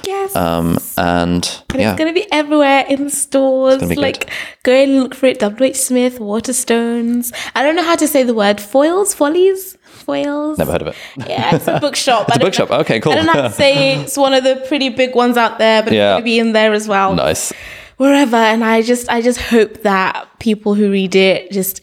[0.06, 0.34] yes.
[0.36, 3.80] um and And yeah It's gonna be everywhere in stores.
[3.80, 3.98] be good.
[3.98, 4.30] Like
[4.62, 5.38] go and look for it.
[5.40, 5.64] W.
[5.70, 5.76] H.
[5.76, 7.32] Smith, Waterstones.
[7.54, 9.76] I don't know how to say the word Foyles, follies,
[10.06, 10.58] Foyles.
[10.58, 10.96] never heard of it
[11.28, 12.22] Yeah, it's a bookshop.
[12.28, 12.70] It's a bookshop.
[12.82, 13.12] Okay, cool.
[13.12, 15.82] I don't know how to say it's one of the pretty big ones out there,
[15.82, 16.10] but Yeah.
[16.12, 17.14] it's gonna be in there as well.
[17.14, 17.52] nice
[17.96, 18.36] Wherever.
[18.36, 21.82] And I just I just hope that people who read it just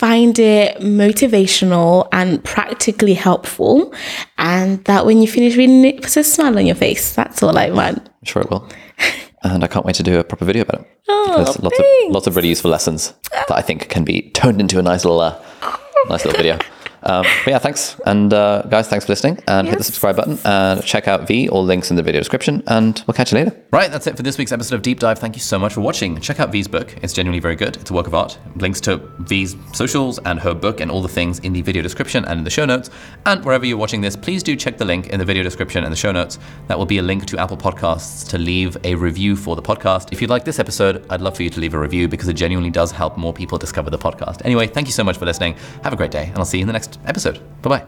[0.00, 3.92] find it motivational and practically helpful.
[4.38, 7.14] And that when you finish reading it, puts a smile on your face.
[7.14, 7.98] That's all I want.
[7.98, 8.64] i'm sure it will
[9.42, 11.84] and i can't wait to do a proper video about it Oh, There's lots of
[12.16, 13.14] lots of really useful lessons
[13.48, 15.34] that i think can be turned into a nice little uh,
[16.08, 16.58] nice little video
[17.02, 20.38] um, but yeah thanks and uh, guys thanks for listening and hit the subscribe button
[20.44, 23.60] and check out Vee all links in the video description and we'll catch you later
[23.72, 25.20] Right, that's it for this week's episode of Deep Dive.
[25.20, 26.20] Thank you so much for watching.
[26.20, 26.92] Check out Vee's book.
[27.02, 27.76] It's genuinely very good.
[27.76, 28.36] It's a work of art.
[28.56, 32.24] Links to Vee's socials and her book and all the things in the video description
[32.24, 32.90] and in the show notes.
[33.26, 35.92] And wherever you're watching this, please do check the link in the video description and
[35.92, 36.40] the show notes.
[36.66, 40.12] That will be a link to Apple Podcasts to leave a review for the podcast.
[40.12, 42.34] If you like this episode, I'd love for you to leave a review because it
[42.34, 44.44] genuinely does help more people discover the podcast.
[44.44, 45.54] Anyway, thank you so much for listening.
[45.84, 47.40] Have a great day, and I'll see you in the next episode.
[47.62, 47.86] Bye bye.